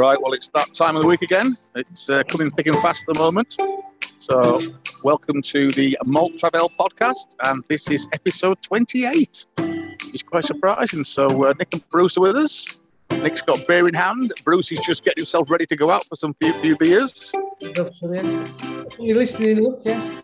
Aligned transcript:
Right, 0.00 0.20
well, 0.22 0.32
it's 0.32 0.48
that 0.54 0.72
time 0.72 0.96
of 0.96 1.02
the 1.02 1.08
week 1.08 1.20
again. 1.20 1.46
It's 1.74 2.08
uh, 2.08 2.22
coming 2.22 2.50
thick 2.52 2.66
and 2.68 2.78
fast 2.78 3.04
at 3.06 3.14
the 3.14 3.20
moment. 3.20 3.54
So, 4.18 4.58
welcome 5.04 5.40
to 5.40 5.70
the 5.72 5.96
Malt 6.04 6.38
Travel 6.38 6.68
podcast, 6.78 7.34
and 7.44 7.64
this 7.68 7.88
is 7.88 8.06
episode 8.12 8.60
28. 8.62 9.46
It's 9.58 10.22
quite 10.22 10.44
surprising. 10.44 11.04
So, 11.04 11.44
uh, 11.44 11.54
Nick 11.58 11.68
and 11.72 11.84
Bruce 11.90 12.16
are 12.16 12.20
with 12.20 12.36
us. 12.36 12.80
Nick's 13.10 13.42
got 13.42 13.58
beer 13.66 13.88
in 13.88 13.94
hand. 13.94 14.32
Bruce 14.44 14.70
is 14.72 14.80
just 14.80 15.04
getting 15.04 15.22
himself 15.22 15.50
ready 15.50 15.66
to 15.66 15.76
go 15.76 15.90
out 15.90 16.04
for 16.06 16.16
some 16.16 16.34
few, 16.34 16.52
few 16.54 16.76
beers. 16.76 17.32
You're 18.98 19.16
listening, 19.16 19.60
look, 19.62 19.82
yes. 19.84 20.22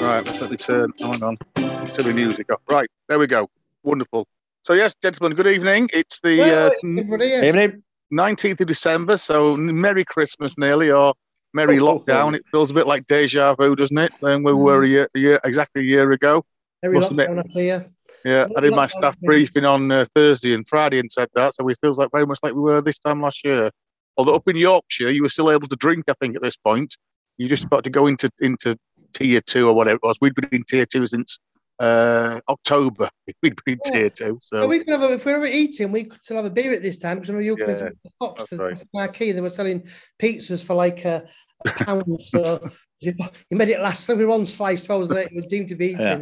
Right, 0.00 0.24
let's 0.24 0.40
let 0.40 0.50
me 0.50 0.56
turn. 0.56 0.92
Hang 0.98 1.22
on. 1.22 1.36
Turn 1.54 2.06
the 2.06 2.12
music 2.14 2.50
off. 2.52 2.60
Right, 2.68 2.88
there 3.08 3.18
we 3.18 3.26
go. 3.26 3.48
Wonderful. 3.82 4.26
So, 4.64 4.72
yes, 4.72 4.94
gentlemen, 5.00 5.36
good 5.36 5.46
evening. 5.46 5.90
It's 5.92 6.20
the 6.20 6.42
uh, 6.42 6.70
Evening. 6.82 7.82
19th 8.12 8.60
of 8.60 8.66
December, 8.66 9.16
so 9.16 9.56
Merry 9.56 10.04
Christmas 10.04 10.56
nearly, 10.56 10.90
or 10.90 11.14
Merry 11.54 11.78
Lockdown. 11.78 12.34
It 12.34 12.44
feels 12.50 12.70
a 12.70 12.74
bit 12.74 12.86
like 12.86 13.06
deja 13.06 13.54
vu, 13.54 13.74
doesn't 13.76 13.96
it? 13.96 14.12
Then 14.20 14.42
we 14.42 14.52
were 14.52 14.82
a 14.82 14.88
year, 14.88 15.08
a 15.14 15.18
year 15.18 15.40
exactly 15.44 15.82
a 15.82 15.84
year 15.84 16.12
ago. 16.12 16.44
Admit- 16.82 17.02
lockdown 17.10 17.38
up 17.38 17.46
here. 17.50 17.86
Yeah, 18.24 18.46
I 18.56 18.60
did 18.60 18.74
my 18.74 18.86
staff 18.86 19.18
briefing 19.20 19.64
on 19.66 19.90
uh, 19.92 20.06
Thursday 20.14 20.54
and 20.54 20.66
Friday 20.66 20.98
and 20.98 21.12
said 21.12 21.28
that, 21.34 21.54
so 21.54 21.68
it 21.68 21.76
feels 21.82 21.98
like 21.98 22.10
very 22.10 22.26
much 22.26 22.38
like 22.42 22.54
we 22.54 22.60
were 22.60 22.80
this 22.80 22.98
time 22.98 23.20
last 23.20 23.44
year. 23.44 23.70
Although 24.16 24.34
up 24.34 24.48
in 24.48 24.56
Yorkshire, 24.56 25.10
you 25.10 25.22
were 25.22 25.28
still 25.28 25.50
able 25.50 25.68
to 25.68 25.76
drink, 25.76 26.04
I 26.08 26.14
think, 26.20 26.34
at 26.36 26.40
this 26.42 26.56
point. 26.56 26.96
You 27.36 27.48
just 27.48 27.64
about 27.64 27.84
to 27.84 27.90
go 27.90 28.06
into 28.06 28.30
into 28.40 28.76
tier 29.12 29.40
two 29.42 29.68
or 29.68 29.74
whatever 29.74 29.96
it 29.96 30.02
was. 30.02 30.16
We'd 30.20 30.34
been 30.34 30.48
in 30.52 30.64
tier 30.64 30.86
two 30.86 31.06
since 31.06 31.38
uh, 31.80 32.40
October. 32.48 33.08
We'd 33.42 33.56
been 33.66 33.78
Oh. 33.86 33.90
tier 33.92 34.08
two, 34.10 34.24
Well, 34.24 34.40
so 34.62 34.68
we 34.68 34.78
could 34.78 34.88
have 34.88 35.02
a, 35.02 35.12
if 35.14 35.26
we 35.26 35.32
were 35.34 35.46
eating, 35.46 35.92
we 35.92 36.04
could 36.04 36.22
still 36.22 36.36
have 36.36 36.46
a 36.46 36.50
beer 36.50 36.72
at 36.72 36.82
this 36.82 36.98
time 36.98 37.18
because 37.18 37.30
know 37.30 37.40
you 37.40 37.56
Yeah, 37.58 37.66
yeah, 37.68 37.74
the 38.04 38.10
Fox, 38.20 38.40
that's 38.40 38.50
the, 38.50 38.56
right. 38.58 38.76
the 38.76 38.86
marquee, 38.94 39.32
they 39.32 39.40
were 39.40 39.50
selling 39.50 39.86
pizzas 40.22 40.64
for 40.64 40.74
like 40.74 41.04
a, 41.04 41.24
a 41.66 41.70
pound. 41.70 42.20
so 42.20 42.68
you, 43.00 43.14
you 43.50 43.56
made 43.56 43.68
it 43.68 43.80
last. 43.80 44.04
So 44.04 44.14
we 44.14 44.24
were 44.24 44.34
on 44.34 44.46
slice 44.46 44.84
twelve 44.84 45.08
later. 45.10 45.28
It 45.30 45.36
was 45.36 45.46
deemed 45.46 45.68
to 45.68 45.74
be 45.74 45.86
eating. 45.86 46.00
Yeah. 46.00 46.20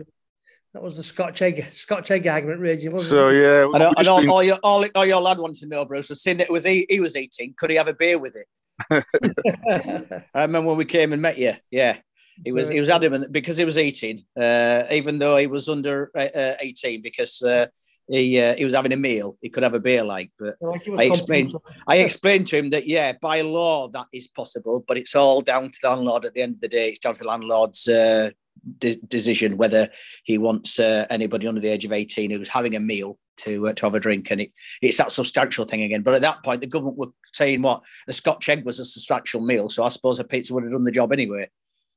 That 0.74 0.82
was 0.82 0.96
the 0.96 1.02
Scotch 1.02 1.42
egg, 1.42 1.70
Scotch 1.70 2.10
egg 2.10 2.26
argument 2.26 2.60
raging, 2.60 2.92
wasn't 2.92 3.10
so 3.10 3.28
it? 3.28 3.42
yeah. 3.42 3.68
I 3.74 3.78
know, 3.78 3.88
we've 3.90 3.98
I 3.98 4.02
just 4.02 4.06
know 4.06 4.20
been- 4.20 4.30
all, 4.30 4.42
your, 4.42 4.58
all, 4.62 4.84
all 4.94 5.04
your 5.04 5.20
lad 5.20 5.38
wanted 5.38 5.56
to 5.60 5.66
know, 5.66 5.84
Bruce, 5.84 6.08
was 6.08 6.22
seeing 6.22 6.38
that 6.38 6.46
it 6.48 6.50
was 6.50 6.64
he, 6.64 6.86
he 6.88 6.98
was 6.98 7.14
eating. 7.14 7.54
Could 7.58 7.68
he 7.68 7.76
have 7.76 7.88
a 7.88 7.92
beer 7.92 8.18
with 8.18 8.36
it? 8.36 8.46
I 10.34 10.42
remember 10.42 10.68
when 10.68 10.78
we 10.78 10.86
came 10.86 11.12
and 11.12 11.20
met 11.20 11.36
you. 11.36 11.52
Yeah. 11.70 11.98
He 12.42 12.52
was 12.52 12.68
he 12.68 12.80
was 12.80 12.88
adamant 12.88 13.30
because 13.30 13.58
he 13.58 13.66
was 13.66 13.76
eating, 13.76 14.24
uh, 14.40 14.84
even 14.90 15.18
though 15.18 15.36
he 15.36 15.46
was 15.46 15.68
under 15.68 16.10
uh, 16.16 16.28
uh, 16.34 16.56
18, 16.60 17.02
because 17.02 17.42
uh, 17.42 17.66
he 18.08 18.40
uh, 18.40 18.54
he 18.56 18.64
was 18.64 18.74
having 18.74 18.92
a 18.92 18.96
meal, 18.96 19.36
he 19.40 19.48
could 19.48 19.62
have 19.62 19.74
a 19.74 19.80
beer 19.80 20.02
like. 20.04 20.30
But 20.38 20.56
Like 20.60 20.88
I 20.88 21.04
explained- 21.04 21.54
I 21.86 21.96
explained 21.98 22.48
to 22.48 22.58
him 22.58 22.70
that 22.70 22.86
yeah, 22.86 23.12
by 23.20 23.40
law 23.42 23.88
that 23.88 24.06
is 24.12 24.28
possible, 24.28 24.84
but 24.86 24.96
it's 24.96 25.14
all 25.14 25.40
down 25.40 25.70
to 25.70 25.78
the 25.82 25.88
landlord. 25.90 26.24
At 26.24 26.34
the 26.34 26.42
end 26.42 26.54
of 26.56 26.60
the 26.60 26.68
day, 26.68 26.88
it's 26.90 26.98
down 26.98 27.14
to 27.14 27.20
the 27.22 27.28
landlord's 27.28 27.86
uh, 27.88 28.30
de- 28.78 28.96
decision 29.08 29.56
whether 29.56 29.88
he 30.24 30.38
wants 30.38 30.78
uh, 30.78 31.06
anybody 31.10 31.46
under 31.46 31.60
the 31.60 31.68
age 31.68 31.84
of 31.84 31.92
eighteen 31.92 32.30
who's 32.30 32.48
having 32.48 32.76
a 32.76 32.80
meal 32.80 33.18
to 33.38 33.68
uh, 33.68 33.72
to 33.74 33.86
have 33.86 33.94
a 33.94 34.00
drink, 34.00 34.30
and 34.30 34.40
it, 34.42 34.52
it's 34.82 34.98
that 34.98 35.12
substantial 35.12 35.64
thing 35.64 35.82
again. 35.82 36.02
But 36.02 36.14
at 36.14 36.20
that 36.22 36.42
point, 36.44 36.60
the 36.60 36.66
government 36.66 36.98
were 36.98 37.12
saying 37.32 37.62
what 37.62 37.82
the 38.06 38.12
Scotch 38.12 38.48
egg 38.48 38.64
was 38.64 38.78
a 38.78 38.84
substantial 38.84 39.40
meal, 39.40 39.68
so 39.68 39.84
I 39.84 39.88
suppose 39.88 40.18
a 40.18 40.24
pizza 40.24 40.52
would 40.54 40.64
have 40.64 40.72
done 40.72 40.84
the 40.84 40.90
job 40.90 41.12
anyway. 41.12 41.48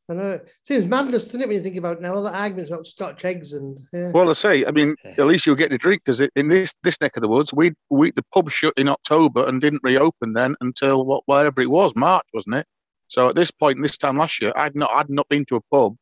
I 0.07 0.13
know. 0.13 0.31
It 0.33 0.49
seems 0.61 0.85
madness, 0.85 1.25
doesn't 1.25 1.41
it, 1.41 1.47
when 1.47 1.57
you 1.57 1.63
think 1.63 1.77
about 1.77 1.97
it 1.97 2.01
now? 2.01 2.13
All 2.13 2.23
the 2.23 2.35
arguments 2.35 2.71
about 2.71 2.85
Scotch 2.85 3.25
eggs 3.25 3.53
and 3.53 3.79
yeah. 3.91 4.11
Well, 4.11 4.29
I 4.29 4.33
say, 4.33 4.65
I 4.65 4.71
mean, 4.71 4.95
at 5.03 5.25
least 5.25 5.45
you 5.45 5.51
were 5.51 5.57
getting 5.57 5.75
a 5.75 5.79
drink 5.79 6.03
because 6.05 6.21
in 6.35 6.47
this 6.47 6.73
this 6.83 7.01
neck 7.01 7.17
of 7.17 7.21
the 7.21 7.27
woods, 7.27 7.53
we 7.53 7.73
we 7.89 8.11
the 8.11 8.23
pub 8.33 8.51
shut 8.51 8.73
in 8.77 8.87
October 8.87 9.45
and 9.47 9.59
didn't 9.59 9.81
reopen 9.83 10.33
then 10.33 10.55
until 10.61 11.05
what 11.05 11.23
whatever 11.25 11.61
it 11.61 11.71
was, 11.71 11.93
March, 11.95 12.25
wasn't 12.33 12.55
it? 12.55 12.67
So 13.07 13.29
at 13.29 13.35
this 13.35 13.51
point, 13.51 13.81
this 13.81 13.97
time 13.97 14.17
last 14.17 14.41
year, 14.41 14.53
I'd 14.55 14.75
not 14.75 14.91
I'd 14.93 15.09
not 15.09 15.27
been 15.27 15.45
to 15.45 15.55
a 15.55 15.61
pub 15.71 15.95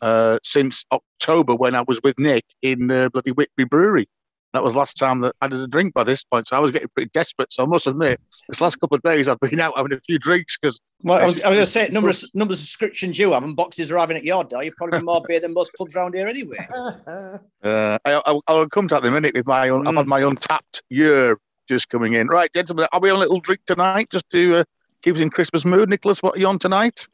uh, 0.00 0.38
since 0.42 0.84
October 0.90 1.54
when 1.54 1.74
I 1.74 1.82
was 1.86 2.00
with 2.02 2.18
Nick 2.18 2.44
in 2.62 2.86
the 2.86 3.10
bloody 3.12 3.32
Whitby 3.32 3.64
Brewery. 3.64 4.08
That 4.52 4.62
was 4.62 4.76
last 4.76 4.98
time 4.98 5.20
that 5.22 5.34
I 5.40 5.46
had 5.46 5.54
a 5.54 5.66
drink 5.66 5.94
by 5.94 6.04
this 6.04 6.24
point, 6.24 6.46
so 6.46 6.56
I 6.56 6.60
was 6.60 6.70
getting 6.72 6.88
pretty 6.94 7.10
desperate. 7.14 7.50
So 7.52 7.62
I 7.62 7.66
must 7.66 7.86
admit, 7.86 8.20
this 8.48 8.60
last 8.60 8.76
couple 8.80 8.96
of 8.96 9.02
days 9.02 9.26
I've 9.26 9.40
been 9.40 9.58
out 9.60 9.72
having 9.76 9.92
a 9.94 10.00
few 10.00 10.18
drinks 10.18 10.58
because 10.60 10.78
Well, 11.02 11.18
I 11.18 11.24
was, 11.24 11.40
I 11.40 11.48
was 11.48 11.54
going 11.56 11.58
to 11.60 11.66
say 11.66 11.88
numbers 11.88 12.30
numbers 12.34 12.56
of 12.60 12.66
subscriptions 12.66 13.18
you 13.18 13.32
have 13.32 13.42
and 13.44 13.56
boxes 13.56 13.90
arriving 13.90 14.16
at 14.18 14.24
your 14.24 14.44
door. 14.44 14.62
You're 14.62 14.74
probably 14.76 15.00
more 15.02 15.22
beer 15.26 15.40
than 15.40 15.54
most 15.54 15.72
pubs 15.78 15.96
around 15.96 16.14
here 16.14 16.28
anyway. 16.28 16.66
Uh, 17.64 17.96
I, 18.04 18.20
I, 18.26 18.40
I'll 18.48 18.68
come 18.68 18.88
to 18.88 18.94
that 18.96 19.04
in 19.04 19.08
a 19.12 19.14
minute 19.14 19.34
with 19.34 19.46
my 19.46 19.68
own, 19.68 19.86
I'm 19.86 19.94
Mm. 19.94 19.98
on 20.00 20.08
my 20.08 20.20
Untappd 20.22 20.80
year 20.90 21.38
just 21.68 21.88
coming 21.88 22.14
in. 22.14 22.26
Right, 22.26 22.50
gentlemen, 22.52 22.88
are 22.92 22.98
we 22.98 23.08
on 23.08 23.16
a 23.16 23.20
little 23.20 23.38
drink 23.38 23.60
tonight 23.68 24.10
just 24.10 24.28
to 24.30 24.56
uh, 24.56 24.64
keep 25.00 25.14
us 25.14 25.20
in 25.20 25.30
Christmas 25.30 25.64
mood? 25.64 25.88
Nicholas, 25.88 26.20
what 26.24 26.36
are 26.36 26.40
you 26.40 26.48
on 26.48 26.58
tonight? 26.58 27.06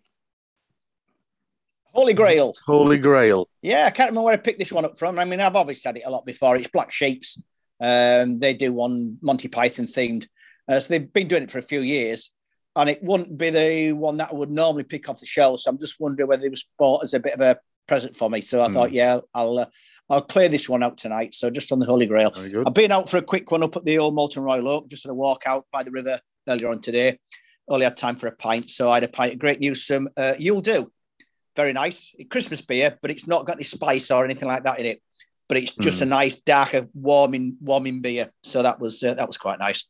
Holy 1.99 2.15
Grail. 2.15 2.55
Holy 2.65 2.97
Grail. 2.97 3.49
Yeah, 3.61 3.87
I 3.87 3.91
can't 3.91 4.11
remember 4.11 4.27
where 4.27 4.35
I 4.35 4.37
picked 4.39 4.61
this 4.61 4.71
one 4.73 4.85
up 4.85 4.97
from. 4.97 5.19
I 5.19 5.25
mean, 5.25 5.41
I've 5.41 5.57
obviously 5.57 5.89
had 5.89 5.97
it 5.97 6.05
a 6.07 6.11
lot 6.11 6.25
before. 6.25 6.57
It's 6.57 6.69
Black 6.69 6.93
Sheeps. 6.93 7.43
Um, 7.81 8.39
they 8.39 8.55
do 8.55 8.73
one 8.73 9.19
Monty 9.21 9.49
Python 9.49 9.87
themed. 9.87 10.27
Uh, 10.69 10.79
so 10.79 10.89
they've 10.95 11.13
been 11.13 11.27
doing 11.27 11.43
it 11.43 11.51
for 11.51 11.59
a 11.59 11.63
few 11.63 11.81
years. 11.81 12.31
And 12.77 12.89
it 12.89 13.03
wouldn't 13.03 13.37
be 13.37 13.51
the 13.51 13.93
one 13.95 14.19
that 14.19 14.31
I 14.31 14.35
would 14.35 14.51
normally 14.51 14.85
pick 14.85 15.09
off 15.09 15.19
the 15.19 15.27
shelf. 15.27 15.61
So 15.61 15.71
I'm 15.71 15.79
just 15.79 15.99
wondering 15.99 16.29
whether 16.29 16.47
it 16.47 16.51
was 16.53 16.65
bought 16.79 17.03
as 17.03 17.15
a 17.15 17.19
bit 17.21 17.35
of 17.35 17.41
a 17.41 17.59
present 17.89 18.17
for 18.17 18.31
me. 18.31 18.43
So 18.43 18.63
I 18.63 18.69
Hmm. 18.69 18.75
thought, 18.75 18.93
yeah, 18.93 19.19
I'll 19.35 19.59
uh, 19.59 19.67
I'll 20.09 20.23
clear 20.23 20.49
this 20.49 20.69
one 20.69 20.85
out 20.85 20.99
tonight. 20.99 21.35
So 21.35 21.51
just 21.51 21.73
on 21.73 21.81
the 21.81 21.87
Holy 21.87 22.07
Grail. 22.07 22.31
I've 22.65 22.75
been 22.75 22.93
out 22.93 23.09
for 23.09 23.17
a 23.17 23.23
quick 23.23 23.51
one 23.51 23.65
up 23.65 23.75
at 23.77 23.85
the 23.85 23.99
old 23.99 24.15
Malton 24.15 24.45
Royal 24.45 24.69
Oak, 24.69 24.89
just 24.89 25.05
on 25.07 25.11
a 25.11 25.15
walk 25.15 25.43
out 25.47 25.67
by 25.73 25.83
the 25.83 25.91
river 25.91 26.21
earlier 26.47 26.69
on 26.69 26.81
today. 26.81 27.19
Only 27.67 27.85
had 27.85 27.97
time 27.97 28.17
for 28.17 28.29
a 28.29 28.33
pint, 28.37 28.71
so 28.71 28.91
I 28.91 28.95
had 28.97 29.05
a 29.05 29.09
pint 29.09 29.33
of 29.35 29.39
Great 29.41 29.59
Newsome. 29.61 30.09
Uh, 30.17 30.35
You'll 30.39 30.61
do. 30.63 30.91
Very 31.59 31.73
nice. 31.73 32.15
Christmas 32.31 32.63
beer, 32.63 32.97
but 33.03 33.11
it's 33.11 33.27
not 33.27 33.45
got 33.45 33.57
any 33.57 33.65
spice 33.65 34.13
or 34.13 34.25
anything 34.25 34.47
like 34.47 34.63
that 34.63 34.79
in 34.79 34.87
it. 34.87 35.03
But 35.49 35.57
it's 35.57 35.73
just 35.73 36.03
a 36.03 36.05
nice, 36.05 36.37
darker, 36.37 36.87
warming, 36.95 37.57
warming 37.61 38.01
beer. 38.01 38.31
So 38.45 38.63
that 38.63 38.79
was 38.79 39.03
uh, 39.03 39.15
that 39.15 39.27
was 39.27 39.37
quite 39.39 39.59
nice. 39.59 39.85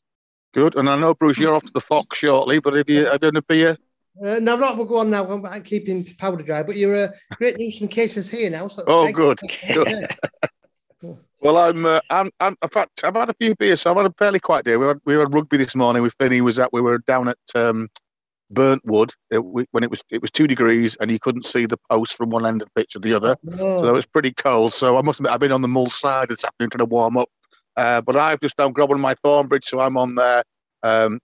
Good. 0.55 0.77
And 0.77 0.89
I 0.89 0.99
know, 0.99 1.13
Bruce, 1.13 1.37
you're 1.37 1.55
off 1.55 1.65
to 1.65 1.73
the 1.75 1.83
Fox 1.83 2.17
shortly, 2.17 2.59
but 2.59 2.73
have 2.73 2.89
you, 2.89 3.05
have 3.05 3.13
you 3.13 3.19
done 3.19 3.37
a 3.37 3.43
beer? 3.43 3.77
Uh, 4.19 4.39
no, 4.39 4.57
not. 4.57 4.79
We'll 4.79 4.87
go 4.87 4.97
on 4.97 5.11
now. 5.11 5.27
I'm 5.31 5.45
I'm 5.45 5.63
keeping 5.63 6.07
powder 6.17 6.43
dry, 6.43 6.63
but 6.63 6.79
you're 6.79 6.97
uh, 6.97 7.09
great 7.35 7.59
news 7.59 7.77
from 7.77 7.89
cases 7.89 8.31
here 8.31 8.49
now. 8.49 8.69
So 8.69 8.85
Oh, 8.87 9.13
great. 9.13 9.39
good. 9.39 9.53
Yeah. 9.69 10.07
Well, 11.41 11.57
I'm, 11.57 11.87
uh, 11.87 12.01
I'm, 12.11 12.33
I'm, 12.41 12.57
in 12.61 12.69
fact, 12.69 13.05
I've 13.05 13.15
had 13.15 13.29
a 13.31 13.35
few 13.35 13.55
beers, 13.55 13.83
so 13.83 13.93
I've 13.93 13.97
had 13.97 14.07
a 14.07 14.15
fairly 14.19 14.41
quiet 14.41 14.65
day. 14.65 14.77
We 14.77 14.89
had, 14.89 14.99
we 15.05 15.15
had 15.15 15.33
rugby 15.33 15.57
this 15.57 15.77
morning 15.77 16.03
with 16.03 16.15
Finney. 16.19 16.41
Was 16.41 16.59
at 16.59 16.73
we 16.73 16.81
were 16.81 16.99
down 16.99 17.29
at 17.29 17.39
um, 17.55 17.89
Burntwood 18.53 19.11
it, 19.31 19.39
when 19.39 19.85
it 19.85 19.91
was 19.91 20.03
it 20.11 20.23
was 20.23 20.31
two 20.31 20.47
degrees 20.47 20.97
and 21.01 21.11
you 21.11 21.19
couldn't 21.19 21.45
see 21.45 21.67
the 21.67 21.79
post 21.91 22.15
from 22.15 22.31
one 22.31 22.47
end 22.47 22.63
of 22.63 22.69
the 22.69 22.81
pitch 22.81 22.93
to 22.93 22.99
the 22.99 23.13
other. 23.15 23.37
Oh, 23.59 23.79
So 23.79 23.89
it 23.89 23.93
was 23.93 24.07
pretty 24.07 24.33
cold. 24.33 24.73
So 24.73 24.97
I 24.97 25.03
must 25.03 25.21
admit, 25.21 25.33
I've 25.33 25.41
been 25.41 25.53
on 25.53 25.63
the 25.63 25.69
mull 25.69 25.91
side 25.91 26.29
this 26.29 26.45
afternoon 26.45 26.71
trying 26.71 26.79
to 26.79 26.85
warm 26.87 27.17
up. 27.17 27.29
Uh, 27.77 28.01
but 28.01 28.17
I've 28.17 28.41
just 28.41 28.59
now 28.59 28.69
grabbed 28.71 28.91
one 28.91 28.99
of 28.99 29.03
my 29.03 29.15
Thornbridge, 29.25 29.65
so 29.65 29.81
I'm 29.81 29.97
on 29.97 30.17
there. 30.17 30.43
Um, 30.83 31.21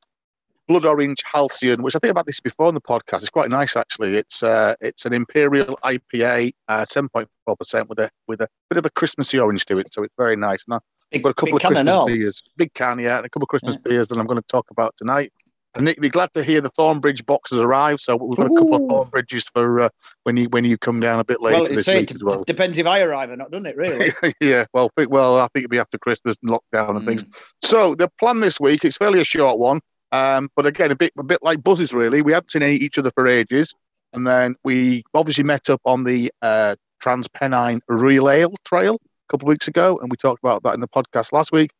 Blood 0.66 0.86
Orange 0.86 1.22
Halcyon, 1.30 1.82
which 1.82 1.94
I 1.94 1.98
think 1.98 2.10
about 2.10 2.26
this 2.26 2.40
before 2.40 2.68
in 2.68 2.74
the 2.74 2.80
podcast. 2.80 3.18
It's 3.18 3.30
quite 3.30 3.50
nice 3.50 3.76
actually. 3.76 4.16
It's 4.16 4.42
uh, 4.42 4.74
it's 4.80 5.04
an 5.04 5.12
Imperial 5.12 5.78
IPA, 5.84 6.52
uh, 6.68 6.84
seven 6.86 7.08
point 7.10 7.28
four 7.44 7.56
percent 7.56 7.88
with 7.88 7.98
a 7.98 8.10
with 8.26 8.40
a 8.40 8.48
bit 8.70 8.78
of 8.78 8.86
a 8.86 8.90
Christmassy 8.90 9.38
orange 9.38 9.66
to 9.66 9.78
it. 9.78 9.92
So 9.92 10.02
it's 10.02 10.14
very 10.16 10.36
nice. 10.36 10.64
And 10.66 10.80
I've 11.14 11.22
got 11.22 11.30
a 11.30 11.34
couple 11.34 11.46
big 11.46 11.54
of 11.56 11.60
Christmas 11.74 11.94
all. 11.94 12.06
beers, 12.06 12.42
big 12.56 12.72
can, 12.74 12.98
yeah, 12.98 13.18
and 13.18 13.26
a 13.26 13.28
couple 13.28 13.44
of 13.44 13.48
Christmas 13.48 13.76
beers 13.76 14.08
that 14.08 14.18
I'm 14.18 14.26
going 14.26 14.40
to 14.40 14.46
talk 14.48 14.70
about 14.70 14.94
tonight. 14.96 15.32
And 15.74 15.84
Nick, 15.84 16.00
be 16.00 16.08
glad 16.08 16.32
to 16.34 16.44
hear 16.44 16.60
the 16.60 16.70
Thornbridge 16.70 17.26
boxes 17.26 17.58
arrive. 17.58 17.98
So 18.00 18.16
we've 18.16 18.36
got 18.36 18.46
a 18.46 18.54
couple 18.54 18.74
of 18.74 18.82
Thornbridges 18.82 19.50
for 19.52 19.80
uh, 19.80 19.88
when 20.22 20.36
you 20.36 20.48
when 20.50 20.64
you 20.64 20.78
come 20.78 21.00
down 21.00 21.18
a 21.18 21.24
bit 21.24 21.40
later 21.40 21.58
Well, 21.58 21.66
this 21.66 21.78
it's, 21.78 21.88
it 21.88 21.94
week 21.96 22.14
as 22.14 22.22
well. 22.22 22.44
depends 22.44 22.78
if 22.78 22.86
I 22.86 23.00
arrive 23.00 23.30
or 23.30 23.36
not, 23.36 23.50
doesn't 23.50 23.66
it? 23.66 23.76
Really. 23.76 24.12
yeah, 24.40 24.66
well, 24.72 24.90
think- 24.96 25.10
well, 25.10 25.38
I 25.38 25.48
think 25.48 25.64
it'll 25.64 25.70
be 25.70 25.78
after 25.78 25.98
Christmas 25.98 26.36
and 26.42 26.50
lockdown 26.50 26.96
and 26.96 27.06
things. 27.06 27.24
Mm. 27.24 27.34
So 27.62 27.94
the 27.94 28.08
plan 28.20 28.40
this 28.40 28.60
week 28.60 28.84
it's 28.84 28.96
fairly 28.96 29.20
a 29.20 29.24
short 29.24 29.58
one, 29.58 29.80
um, 30.12 30.48
but 30.54 30.64
again 30.66 30.92
a 30.92 30.96
bit 30.96 31.12
a 31.18 31.24
bit 31.24 31.42
like 31.42 31.62
buzzes 31.62 31.92
really. 31.92 32.22
We 32.22 32.32
haven't 32.32 32.52
seen 32.52 32.62
any, 32.62 32.76
each 32.76 32.96
other 32.98 33.10
for 33.10 33.26
ages, 33.26 33.74
and 34.12 34.26
then 34.26 34.54
we 34.62 35.02
obviously 35.12 35.44
met 35.44 35.68
up 35.68 35.80
on 35.84 36.04
the 36.04 36.30
uh, 36.40 36.76
Transpennine 37.02 37.80
Real 37.88 38.30
Ale 38.30 38.54
Trail 38.64 38.94
a 38.94 39.32
couple 39.32 39.48
of 39.48 39.52
weeks 39.52 39.66
ago, 39.66 39.98
and 40.00 40.10
we 40.10 40.16
talked 40.16 40.42
about 40.42 40.62
that 40.62 40.74
in 40.74 40.80
the 40.80 40.88
podcast 40.88 41.32
last 41.32 41.50
week. 41.50 41.70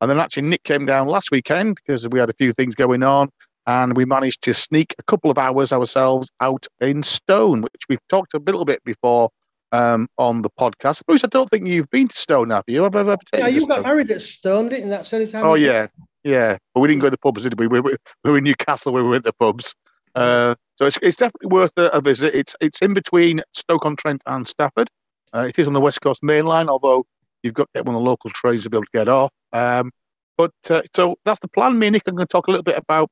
And 0.00 0.10
then 0.10 0.18
actually 0.20 0.42
Nick 0.42 0.64
came 0.64 0.84
down 0.86 1.06
last 1.06 1.30
weekend 1.30 1.76
because 1.76 2.06
we 2.08 2.18
had 2.18 2.28
a 2.28 2.34
few 2.34 2.52
things 2.52 2.74
going 2.74 3.02
on, 3.02 3.30
and 3.66 3.96
we 3.96 4.04
managed 4.04 4.42
to 4.42 4.54
sneak 4.54 4.94
a 4.98 5.02
couple 5.04 5.30
of 5.30 5.38
hours 5.38 5.72
ourselves 5.72 6.30
out 6.40 6.66
in 6.80 7.02
Stone, 7.02 7.62
which 7.62 7.82
we've 7.88 8.06
talked 8.08 8.34
a 8.34 8.38
little 8.38 8.64
bit 8.64 8.82
before 8.84 9.30
um, 9.72 10.08
on 10.18 10.42
the 10.42 10.50
podcast. 10.50 11.02
Bruce, 11.06 11.24
I 11.24 11.28
don't 11.28 11.50
think 11.50 11.66
you've 11.66 11.90
been 11.90 12.08
to 12.08 12.16
Stone, 12.16 12.50
have 12.50 12.64
you? 12.66 12.82
Have 12.84 12.96
ever? 12.96 13.16
Yeah, 13.32 13.48
you 13.48 13.66
got 13.66 13.82
married 13.82 14.10
at 14.10 14.22
Stone, 14.22 14.68
didn't 14.68 14.84
you? 14.84 14.90
That's 14.90 15.10
the 15.10 15.16
only 15.16 15.28
time. 15.28 15.44
Oh 15.44 15.54
yeah, 15.54 15.88
yeah. 16.22 16.58
But 16.74 16.80
we 16.80 16.88
didn't 16.88 17.00
go 17.00 17.08
to 17.08 17.12
the 17.12 17.18
pubs, 17.18 17.42
did 17.42 17.58
we? 17.58 17.66
We 17.66 17.80
were, 17.80 17.96
we 18.24 18.30
were 18.30 18.38
in 18.38 18.44
Newcastle. 18.44 18.92
where 18.92 19.02
We 19.02 19.10
went 19.10 19.24
to 19.24 19.30
the 19.30 19.34
pubs. 19.34 19.74
Uh, 20.14 20.54
so 20.76 20.86
it's, 20.86 20.96
it's 21.02 21.16
definitely 21.16 21.48
worth 21.48 21.72
a, 21.76 21.86
a, 21.86 22.00
visit. 22.00 22.34
It's 22.36 22.54
it's 22.60 22.80
in 22.80 22.94
between 22.94 23.42
Stoke 23.52 23.84
on 23.84 23.96
Trent 23.96 24.22
and 24.26 24.46
Stafford. 24.46 24.88
Uh, 25.34 25.46
it 25.48 25.58
is 25.58 25.66
on 25.66 25.72
the 25.72 25.80
West 25.80 26.00
Coast 26.00 26.22
Main 26.22 26.46
Line, 26.46 26.68
although 26.68 27.04
you've 27.42 27.54
got 27.54 27.64
to 27.64 27.78
get 27.78 27.86
one 27.86 27.96
of 27.96 28.00
the 28.00 28.08
local 28.08 28.30
trains 28.30 28.62
to 28.62 28.70
be 28.70 28.76
able 28.76 28.84
to 28.84 28.90
get 28.92 29.08
off. 29.08 29.32
Um, 29.52 29.90
but 30.36 30.52
uh, 30.70 30.82
so 30.94 31.16
that's 31.24 31.40
the 31.40 31.48
plan. 31.48 31.78
Me 31.78 31.88
and 31.88 31.94
Nick 31.94 32.06
are 32.06 32.12
going 32.12 32.26
to 32.26 32.30
talk 32.30 32.46
a 32.46 32.50
little 32.50 32.62
bit 32.62 32.78
about 32.78 33.10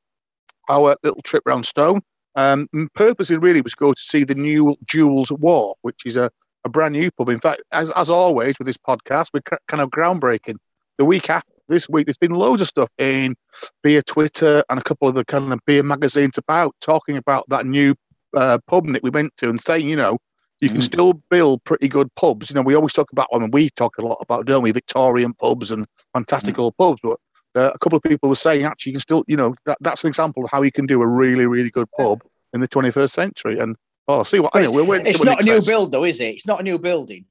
our 0.69 0.97
little 1.03 1.23
trip 1.23 1.47
around 1.47 1.67
Stone. 1.67 2.03
Um, 2.35 2.69
purposely 2.95 3.37
really 3.37 3.61
was 3.61 3.75
go 3.75 3.93
to 3.93 4.01
see 4.01 4.25
the 4.25 4.35
new 4.35 4.77
Joules 4.87 5.31
War, 5.39 5.75
which 5.83 6.07
is 6.07 6.17
a, 6.17 6.31
a 6.65 6.69
brand 6.69 6.93
new 6.95 7.11
pub. 7.11 7.29
In 7.29 7.41
fact, 7.41 7.63
as, 7.73 7.91
as 7.91 8.09
always 8.09 8.59
with 8.59 8.67
this 8.67 8.79
podcast, 8.79 9.29
we're 9.35 9.59
kind 9.69 9.83
of 9.83 9.91
groundbreaking. 9.91 10.57
The 10.97 11.05
week 11.05 11.29
after 11.29 11.53
this 11.69 11.89
week, 11.89 12.07
there's 12.07 12.17
been 12.17 12.33
loads 12.33 12.63
of 12.63 12.69
stuff 12.69 12.89
in 12.99 13.35
beer 13.83 14.03
Twitter 14.03 14.65
and 14.71 14.79
a 14.79 14.83
couple 14.83 15.09
of 15.09 15.15
the 15.15 15.25
kind 15.25 15.53
of 15.53 15.61
beer 15.67 15.83
magazines 15.83 16.39
about 16.39 16.75
talking 16.81 17.17
about 17.17 17.49
that 17.49 17.67
new 17.67 17.95
uh, 18.35 18.59
pub 18.67 18.87
that 18.93 19.03
we 19.03 19.11
went 19.11 19.37
to 19.39 19.49
and 19.49 19.61
saying, 19.61 19.89
you 19.89 19.97
know, 19.97 20.19
you 20.61 20.69
can 20.69 20.79
mm. 20.79 20.85
still 20.85 21.15
build 21.29 21.65
pretty 21.65 21.89
good 21.89 22.15
pubs. 22.15 22.49
You 22.49 22.55
know, 22.55 22.63
we 22.63 22.75
always 22.75 22.93
talk 22.93 23.11
about, 23.11 23.27
I 23.35 23.39
mean, 23.39 23.51
we 23.51 23.71
talk 23.71 23.99
a 23.99 24.03
lot 24.03 24.19
about, 24.21 24.47
don't 24.47 24.63
we, 24.63 24.71
Victorian 24.71 25.35
pubs 25.35 25.71
and 25.71 25.87
fantastic 26.13 26.55
mm. 26.55 26.63
old 26.63 26.77
pubs, 26.77 27.01
but 27.03 27.19
uh, 27.55 27.73
a 27.75 27.79
couple 27.79 27.97
of 27.97 28.03
people 28.03 28.29
were 28.29 28.35
saying 28.35 28.65
actually 28.65 28.91
you 28.91 28.95
can 28.95 29.01
still, 29.01 29.25
you 29.27 29.37
know, 29.37 29.55
that, 29.65 29.79
that's 29.81 30.05
an 30.05 30.09
example 30.09 30.45
of 30.45 30.51
how 30.51 30.63
you 30.63 30.73
can 30.73 30.87
do 30.87 31.03
a 31.03 31.07
really, 31.07 31.47
really 31.47 31.71
good 31.71 31.91
pub 31.97 32.23
in 32.53 32.61
the 32.61 32.69
21st 32.69 33.11
century. 33.11 33.59
And 33.59 33.77
oh, 34.09 34.19
I'll 34.19 34.25
see 34.25 34.41
what 34.41 34.53
I 34.55 34.63
know. 34.63 34.73
We're 34.73 34.85
waiting. 34.85 35.07
It's 35.07 35.23
not 35.23 35.41
a 35.41 35.45
new 35.45 35.55
says. 35.55 35.67
build, 35.67 35.93
though, 35.93 36.05
is 36.05 36.21
it? 36.21 36.35
It's 36.35 36.47
not 36.47 36.61
a 36.61 36.63
new 36.63 36.79
building. 36.79 37.27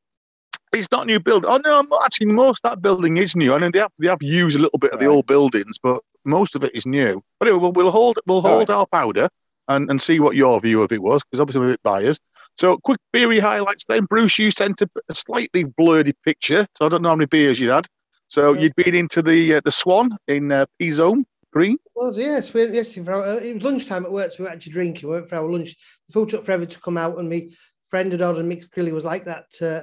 It's 0.73 0.91
not 0.91 1.03
a 1.03 1.05
new 1.05 1.19
build. 1.19 1.45
Oh 1.45 1.57
no, 1.57 1.85
actually, 2.05 2.27
most 2.27 2.63
that 2.63 2.81
building 2.81 3.17
is 3.17 3.35
new. 3.35 3.53
I 3.53 3.57
know 3.57 3.69
they 3.69 3.79
have 3.79 3.91
they 3.99 4.07
have 4.07 4.23
used 4.23 4.55
a 4.55 4.59
little 4.59 4.79
bit 4.79 4.91
of 4.91 4.99
right. 4.99 5.05
the 5.05 5.11
old 5.13 5.27
buildings, 5.27 5.77
but 5.81 6.01
most 6.23 6.55
of 6.55 6.63
it 6.63 6.73
is 6.73 6.85
new. 6.85 7.21
But 7.39 7.49
anyway, 7.49 7.61
we'll, 7.61 7.73
we'll 7.73 7.91
hold 7.91 8.19
we'll 8.25 8.41
hold 8.41 8.69
right. 8.69 8.75
our 8.75 8.85
powder 8.85 9.27
and, 9.67 9.89
and 9.89 10.01
see 10.01 10.19
what 10.19 10.35
your 10.35 10.59
view 10.61 10.81
of 10.81 10.91
it 10.91 11.01
was, 11.01 11.23
because 11.23 11.39
obviously 11.39 11.61
we're 11.61 11.69
a 11.69 11.73
bit 11.73 11.83
biased. 11.83 12.21
So, 12.55 12.77
quick 12.77 12.99
beery 13.13 13.39
highlights 13.39 13.85
then. 13.85 14.05
Bruce, 14.05 14.37
you 14.39 14.51
sent 14.51 14.81
a, 14.81 14.89
a 15.09 15.15
slightly 15.15 15.63
blurry 15.63 16.13
picture, 16.25 16.67
so 16.77 16.85
I 16.85 16.89
don't 16.89 17.01
know 17.01 17.09
how 17.09 17.15
many 17.15 17.27
beers 17.27 17.59
you 17.59 17.69
had. 17.69 17.87
So 18.31 18.53
you'd 18.53 18.77
been 18.77 18.95
into 18.95 19.21
the 19.21 19.55
uh, 19.55 19.61
the 19.65 19.73
Swan 19.73 20.17
in 20.25 20.53
uh, 20.53 20.65
Peaseholme 20.81 21.25
Green. 21.51 21.73
It 21.73 21.91
was 21.93 22.17
yes, 22.17 22.53
we 22.53 22.65
yes. 22.71 22.97
Our, 22.97 23.21
uh, 23.21 23.35
it 23.35 23.55
was 23.55 23.63
lunchtime 23.63 24.05
at 24.05 24.11
work, 24.11 24.31
so 24.31 24.37
we 24.39 24.45
were 24.45 24.51
actually 24.51 24.71
drinking. 24.71 25.09
We 25.09 25.15
went 25.15 25.27
for 25.27 25.35
our 25.35 25.51
lunch. 25.51 25.75
The 26.07 26.13
food 26.13 26.29
took 26.29 26.45
forever 26.45 26.65
to 26.65 26.79
come 26.79 26.97
out, 26.97 27.19
and 27.19 27.27
me 27.27 27.51
friend 27.89 28.09
had 28.09 28.21
ordered 28.21 28.45
mixed 28.45 28.71
grilly 28.71 28.93
was 28.93 29.03
like 29.03 29.25
that. 29.25 29.51
Uh, 29.61 29.81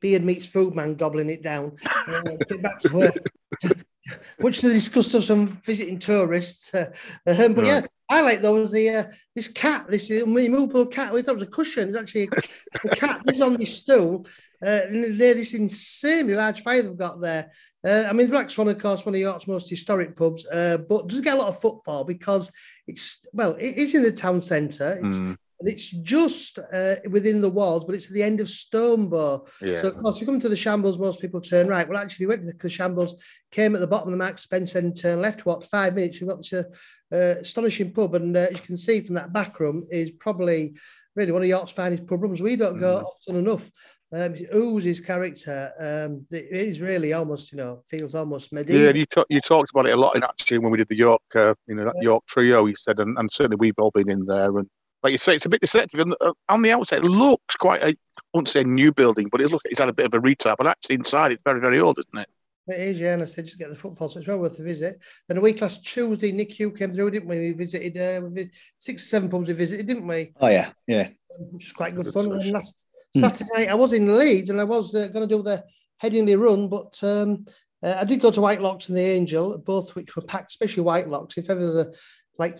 beard 0.00 0.24
meets 0.24 0.46
food 0.46 0.74
man 0.74 0.94
gobbling 0.94 1.28
it 1.28 1.42
down. 1.42 1.76
Uh, 2.08 2.22
get 2.48 2.62
back 2.62 2.78
to 2.78 2.88
work. 2.94 3.30
Much 4.40 4.60
to 4.60 4.68
the 4.68 4.74
disgust 4.74 5.12
of 5.12 5.22
some 5.22 5.60
visiting 5.62 5.98
tourists. 5.98 6.72
Uh, 6.72 6.86
um, 7.26 7.52
but 7.52 7.64
right. 7.64 7.66
yeah, 7.66 7.86
I 8.08 8.22
like 8.22 8.40
was 8.42 8.72
the 8.72 8.88
uh, 8.88 9.04
this 9.36 9.48
cat, 9.48 9.90
this 9.90 10.10
immovable 10.10 10.86
cat. 10.86 11.12
We 11.12 11.20
thought 11.20 11.32
it 11.32 11.40
was 11.40 11.48
a 11.48 11.50
cushion. 11.50 11.90
It's 11.90 11.98
actually 11.98 12.30
a, 12.32 12.88
a 12.88 12.96
cat. 12.96 13.20
This 13.26 13.42
on 13.42 13.58
this 13.58 13.76
stool. 13.76 14.26
Uh, 14.62 14.80
near 14.90 15.32
this 15.32 15.54
insanely 15.54 16.34
large 16.34 16.62
fire 16.62 16.82
they've 16.82 16.96
got 16.96 17.20
there. 17.20 17.50
Uh, 17.84 18.04
I 18.08 18.12
mean, 18.12 18.26
the 18.26 18.32
Black 18.32 18.50
Swan, 18.50 18.68
of 18.68 18.78
course, 18.78 19.06
one 19.06 19.14
of 19.14 19.20
York's 19.20 19.46
most 19.46 19.70
historic 19.70 20.16
pubs, 20.16 20.46
uh, 20.46 20.78
but 20.88 21.08
doesn't 21.08 21.24
get 21.24 21.34
a 21.34 21.38
lot 21.38 21.48
of 21.48 21.60
footfall 21.60 22.04
because 22.04 22.52
it's 22.86 23.24
well, 23.32 23.52
it 23.52 23.76
is 23.76 23.94
in 23.94 24.02
the 24.02 24.12
town 24.12 24.40
centre. 24.40 24.98
It's 25.02 25.16
mm. 25.16 25.36
and 25.60 25.68
it's 25.68 25.88
just 25.88 26.58
uh, 26.58 26.96
within 27.08 27.40
the 27.40 27.48
walls, 27.48 27.86
but 27.86 27.94
it's 27.94 28.08
at 28.08 28.12
the 28.12 28.22
end 28.22 28.40
of 28.40 28.48
Stonebow. 28.48 29.48
Yeah. 29.62 29.80
So 29.80 29.88
of 29.88 29.96
course, 29.96 30.16
if 30.16 30.22
you 30.22 30.26
come 30.26 30.40
to 30.40 30.48
the 30.48 30.56
Shambles, 30.56 30.98
most 30.98 31.20
people 31.20 31.40
turn 31.40 31.68
right. 31.68 31.88
Well, 31.88 31.98
actually, 31.98 32.26
we 32.26 32.30
went 32.30 32.42
to 32.42 32.52
the 32.52 32.68
Shambles, 32.68 33.14
came 33.50 33.74
at 33.74 33.80
the 33.80 33.86
bottom 33.86 34.08
of 34.08 34.12
the 34.12 34.18
Mark 34.18 34.38
Spencer 34.38 34.78
and 34.78 34.94
turn 34.94 35.22
left. 35.22 35.46
What 35.46 35.64
five 35.64 35.94
minutes? 35.94 36.20
You've 36.20 36.28
got 36.28 36.42
this 36.42 36.52
uh, 36.52 37.40
astonishing 37.40 37.92
pub, 37.92 38.14
and 38.14 38.36
uh, 38.36 38.40
as 38.40 38.52
you 38.52 38.58
can 38.58 38.76
see 38.76 39.00
from 39.00 39.14
that 39.14 39.32
back 39.32 39.58
room, 39.58 39.86
is 39.90 40.10
probably 40.10 40.74
really 41.16 41.32
one 41.32 41.42
of 41.42 41.48
York's 41.48 41.72
finest 41.72 42.06
pub 42.06 42.22
rooms. 42.22 42.42
We 42.42 42.56
don't 42.56 42.78
go 42.78 42.98
mm. 42.98 43.04
often 43.04 43.36
enough 43.36 43.70
um, 44.12 44.34
oozes 44.54 45.00
character. 45.00 45.72
Um, 45.78 46.26
it 46.30 46.48
is 46.50 46.80
really 46.80 47.12
almost, 47.12 47.52
you 47.52 47.58
know, 47.58 47.82
feels 47.88 48.14
almost 48.14 48.52
medieval. 48.52 48.82
Yeah, 48.82 48.92
you, 48.92 49.06
t- 49.06 49.24
you 49.28 49.40
talked 49.40 49.70
about 49.70 49.88
it 49.88 49.92
a 49.92 49.96
lot 49.96 50.16
in 50.16 50.24
actually 50.24 50.58
when 50.58 50.70
we 50.70 50.78
did 50.78 50.88
the 50.88 50.96
York, 50.96 51.22
uh, 51.34 51.54
you 51.66 51.74
know, 51.74 51.84
that 51.84 51.94
yeah. 51.96 52.02
York 52.02 52.24
trio. 52.26 52.66
He 52.66 52.74
said, 52.74 52.98
and, 52.98 53.16
and, 53.18 53.30
certainly 53.30 53.56
we've 53.56 53.78
all 53.78 53.92
been 53.92 54.10
in 54.10 54.26
there. 54.26 54.58
And 54.58 54.68
like 55.02 55.12
you 55.12 55.18
say, 55.18 55.36
it's 55.36 55.46
a 55.46 55.50
bit 55.50 55.60
deceptive. 55.60 56.00
And 56.00 56.14
uh, 56.20 56.32
on 56.48 56.62
the 56.62 56.72
outside, 56.72 57.04
it 57.04 57.04
looks 57.04 57.56
quite 57.56 57.82
a, 57.82 57.88
I 57.88 57.94
won't 58.34 58.48
say 58.48 58.60
a 58.62 58.64
new 58.64 58.92
building, 58.92 59.28
but 59.30 59.40
it 59.40 59.50
look, 59.50 59.62
it's 59.64 59.78
had 59.78 59.88
a 59.88 59.94
bit 59.94 60.06
of 60.06 60.14
a 60.14 60.20
retap. 60.20 60.56
But 60.58 60.66
actually, 60.66 60.96
inside, 60.96 61.32
it's 61.32 61.42
very, 61.44 61.60
very 61.60 61.80
old, 61.80 61.98
isn't 61.98 62.22
it? 62.22 62.28
It 62.66 62.80
is, 62.80 63.00
yeah. 63.00 63.14
And 63.14 63.22
I 63.22 63.26
said 63.26 63.46
just 63.46 63.58
get 63.58 63.70
the 63.70 63.76
footfall, 63.76 64.08
so 64.08 64.18
it's 64.18 64.28
well 64.28 64.38
worth 64.38 64.58
a 64.58 64.62
visit. 64.62 65.00
Then 65.28 65.38
a 65.38 65.40
week 65.40 65.60
last 65.60 65.84
Tuesday, 65.84 66.32
Nick 66.32 66.52
Hugh 66.52 66.70
came 66.72 66.92
through, 66.92 67.10
didn't 67.12 67.28
we? 67.28 67.38
We 67.38 67.52
visited 67.52 67.96
uh, 67.96 68.26
we 68.26 68.50
six, 68.78 69.08
seven 69.08 69.28
pubs 69.28 69.48
we 69.48 69.54
visited, 69.54 69.86
didn't 69.86 70.06
we? 70.06 70.32
Oh 70.40 70.48
yeah, 70.48 70.70
yeah. 70.86 71.08
Which 71.38 71.64
was 71.66 71.72
quite 71.72 71.94
good, 71.94 72.06
good 72.06 72.14
fun. 72.14 72.32
And 72.32 72.52
last. 72.52 72.88
Saturday 73.16 73.68
I 73.68 73.74
was 73.74 73.92
in 73.92 74.16
Leeds 74.16 74.50
and 74.50 74.60
I 74.60 74.64
was 74.64 74.94
uh, 74.94 75.08
going 75.08 75.28
to 75.28 75.36
do 75.36 75.42
the 75.42 75.64
Headingley 76.02 76.40
run, 76.40 76.68
but 76.68 76.98
um, 77.02 77.44
uh, 77.82 77.96
I 78.00 78.04
did 78.04 78.20
go 78.20 78.30
to 78.30 78.40
Whitelocks 78.40 78.88
and 78.88 78.96
the 78.96 79.02
Angel, 79.02 79.58
both 79.58 79.94
which 79.94 80.14
were 80.16 80.22
packed, 80.22 80.50
especially 80.50 80.84
Whitelocks. 80.84 81.38
If 81.38 81.50
ever 81.50 81.60
there's 81.60 81.86
a 81.86 81.92
like 82.38 82.58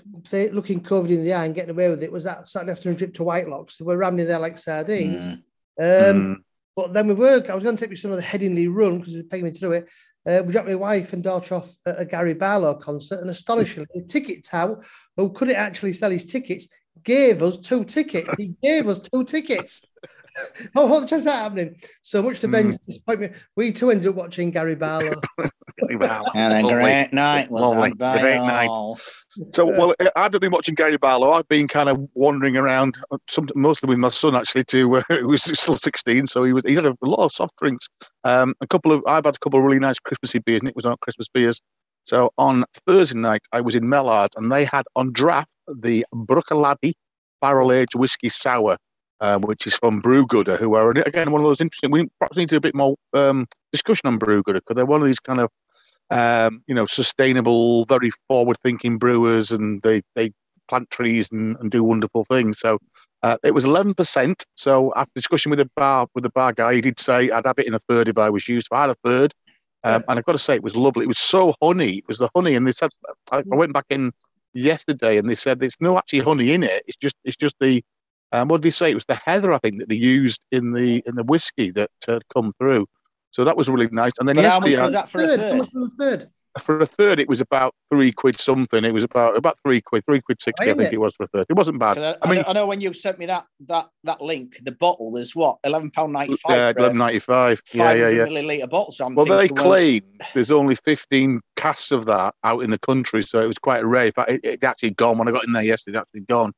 looking 0.52 0.82
COVID 0.82 1.08
in 1.08 1.24
the 1.24 1.32
eye 1.32 1.46
and 1.46 1.54
getting 1.54 1.70
away 1.70 1.88
with 1.88 2.02
it, 2.02 2.12
was 2.12 2.24
that 2.24 2.46
Saturday 2.46 2.72
afternoon 2.72 2.98
trip 2.98 3.14
to 3.14 3.22
Whitelocks. 3.22 3.78
They 3.78 3.84
were 3.84 3.96
ramming 3.96 4.26
there 4.26 4.38
like 4.38 4.58
sardines. 4.58 5.26
Mm. 5.26 5.32
Um, 5.32 6.36
mm. 6.36 6.36
But 6.76 6.92
then 6.92 7.08
we 7.08 7.14
were, 7.14 7.42
I 7.48 7.54
was 7.54 7.64
going 7.64 7.76
to 7.76 7.80
take 7.80 7.90
my 7.90 7.94
son 7.94 8.10
on 8.10 8.18
the 8.18 8.22
Headingley 8.22 8.68
run 8.70 8.98
because 8.98 9.12
he 9.12 9.18
was 9.18 9.26
paying 9.26 9.44
me 9.44 9.50
to 9.50 9.60
do 9.60 9.72
it. 9.72 9.88
Uh, 10.26 10.42
we 10.44 10.52
dropped 10.52 10.68
my 10.68 10.74
wife 10.74 11.14
and 11.14 11.22
daughter 11.22 11.54
off 11.54 11.74
at 11.86 11.98
a 11.98 12.04
Gary 12.04 12.34
Barlow 12.34 12.74
concert, 12.74 13.20
and 13.20 13.30
astonishingly, 13.30 13.86
the 13.94 14.02
ticket 14.02 14.44
tout, 14.44 14.84
who 15.16 15.30
couldn't 15.30 15.56
actually 15.56 15.94
sell 15.94 16.10
his 16.10 16.26
tickets, 16.26 16.68
gave 17.02 17.42
us 17.42 17.58
two 17.58 17.84
tickets. 17.84 18.34
He 18.36 18.54
gave 18.62 18.86
us 18.86 19.00
two 19.00 19.24
tickets. 19.24 19.82
oh, 20.76 20.86
what 20.86 21.00
the 21.00 21.06
chance 21.06 21.24
that 21.24 21.36
happening? 21.36 21.76
So 22.02 22.22
much 22.22 22.40
to 22.40 22.48
Ben's 22.48 22.78
mm. 22.78 22.86
disappointment, 22.86 23.34
we 23.56 23.72
too 23.72 23.90
ended 23.90 24.08
up 24.08 24.14
watching 24.14 24.50
Gary 24.50 24.74
Barlow. 24.74 25.20
wow. 25.82 26.24
And 26.34 26.64
a 26.64 26.68
great 26.68 27.12
night 27.12 27.50
was 27.50 27.62
Lovely. 27.62 27.90
great 27.90 28.38
night. 28.38 28.68
So, 29.52 29.64
well, 29.64 29.94
I've 30.16 30.32
been 30.32 30.50
watching 30.50 30.74
Gary 30.74 30.96
Barlow. 30.96 31.32
I've 31.32 31.48
been 31.48 31.68
kind 31.68 31.88
of 31.88 32.08
wandering 32.14 32.56
around, 32.56 32.96
uh, 33.10 33.18
some, 33.28 33.48
mostly 33.54 33.88
with 33.88 33.98
my 33.98 34.08
son 34.08 34.34
actually, 34.34 34.64
to 34.64 34.96
uh, 34.96 35.02
who 35.08 35.28
was 35.28 35.42
still 35.42 35.76
16. 35.76 36.26
So 36.26 36.44
he 36.44 36.52
was 36.52 36.64
he 36.66 36.74
had 36.74 36.86
a 36.86 36.96
lot 37.02 37.24
of 37.24 37.32
soft 37.32 37.56
drinks. 37.56 37.88
Um, 38.24 38.54
a 38.60 38.66
couple 38.66 38.92
of 38.92 39.02
I've 39.06 39.24
had 39.24 39.36
a 39.36 39.38
couple 39.38 39.58
of 39.58 39.64
really 39.64 39.78
nice 39.78 39.98
Christmassy 39.98 40.40
beers. 40.40 40.62
Nick 40.62 40.76
was 40.76 40.86
on 40.86 40.96
Christmas 41.00 41.28
beers. 41.28 41.60
So 42.04 42.32
on 42.38 42.64
Thursday 42.86 43.18
night, 43.18 43.42
I 43.52 43.60
was 43.60 43.76
in 43.76 43.88
Mallards 43.88 44.34
and 44.36 44.50
they 44.50 44.64
had 44.64 44.84
on 44.96 45.12
draft 45.12 45.48
the 45.68 46.04
Bruichladdich 46.14 46.94
barrel 47.40 47.72
aged 47.72 47.94
whiskey 47.94 48.28
sour 48.28 48.76
um, 49.20 49.42
which 49.42 49.66
is 49.66 49.74
from 49.74 50.00
Brewgooder, 50.02 50.58
who 50.58 50.74
are 50.74 50.90
again 50.90 51.30
one 51.30 51.40
of 51.40 51.46
those 51.46 51.60
interesting. 51.60 51.90
We 51.90 52.08
perhaps 52.18 52.36
need 52.36 52.48
to 52.48 52.54
do 52.54 52.58
a 52.58 52.60
bit 52.60 52.74
more 52.74 52.96
um, 53.12 53.46
discussion 53.72 54.06
on 54.06 54.18
Brewgooder 54.18 54.54
because 54.54 54.76
they're 54.76 54.86
one 54.86 55.00
of 55.00 55.06
these 55.06 55.20
kind 55.20 55.40
of 55.40 55.50
um, 56.10 56.62
you 56.66 56.74
know 56.74 56.86
sustainable, 56.86 57.84
very 57.84 58.10
forward-thinking 58.28 58.98
brewers, 58.98 59.50
and 59.50 59.82
they 59.82 60.02
they 60.14 60.32
plant 60.68 60.90
trees 60.90 61.30
and, 61.32 61.56
and 61.58 61.70
do 61.70 61.82
wonderful 61.82 62.24
things. 62.30 62.60
So 62.60 62.78
uh, 63.22 63.36
it 63.44 63.52
was 63.52 63.64
eleven 63.64 63.94
percent. 63.94 64.44
So 64.56 64.92
after 64.96 65.12
discussion 65.14 65.50
with 65.50 65.58
the 65.58 65.70
bar 65.76 66.06
with 66.14 66.24
the 66.24 66.30
bar 66.30 66.52
guy, 66.52 66.74
he 66.74 66.80
did 66.80 66.98
say 66.98 67.30
I'd 67.30 67.46
have 67.46 67.58
it 67.58 67.66
in 67.66 67.74
a 67.74 67.80
third 67.88 68.08
if 68.08 68.18
I 68.18 68.30
was 68.30 68.48
used. 68.48 68.68
So 68.70 68.76
I 68.76 68.82
had 68.82 68.90
a 68.90 68.96
third. 69.04 69.34
Um, 69.82 70.04
and 70.08 70.18
I've 70.18 70.26
got 70.26 70.32
to 70.32 70.38
say, 70.38 70.56
it 70.56 70.62
was 70.62 70.76
lovely. 70.76 71.04
It 71.04 71.08
was 71.08 71.16
so 71.16 71.54
honey. 71.62 71.96
It 71.96 72.04
was 72.06 72.18
the 72.18 72.28
honey, 72.34 72.54
and 72.54 72.66
they 72.66 72.72
said 72.72 72.90
I, 73.32 73.38
I 73.38 73.56
went 73.56 73.72
back 73.72 73.86
in 73.88 74.12
yesterday, 74.52 75.16
and 75.16 75.28
they 75.28 75.34
said 75.34 75.58
there's 75.58 75.80
no 75.80 75.96
actually 75.96 76.20
honey 76.20 76.52
in 76.52 76.62
it. 76.62 76.82
It's 76.86 76.98
just 76.98 77.16
it's 77.24 77.36
just 77.36 77.56
the 77.60 77.82
um, 78.32 78.48
what 78.48 78.60
did 78.60 78.68
he 78.68 78.70
say? 78.70 78.90
It 78.90 78.94
was 78.94 79.06
the 79.06 79.20
heather, 79.24 79.52
I 79.52 79.58
think, 79.58 79.78
that 79.78 79.88
they 79.88 79.96
used 79.96 80.40
in 80.52 80.72
the 80.72 81.02
in 81.06 81.14
the 81.14 81.24
whiskey 81.24 81.70
that 81.72 81.90
had 82.06 82.22
come 82.34 82.52
through. 82.58 82.86
So 83.32 83.44
that 83.44 83.56
was 83.56 83.68
really 83.68 83.88
nice. 83.90 84.12
And 84.18 84.28
then 84.28 84.36
but 84.36 84.42
yesterday, 84.42 84.76
how 84.76 84.82
much 84.82 84.86
was 84.86 84.92
that 84.92 85.08
for 85.08 85.22
a 85.22 85.26
third? 85.26 85.66
For 85.66 85.84
a 85.84 85.88
third? 85.98 86.30
For 86.58 86.80
a 86.80 86.86
third, 86.86 87.20
it 87.20 87.28
was 87.28 87.40
about 87.40 87.76
three 87.92 88.10
quid 88.10 88.40
something. 88.40 88.84
It 88.84 88.92
was 88.92 89.04
about 89.04 89.36
about 89.36 89.56
three 89.64 89.80
quid, 89.80 90.04
three 90.04 90.20
quid 90.20 90.42
sixty. 90.42 90.68
I 90.68 90.74
think 90.74 90.88
it? 90.88 90.94
it 90.94 90.98
was 90.98 91.14
for 91.14 91.22
a 91.24 91.28
third. 91.28 91.46
It 91.48 91.54
wasn't 91.54 91.78
bad. 91.78 91.98
I, 91.98 92.16
I, 92.22 92.28
mean, 92.28 92.42
I 92.44 92.52
know 92.52 92.66
when 92.66 92.80
you 92.80 92.92
sent 92.92 93.20
me 93.20 93.26
that 93.26 93.46
that 93.68 93.88
that 94.02 94.20
link, 94.20 94.58
the 94.64 94.72
bottle 94.72 95.12
was 95.12 95.36
what 95.36 95.58
eleven 95.62 95.92
pound 95.92 96.12
ninety 96.12 96.34
five. 96.36 96.56
Yeah, 96.56 96.72
eleven 96.76 96.98
ninety 96.98 97.20
five. 97.20 97.62
Yeah, 97.72 97.92
yeah, 97.92 98.08
yeah. 98.08 98.26
Milliliter 98.26 98.68
bottle. 98.68 98.90
So 98.90 99.08
well, 99.10 99.26
they 99.26 99.48
claim 99.48 100.02
well, 100.18 100.28
there's 100.34 100.50
only 100.50 100.74
fifteen 100.74 101.40
casks 101.54 101.92
of 101.92 102.06
that 102.06 102.34
out 102.42 102.64
in 102.64 102.70
the 102.70 102.80
country, 102.80 103.22
so 103.22 103.40
it 103.40 103.46
was 103.46 103.58
quite 103.58 103.84
rare. 103.84 104.06
In 104.06 104.12
fact, 104.12 104.30
it, 104.32 104.40
it 104.42 104.64
actually 104.64 104.90
gone 104.90 105.18
when 105.18 105.28
I 105.28 105.30
got 105.30 105.44
in 105.44 105.52
there 105.52 105.62
yesterday. 105.62 105.98
It 105.98 106.00
actually 106.00 106.22
gone. 106.22 106.52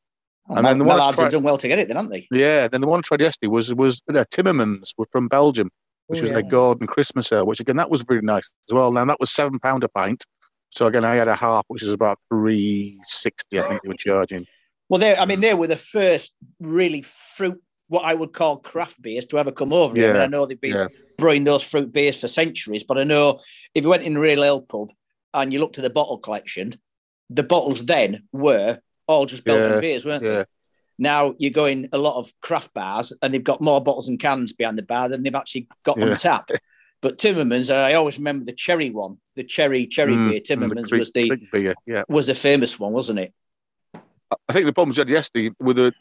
Oh, 0.49 0.57
and 0.57 0.67
then 0.67 0.79
the 0.79 0.85
Mallards 0.85 1.21
have 1.21 1.31
done 1.31 1.45
well 1.45 1.59
to 1.59 1.69
get 1.69 1.79
it, 1.79 1.89
then, 1.89 1.97
haven't 1.97 2.11
they? 2.11 2.27
Yeah. 2.31 2.69
Then 2.69 2.81
the 2.81 2.87
one 2.87 2.99
I 2.99 3.03
tried 3.03 3.21
yesterday 3.21 3.49
was 3.49 3.73
was 3.75 4.03
uh, 4.09 4.25
Timmermans 4.31 4.93
were 4.99 5.07
from 5.13 5.29
Belgium, 5.29 5.71
which 6.09 6.19
oh, 6.19 6.23
was 6.23 6.31
yeah. 6.31 6.35
their 6.35 6.51
Gordon 6.51 6.87
Christmas 6.87 7.33
ale, 7.33 7.47
which 7.47 7.61
again 7.61 7.77
that 7.77 7.91
was 7.91 8.05
really 8.09 8.27
nice 8.27 8.49
as 8.69 8.75
well. 8.75 8.91
Now 8.93 9.05
that 9.05 9.21
was 9.21 9.31
seven 9.31 9.59
pound 9.59 9.85
a 9.85 9.89
pint. 9.89 10.25
So 10.71 10.87
again, 10.87 11.05
I 11.05 11.15
had 11.15 11.29
a 11.29 11.37
half, 11.37 11.65
which 11.69 11.83
is 11.83 11.93
about 11.93 12.19
three 12.29 12.99
sixty. 13.05 13.61
I 13.61 13.69
think 13.69 13.83
they 13.83 13.89
were 13.89 13.95
charging. 13.95 14.47
Well, 14.89 14.99
they 14.99 15.17
I 15.17 15.27
mean, 15.27 15.41
they 15.41 15.55
were 15.55 15.69
the 15.69 15.77
first 15.77 16.35
really 16.61 17.03
fruit 17.03 17.63
what 17.89 18.05
I 18.05 18.15
would 18.15 18.33
call 18.33 18.57
craft 18.57 19.03
beers 19.03 19.27
to 19.27 19.39
ever 19.39 19.53
come 19.53 19.73
over. 19.73 19.95
here. 19.95 20.07
I, 20.07 20.13
mean, 20.13 20.17
Yeah, 20.17 20.23
I 20.23 20.27
know 20.29 20.47
they've 20.47 20.61
been 20.61 20.73
yeah. 20.75 20.89
brewing 21.19 21.45
those 21.45 21.63
fruit 21.63 21.93
beers 21.93 22.19
for 22.19 22.27
centuries, 22.27 22.85
but 22.85 22.97
I 22.97 23.05
know 23.05 23.41
if 23.75 23.85
you 23.85 23.91
went 23.91 24.03
in 24.03 24.17
a 24.17 24.21
real 24.21 24.43
ale 24.43 24.63
pub 24.63 24.89
and 25.35 25.53
you 25.53 25.59
looked 25.59 25.77
at 25.77 25.85
the 25.85 25.91
bottle 25.91 26.17
collection, 26.17 26.73
the 27.29 27.43
bottles 27.43 27.85
then 27.85 28.27
were 28.33 28.79
all 29.06 29.26
just 29.26 29.44
Belgian 29.44 29.75
Yeah, 29.75 29.80
beers, 29.80 30.04
weren't 30.04 30.25
yeah. 30.25 30.30
they? 30.38 30.44
Now 30.99 31.35
you 31.38 31.50
go 31.50 31.66
in 31.66 31.88
a 31.92 31.99
lot 31.99 32.18
of 32.18 32.32
craft 32.42 32.73
bars 32.75 33.12
and 33.23 33.32
they've 33.32 33.42
got 33.42 33.61
more 33.61 33.82
bottles 33.82 34.09
and 34.09 34.21
cans 34.21 34.52
behind 34.52 34.78
the 34.78 34.82
bar 34.82 35.09
than 35.09 35.23
they've 35.23 35.35
actually 35.35 35.68
got 35.85 35.99
Yeah. 35.99 36.11
on 36.11 36.16
tap. 36.16 36.50
But 37.00 37.18
Timmermans, 37.18 37.75
I 37.75 37.94
always 37.94 38.18
remember 38.18 38.44
the 38.44 38.52
cherry 38.52 38.90
one, 38.90 39.16
the 39.35 39.42
cherry 39.42 39.87
cherry 39.87 40.12
Mm, 40.14 40.28
beer. 40.28 40.40
and 40.50 40.62
the 40.62 40.66
Timmermans 40.76 40.92
was 40.92 41.11
the 41.11 41.49
beer. 41.50 41.75
Yeah, 41.87 42.04
was 42.09 42.26
the 42.26 42.35
famous 42.35 42.78
one, 42.78 42.92
wasn't 42.92 43.18
it? 43.18 43.32
I 44.49 44.52
think 44.52 44.66
the 44.66 44.73
problems 44.73 44.97
we 44.97 45.00
had 45.02 45.09
yesterday 45.11 45.50
with 45.61 45.76
the 45.76 45.92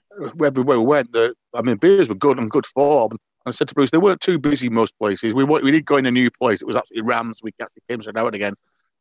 everywhere 0.46 0.80
we 0.80 0.86
went. 0.86 1.12
The 1.12 1.34
I 1.54 1.62
mean, 1.62 1.78
beers 1.78 2.08
were 2.08 2.16
good 2.16 2.38
and 2.38 2.50
good 2.52 2.66
form. 2.68 3.12
And 3.14 3.20
I 3.48 3.52
said 3.52 3.68
to 3.70 3.74
Bruce, 3.74 3.92
they 3.92 3.98
weren't 3.98 4.22
too 4.22 4.38
busy 4.38 4.70
most 4.70 4.94
places. 5.00 5.34
We 5.34 5.44
we 5.44 5.72
did 5.72 5.86
go 5.86 5.98
in 5.98 6.06
a 6.06 6.12
new 6.12 6.30
place. 6.30 6.62
It 6.62 6.68
was 6.68 6.76
absolutely 6.76 7.10
Rams. 7.10 7.40
We 7.42 7.52
actually 7.62 7.82
came 7.90 8.02
so 8.04 8.12
now 8.12 8.28
and 8.28 8.36
again, 8.36 8.54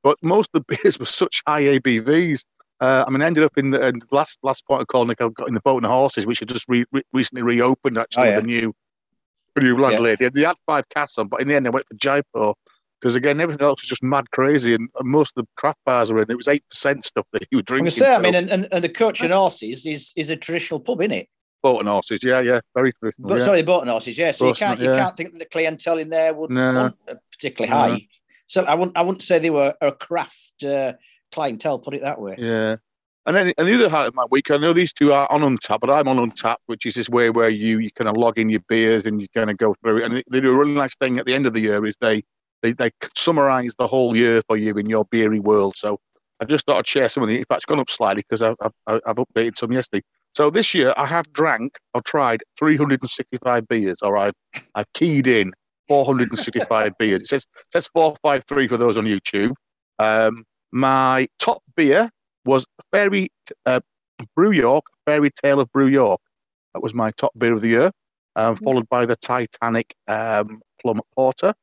but 0.02 0.16
most 0.22 0.50
of 0.54 0.64
the 0.66 0.76
beers 0.82 0.98
were 0.98 1.04
such 1.06 1.42
high 1.46 1.62
ABVs. 1.62 2.44
Uh, 2.80 3.04
I 3.06 3.10
mean, 3.10 3.20
I 3.22 3.26
ended 3.26 3.44
up 3.44 3.56
in 3.58 3.70
the 3.70 3.82
and 3.86 4.02
last 4.10 4.38
last 4.42 4.66
point 4.66 4.80
of 4.82 4.88
call. 4.88 5.04
Nick, 5.04 5.20
I 5.20 5.28
got 5.28 5.48
in 5.48 5.54
the 5.54 5.60
boat 5.60 5.76
and 5.76 5.84
the 5.84 5.88
horses, 5.88 6.26
which 6.26 6.38
had 6.40 6.48
just 6.48 6.66
re- 6.68 6.86
re- 6.92 7.02
recently 7.12 7.42
reopened. 7.42 7.98
Actually, 7.98 8.28
Oh, 8.28 8.30
yeah. 8.30 8.38
a 8.38 8.42
new 8.42 8.74
a 9.56 9.60
new 9.60 9.76
landlady. 9.78 10.28
They 10.28 10.42
had 10.42 10.56
five 10.66 10.88
casks 10.88 11.18
on, 11.18 11.28
but 11.28 11.40
in 11.40 11.48
the 11.48 11.56
end, 11.56 11.66
they 11.66 11.70
went 11.70 11.86
for 11.88 11.94
Jaipur 11.94 12.54
because 13.00 13.16
again, 13.16 13.40
everything 13.40 13.66
else 13.66 13.82
was 13.82 13.88
just 13.88 14.02
mad 14.02 14.30
crazy, 14.30 14.74
and, 14.74 14.88
and 14.98 15.08
most 15.08 15.32
of 15.36 15.44
the 15.44 15.48
craft 15.56 15.78
bars 15.84 16.12
were 16.12 16.22
in. 16.22 16.30
It 16.30 16.36
was 16.36 16.48
eight 16.48 16.64
percent 16.70 17.04
stuff 17.04 17.26
that 17.32 17.46
you 17.50 17.58
were 17.58 17.62
drinking. 17.62 17.84
gonna 17.84 17.90
say, 17.90 18.14
I 18.14 18.18
mean, 18.18 18.34
and, 18.34 18.50
and, 18.50 18.84
the 18.84 18.88
Coach 18.88 19.20
and 19.20 19.32
Horses 19.32 19.84
is 19.84 20.12
is 20.16 20.30
a 20.30 20.36
traditional 20.36 20.80
pub, 20.80 21.00
isn't 21.02 21.12
it? 21.12 21.28
boat 21.62 21.80
and 21.80 21.88
horses. 21.88 22.20
Yeah, 22.22 22.40
yeah, 22.40 22.60
very 22.74 22.92
traditional. 22.92 23.28
But 23.28 23.38
yeah. 23.38 23.44
sorry, 23.44 23.62
the 23.62 23.78
and 23.78 23.90
Horses, 23.90 24.18
yeah. 24.18 24.32
So 24.32 24.48
you 24.48 24.54
can't 24.54 24.80
you 24.80 24.90
yeah. 24.90 24.98
can't 24.98 25.16
think 25.16 25.32
that 25.32 25.38
the 25.38 25.44
clientele 25.46 25.98
in 25.98 26.10
there 26.10 26.34
would 26.34 26.50
No. 26.50 26.90
uh, 27.08 27.14
particularly 27.30 27.70
No. 27.70 27.76
high. 27.94 28.08
So 28.46 28.64
I 28.64 28.74
wouldn't 28.74 28.96
I 28.96 29.02
wouldn't 29.02 29.22
say 29.22 29.38
they 29.38 29.50
were 29.50 29.74
a 29.80 29.92
craft 29.92 30.64
uh, 30.64 30.94
clientele. 31.32 31.78
Put 31.78 31.94
it 31.94 32.02
that 32.02 32.20
way. 32.20 32.34
Yeah. 32.38 32.76
And 33.26 33.36
then 33.36 33.52
and 33.58 33.68
the 33.68 33.74
other 33.74 33.88
half 33.90 34.08
of 34.08 34.14
my 34.14 34.24
week, 34.30 34.50
I 34.50 34.56
know 34.56 34.72
these 34.72 34.92
two 34.92 35.12
are 35.12 35.30
on 35.30 35.42
Untap, 35.42 35.80
but 35.80 35.90
I'm 35.90 36.08
on 36.08 36.16
Untap, 36.16 36.56
which 36.66 36.86
is 36.86 36.94
this 36.94 37.08
way 37.08 37.30
where 37.30 37.50
you 37.50 37.78
you 37.78 37.90
kind 37.92 38.08
of 38.08 38.16
log 38.16 38.38
in 38.38 38.48
your 38.48 38.62
beers 38.68 39.04
and 39.06 39.20
you 39.20 39.28
kind 39.34 39.50
of 39.50 39.58
go 39.58 39.74
through 39.82 39.98
it. 39.98 40.04
And 40.04 40.16
they- 40.16 40.24
they 40.30 40.40
do 40.40 40.50
a 40.52 40.56
really 40.56 40.72
nice 40.72 40.96
thing 40.96 41.18
at 41.18 41.26
the 41.26 41.34
end 41.34 41.46
of 41.46 41.52
the 41.52 41.60
year 41.60 41.84
is 41.86 41.94
they 42.00 42.22
they 42.62 42.72
they 42.72 42.90
summarize 43.14 43.74
the 43.78 43.86
whole 43.86 44.16
year 44.16 44.42
for 44.48 44.56
you 44.56 44.74
in 44.78 44.88
your 44.88 45.04
beery 45.04 45.38
world. 45.40 45.74
So 45.76 45.98
I 46.40 46.46
just 46.46 46.64
thought 46.66 46.78
I'd 46.78 46.86
share 46.86 47.08
some 47.10 47.22
of 47.22 47.28
the. 47.28 47.36
In 47.38 47.44
fact, 47.44 47.58
it's 47.58 47.66
gone 47.66 47.78
up 47.80 47.90
slightly 47.90 48.22
because 48.28 48.42
I've, 48.42 48.56
I've 48.86 49.00
I've 49.06 49.16
updated 49.16 49.58
some 49.58 49.70
yesterday. 49.72 50.02
So 50.34 50.48
this 50.48 50.72
year 50.74 50.94
I 50.96 51.04
have 51.06 51.30
drank 51.34 51.76
or 51.92 52.00
tried 52.02 52.42
365 52.58 53.68
beers, 53.68 54.00
or 54.02 54.16
I've 54.16 54.34
I've 54.74 54.90
keyed 54.94 55.26
in 55.26 55.52
465 55.88 56.92
beers. 56.98 57.22
It 57.22 57.26
says 57.28 57.42
it 57.42 57.66
says 57.72 57.86
453 57.88 58.68
for 58.68 58.76
those 58.78 58.96
on 58.96 59.04
YouTube. 59.04 59.52
Um, 59.98 60.44
my 60.72 61.28
top 61.38 61.62
beer 61.76 62.10
was 62.44 62.66
Fairy 62.92 63.30
uh, 63.66 63.80
Brew 64.34 64.50
York, 64.50 64.84
Fairy 65.06 65.30
Tale 65.42 65.60
of 65.60 65.70
Brew 65.72 65.88
York. 65.88 66.20
That 66.74 66.82
was 66.82 66.94
my 66.94 67.10
top 67.12 67.32
beer 67.36 67.54
of 67.54 67.60
the 67.60 67.68
year, 67.68 67.92
um, 68.36 68.56
followed 68.56 68.88
by 68.88 69.06
the 69.06 69.16
Titanic 69.16 69.94
um, 70.06 70.60
Plum 70.80 71.00
Porter. 71.14 71.54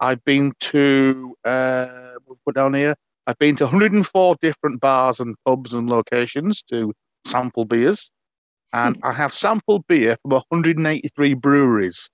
I've 0.00 0.24
been 0.24 0.52
to 0.60 1.34
uh, 1.44 1.86
we'll 2.26 2.38
put 2.44 2.54
down 2.54 2.74
here. 2.74 2.96
I've 3.26 3.38
been 3.38 3.56
to 3.56 3.64
104 3.64 4.36
different 4.40 4.80
bars 4.80 5.20
and 5.20 5.34
pubs 5.44 5.74
and 5.74 5.90
locations 5.90 6.62
to 6.64 6.92
sample 7.24 7.64
beers, 7.64 8.10
and 8.72 8.98
I 9.02 9.12
have 9.12 9.34
sampled 9.34 9.86
beer 9.86 10.16
from 10.22 10.32
183 10.32 11.34
breweries, 11.34 12.08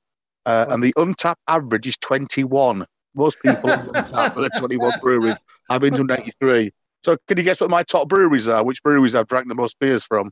uh, 0.46 0.66
and 0.70 0.82
the 0.82 0.92
Untappd 0.94 1.36
average 1.48 1.86
is 1.86 1.96
21. 1.98 2.86
Most 3.14 3.38
people 3.42 3.70
on 3.70 3.86
Untappd 3.88 4.36
are 4.54 4.58
21 4.58 4.92
breweries. 5.00 5.36
I've 5.68 5.80
been 5.80 5.94
to 5.94 6.04
93. 6.04 6.72
So 7.04 7.16
can 7.28 7.36
you 7.36 7.42
guess 7.42 7.60
what 7.60 7.70
my 7.70 7.82
top 7.82 8.08
breweries 8.08 8.48
are? 8.48 8.62
Which 8.64 8.82
breweries 8.82 9.14
I've 9.14 9.26
drank 9.28 9.48
the 9.48 9.54
most 9.54 9.78
beers 9.78 10.04
from? 10.04 10.30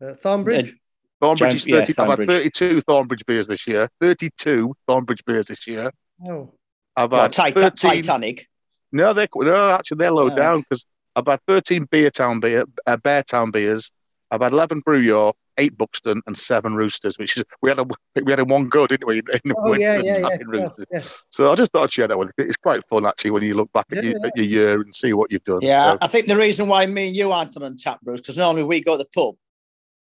Uh, 0.00 0.14
Thornbridge. 0.14 0.74
Thornbridge 1.22 1.54
is 1.54 1.64
Giant- 1.64 1.88
yeah, 1.88 1.94
30. 1.94 2.10
I've 2.12 2.18
had 2.18 2.28
32 2.28 2.82
Thornbridge 2.82 3.26
beers 3.26 3.46
this 3.46 3.66
year. 3.66 3.88
32 4.00 4.74
Thornbridge 4.88 5.24
beers 5.24 5.46
this 5.46 5.66
year. 5.66 5.90
Oh, 6.28 6.52
I've 6.96 7.10
Well, 7.10 7.22
had 7.22 7.32
Tit- 7.32 7.58
13 7.58 8.02
Titanic. 8.02 8.46
No, 8.92 9.12
they're 9.12 9.28
no, 9.34 9.70
actually 9.70 9.98
they're 9.98 10.10
low 10.10 10.30
Oh. 10.30 10.36
down 10.36 10.60
because 10.60 10.84
I've 11.16 11.26
had 11.26 11.40
13 11.48 11.86
Beartown 11.86 12.40
beer, 12.40 12.64
uh, 12.86 12.96
Beartown 12.98 13.50
beers. 13.52 13.90
I've 14.30 14.42
had 14.42 14.52
11 14.52 14.80
Brew 14.80 14.98
York, 14.98 15.36
eight 15.58 15.76
Buxton, 15.76 16.22
and 16.26 16.36
seven 16.36 16.74
Roosters. 16.74 17.18
Which 17.18 17.36
is 17.36 17.44
we 17.60 17.70
had 17.70 17.78
a 17.78 17.84
we 18.22 18.32
had 18.32 18.40
a 18.40 18.44
one 18.44 18.68
go, 18.68 18.86
didn't 18.86 19.06
we? 19.06 19.18
In 19.18 19.24
the 19.44 19.54
oh 19.58 19.70
winter 19.70 19.80
yeah, 19.80 19.96
yeah, 19.96 20.02
yeah, 20.02 20.26
attacking 20.26 20.46
yeah, 20.52 20.60
Roosters. 20.60 20.86
yeah. 20.90 21.02
So 21.30 21.52
I 21.52 21.54
just 21.54 21.72
thought 21.72 21.84
I'd 21.84 21.92
share 21.92 22.08
that 22.08 22.18
one. 22.18 22.30
It's 22.38 22.56
quite 22.56 22.86
fun 22.88 23.06
actually 23.06 23.30
when 23.32 23.42
you 23.42 23.54
look 23.54 23.72
back 23.72 23.86
at, 23.92 24.02
Yeah, 24.04 24.10
your, 24.10 24.20
yeah. 24.20 24.26
at 24.26 24.36
your 24.36 24.46
year 24.46 24.80
and 24.80 24.94
see 24.94 25.12
what 25.12 25.30
you've 25.32 25.44
done. 25.44 25.60
Yeah, 25.62 25.92
So, 25.92 25.98
I 26.00 26.06
think 26.08 26.26
the 26.26 26.36
reason 26.36 26.68
why 26.68 26.86
me 26.86 27.08
and 27.08 27.16
you 27.16 27.32
aren't 27.32 27.56
on 27.56 27.62
Untappd, 27.62 28.00
Bruce, 28.02 28.20
because 28.20 28.38
normally 28.38 28.64
we 28.64 28.80
go 28.80 28.92
to 28.92 28.98
the 28.98 29.08
pub, 29.14 29.36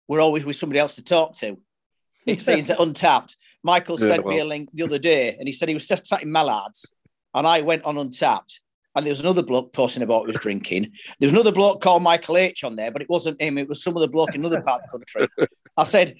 we're 0.08 0.22
always 0.22 0.46
with 0.46 0.56
somebody 0.56 0.80
else 0.80 0.96
to 0.96 1.04
talk 1.04 1.34
to. 1.36 1.58
It 2.26 2.42
seems 2.42 2.68
that 2.68 2.78
Untappd. 2.80 3.36
Michael 3.64 3.98
Yeah, 4.00 4.08
sent 4.08 4.28
me 4.28 4.40
a 4.40 4.46
link 4.46 4.70
the 4.74 4.84
other 4.84 5.00
day, 5.00 5.36
and 5.40 5.48
he 5.48 5.54
said 5.54 5.70
he 5.70 5.74
was 5.74 5.88
sat 5.88 6.06
sat 6.06 6.24
in 6.24 6.30
Mallards, 6.32 6.92
and 7.34 7.48
I 7.48 7.62
went 7.62 7.84
on 7.86 7.96
Untappd, 7.96 8.60
and 8.98 9.06
there 9.06 9.12
was 9.12 9.20
another 9.20 9.44
bloke 9.44 9.72
posting 9.74 10.02
about 10.02 10.26
was 10.26 10.38
drinking. 10.38 10.92
There 11.20 11.28
was 11.28 11.34
another 11.34 11.52
bloke 11.52 11.82
called 11.82 12.02
Michael 12.02 12.36
H 12.36 12.64
on 12.64 12.76
there, 12.76 12.92
but 12.92 13.02
it 13.02 13.10
wasn't 13.10 13.40
him. 13.40 13.58
It 13.58 13.70
was 13.70 13.84
some 13.84 13.96
other 13.96 14.08
bloke 14.08 14.34
in 14.34 14.42
another 14.42 14.62
part 14.62 14.82
of 14.82 14.90
the 14.90 15.06
country. 15.06 15.48
I 15.78 15.84
said, 15.84 16.16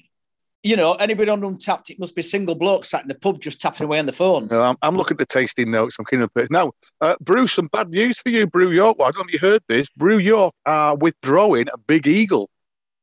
you 0.62 0.76
know, 0.76 0.94
anybody 0.94 1.32
on 1.32 1.42
Untappd, 1.42 1.90
it 1.90 2.00
must 2.00 2.16
be 2.16 2.22
single 2.22 2.54
bloke 2.54 2.86
sat 2.86 3.02
in 3.02 3.08
the 3.08 3.16
pub 3.16 3.42
just 3.42 3.60
tapping 3.60 3.86
away 3.86 3.98
on 3.98 4.06
the 4.06 4.14
phones. 4.14 4.52
no, 4.52 4.62
I'm, 4.62 4.76
I'm 4.84 4.96
looking 4.96 5.16
at 5.16 5.20
the 5.20 5.26
tasting 5.26 5.72
notes. 5.72 5.98
I'm 5.98 6.06
keen 6.06 6.22
on 6.22 6.30
this. 6.36 6.50
Now, 6.52 6.72
uh, 7.02 7.16
Bruce, 7.20 7.54
some 7.54 7.68
bad 7.68 7.90
news 7.90 8.22
for 8.22 8.30
you, 8.30 8.46
Brew 8.46 8.72
York. 8.72 9.00
Well, 9.00 9.08
I 9.08 9.12
don't 9.12 9.26
know 9.26 9.34
if 9.34 9.42
you 9.42 9.48
heard 9.50 9.64
this. 9.68 9.88
Brew 9.98 10.20
York 10.20 10.54
are 10.66 10.96
withdrawing 10.96 11.68
a 11.74 11.78
Big 11.78 12.06
Eagle 12.06 12.50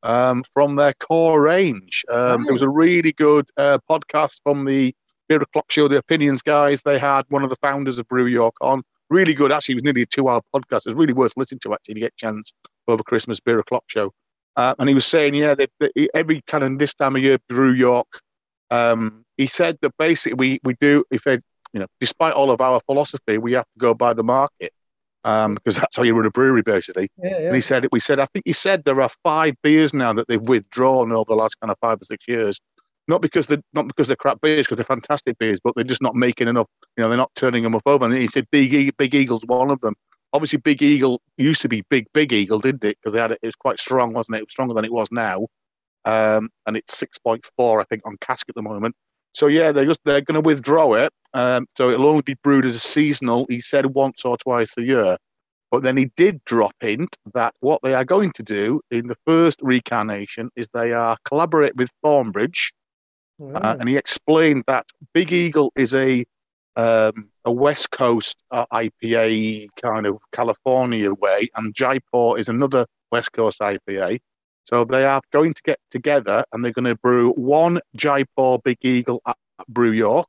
um, 0.05 0.45
from 0.53 0.77
their 0.77 0.95
core 0.95 1.41
range. 1.41 2.05
Um, 2.09 2.45
There 2.45 2.53
was 2.53 2.63
a 2.63 2.69
really 2.69 3.13
good 3.13 3.49
uh, 3.57 3.79
podcast 3.91 4.41
from 4.45 4.67
the 4.67 4.95
Beer 5.29 5.41
O'Clock 5.43 5.73
Show, 5.73 5.89
the 5.89 5.97
Opinions 5.97 6.43
guys. 6.43 6.83
They 6.85 6.99
had 6.99 7.25
one 7.29 7.43
of 7.43 7.51
the 7.51 7.57
founders 7.57 7.99
of 7.99 8.07
Brew 8.07 8.27
York 8.27 8.55
on. 8.61 8.83
Really 9.11 9.35
good. 9.35 9.53
Actually, 9.53 9.75
it 9.75 9.77
was 9.77 9.85
nearly 9.85 10.03
a 10.03 10.07
two 10.07 10.29
hour 10.29 10.41
podcast. 10.55 10.87
It 10.87 10.89
was 10.89 10.97
really 10.97 11.13
worth 11.13 11.33
listening 11.37 11.61
to, 11.61 11.75
actually, 11.75 11.95
to 11.95 12.01
get 12.01 12.13
a 12.13 12.17
chance 12.17 12.53
over 12.89 13.03
Christmas 13.03 13.41
Beer 13.41 13.59
O'Clock 13.59 13.85
Show. 13.89 14.13
Uh, 14.57 14.75
and 14.79 14.89
he 14.89 14.95
was 14.95 15.07
saying, 15.07 15.35
yeah, 15.35 15.55
they, 15.55 15.67
they, 15.81 16.09
every 16.15 16.43
kind 16.47 16.65
of 16.65 16.79
this 16.79 16.95
time 16.95 17.17
of 17.17 17.23
year, 17.23 17.39
Brew 17.49 17.73
York, 17.73 18.07
um, 18.71 19.25
he 19.37 19.47
said 19.47 19.79
that 19.83 19.93
basically 19.99 20.35
we, 20.35 20.61
we 20.63 20.75
do, 20.81 21.05
if 21.11 21.23
they, 21.25 21.39
you 21.73 21.81
know, 21.81 21.87
despite 22.01 22.35
all 22.35 22.51
of 22.51 22.61
our 22.61 22.81
philosophy, 22.87 23.37
we 23.37 23.53
have 23.53 23.65
to 23.65 23.79
go 23.79 23.95
by 23.95 24.15
the 24.15 24.23
market 24.23 24.73
um, 25.25 25.55
because 25.55 25.77
that's 25.77 25.97
how 25.97 26.03
you 26.03 26.15
run 26.15 26.27
a 26.27 26.31
brewery, 26.31 26.63
basically. 26.63 27.11
Yeah, 27.23 27.39
And 27.39 27.55
he 27.55 27.61
said, 27.61 27.89
we 27.91 28.01
said, 28.01 28.21
I 28.21 28.27
think 28.27 28.45
he 28.47 28.53
said 28.53 28.85
there 28.85 29.01
are 29.01 29.11
five 29.23 29.55
beers 29.63 29.93
now 29.93 30.13
that 30.13 30.29
they've 30.29 30.41
withdrawn 30.41 31.13
over 31.13 31.25
the 31.29 31.35
last 31.35 31.59
kind 31.61 31.71
of 31.71 31.79
five 31.81 32.01
or 32.01 32.05
six 32.05 32.27
years. 32.29 32.61
Not 33.07 33.21
because 33.21 33.47
they're 33.47 33.63
not 33.73 33.87
because 33.87 34.07
they're 34.07 34.17
crap 34.17 34.41
beers, 34.41 34.67
because 34.67 34.77
they're 34.77 34.85
fantastic 34.85 35.39
beers, 35.39 35.61
but 35.63 35.75
they're 35.75 35.85
just 35.85 36.03
not 36.03 36.15
making 36.15 36.49
enough. 36.49 36.69
You 36.97 37.03
know, 37.03 37.09
they're 37.09 37.19
not 37.19 37.35
turning 37.35 37.63
them 37.63 37.75
up 37.75 37.83
over. 37.87 38.05
And 38.05 38.15
he 38.15 38.29
said, 38.29 38.47
Big 38.51 38.97
Big 38.97 39.15
Eagle's 39.15 39.45
one 39.47 39.71
of 39.71 39.81
them. 39.81 39.95
Obviously, 40.33 40.59
Big 40.59 40.83
Eagle 40.83 41.21
used 41.37 41.61
to 41.63 41.69
be 41.69 41.83
Big 41.91 42.07
Big 42.15 42.33
Eagle, 42.33 42.61
didn't 42.61 42.85
it? 42.85 42.97
Because 43.01 43.13
they 43.13 43.21
had 43.21 43.33
it, 43.33 43.39
it 43.43 43.47
was 43.47 43.57
quite 43.57 43.79
strong, 43.79 44.13
wasn't 44.15 44.37
it? 44.37 44.39
It 44.39 44.45
was 44.45 44.53
stronger 44.53 44.75
than 44.75 44.85
it 44.85 44.93
was 44.93 45.09
now. 45.13 45.47
Um, 46.07 46.51
and 46.67 46.77
it's 46.77 46.97
six 46.97 47.19
point 47.19 47.47
four, 47.57 47.81
I 47.81 47.85
think, 47.85 48.03
on 48.07 48.17
cask 48.21 48.49
at 48.49 48.55
the 48.55 48.63
moment. 48.63 48.95
So 49.35 49.49
yeah, 49.49 49.73
they're 49.73 49.85
just 49.85 50.01
they're 50.05 50.21
going 50.21 50.43
to 50.43 50.47
withdraw 50.47 50.95
it. 50.95 51.13
Um, 51.35 51.67
so 51.77 51.91
it'll 51.91 52.07
only 52.07 52.23
be 52.23 52.37
brewed 52.43 52.65
as 52.65 52.75
a 52.75 52.81
seasonal. 52.81 53.47
He 53.49 53.61
said 53.61 53.87
once 53.87 54.25
or 54.25 54.37
twice 54.39 54.75
a 54.79 54.83
year. 54.83 55.19
But 55.71 55.83
then 55.83 55.97
he 55.97 56.11
did 56.17 56.45
drop 56.45 56.77
in 56.81 57.09
that 57.35 57.55
what 57.59 57.81
they 57.83 57.95
are 57.95 58.05
going 58.05 58.31
to 58.35 58.45
do 58.45 58.81
in 58.93 59.09
the 59.09 59.17
first 59.27 59.59
recarnation 59.61 60.51
is 60.55 60.69
they 60.73 60.93
are 60.93 61.17
collaborate 61.25 61.75
with 61.75 61.91
Thornbridge, 62.05 62.71
uh, 63.41 63.77
and 63.81 63.89
he 63.89 63.97
explained 63.97 64.65
that 64.67 64.87
Big 65.13 65.33
Eagle 65.33 65.73
is 65.77 65.95
a 65.95 66.25
um, 66.77 67.31
a 67.45 67.53
West 67.53 67.91
Coast 67.91 68.43
uh, 68.51 68.67
IPA 68.73 69.69
kind 69.81 70.07
of 70.07 70.19
California 70.33 71.13
way, 71.13 71.49
and 71.55 71.75
Jaipur 71.75 72.39
is 72.39 72.49
another 72.49 72.87
West 73.13 73.33
Coast 73.33 73.61
IPA. 73.61 74.21
So 74.65 74.85
they 74.85 75.05
are 75.05 75.21
going 75.31 75.55
to 75.55 75.63
get 75.63 75.79
together 75.91 76.45
and 76.53 76.65
they're 76.65 76.73
going 76.73 76.87
to 76.87 76.95
brew 76.97 77.33
one 77.33 77.81
Jaipur 77.97 78.59
Big 78.65 78.79
Eagle 78.83 79.21
at 79.27 79.37
Brew 79.69 79.93
York, 79.93 80.27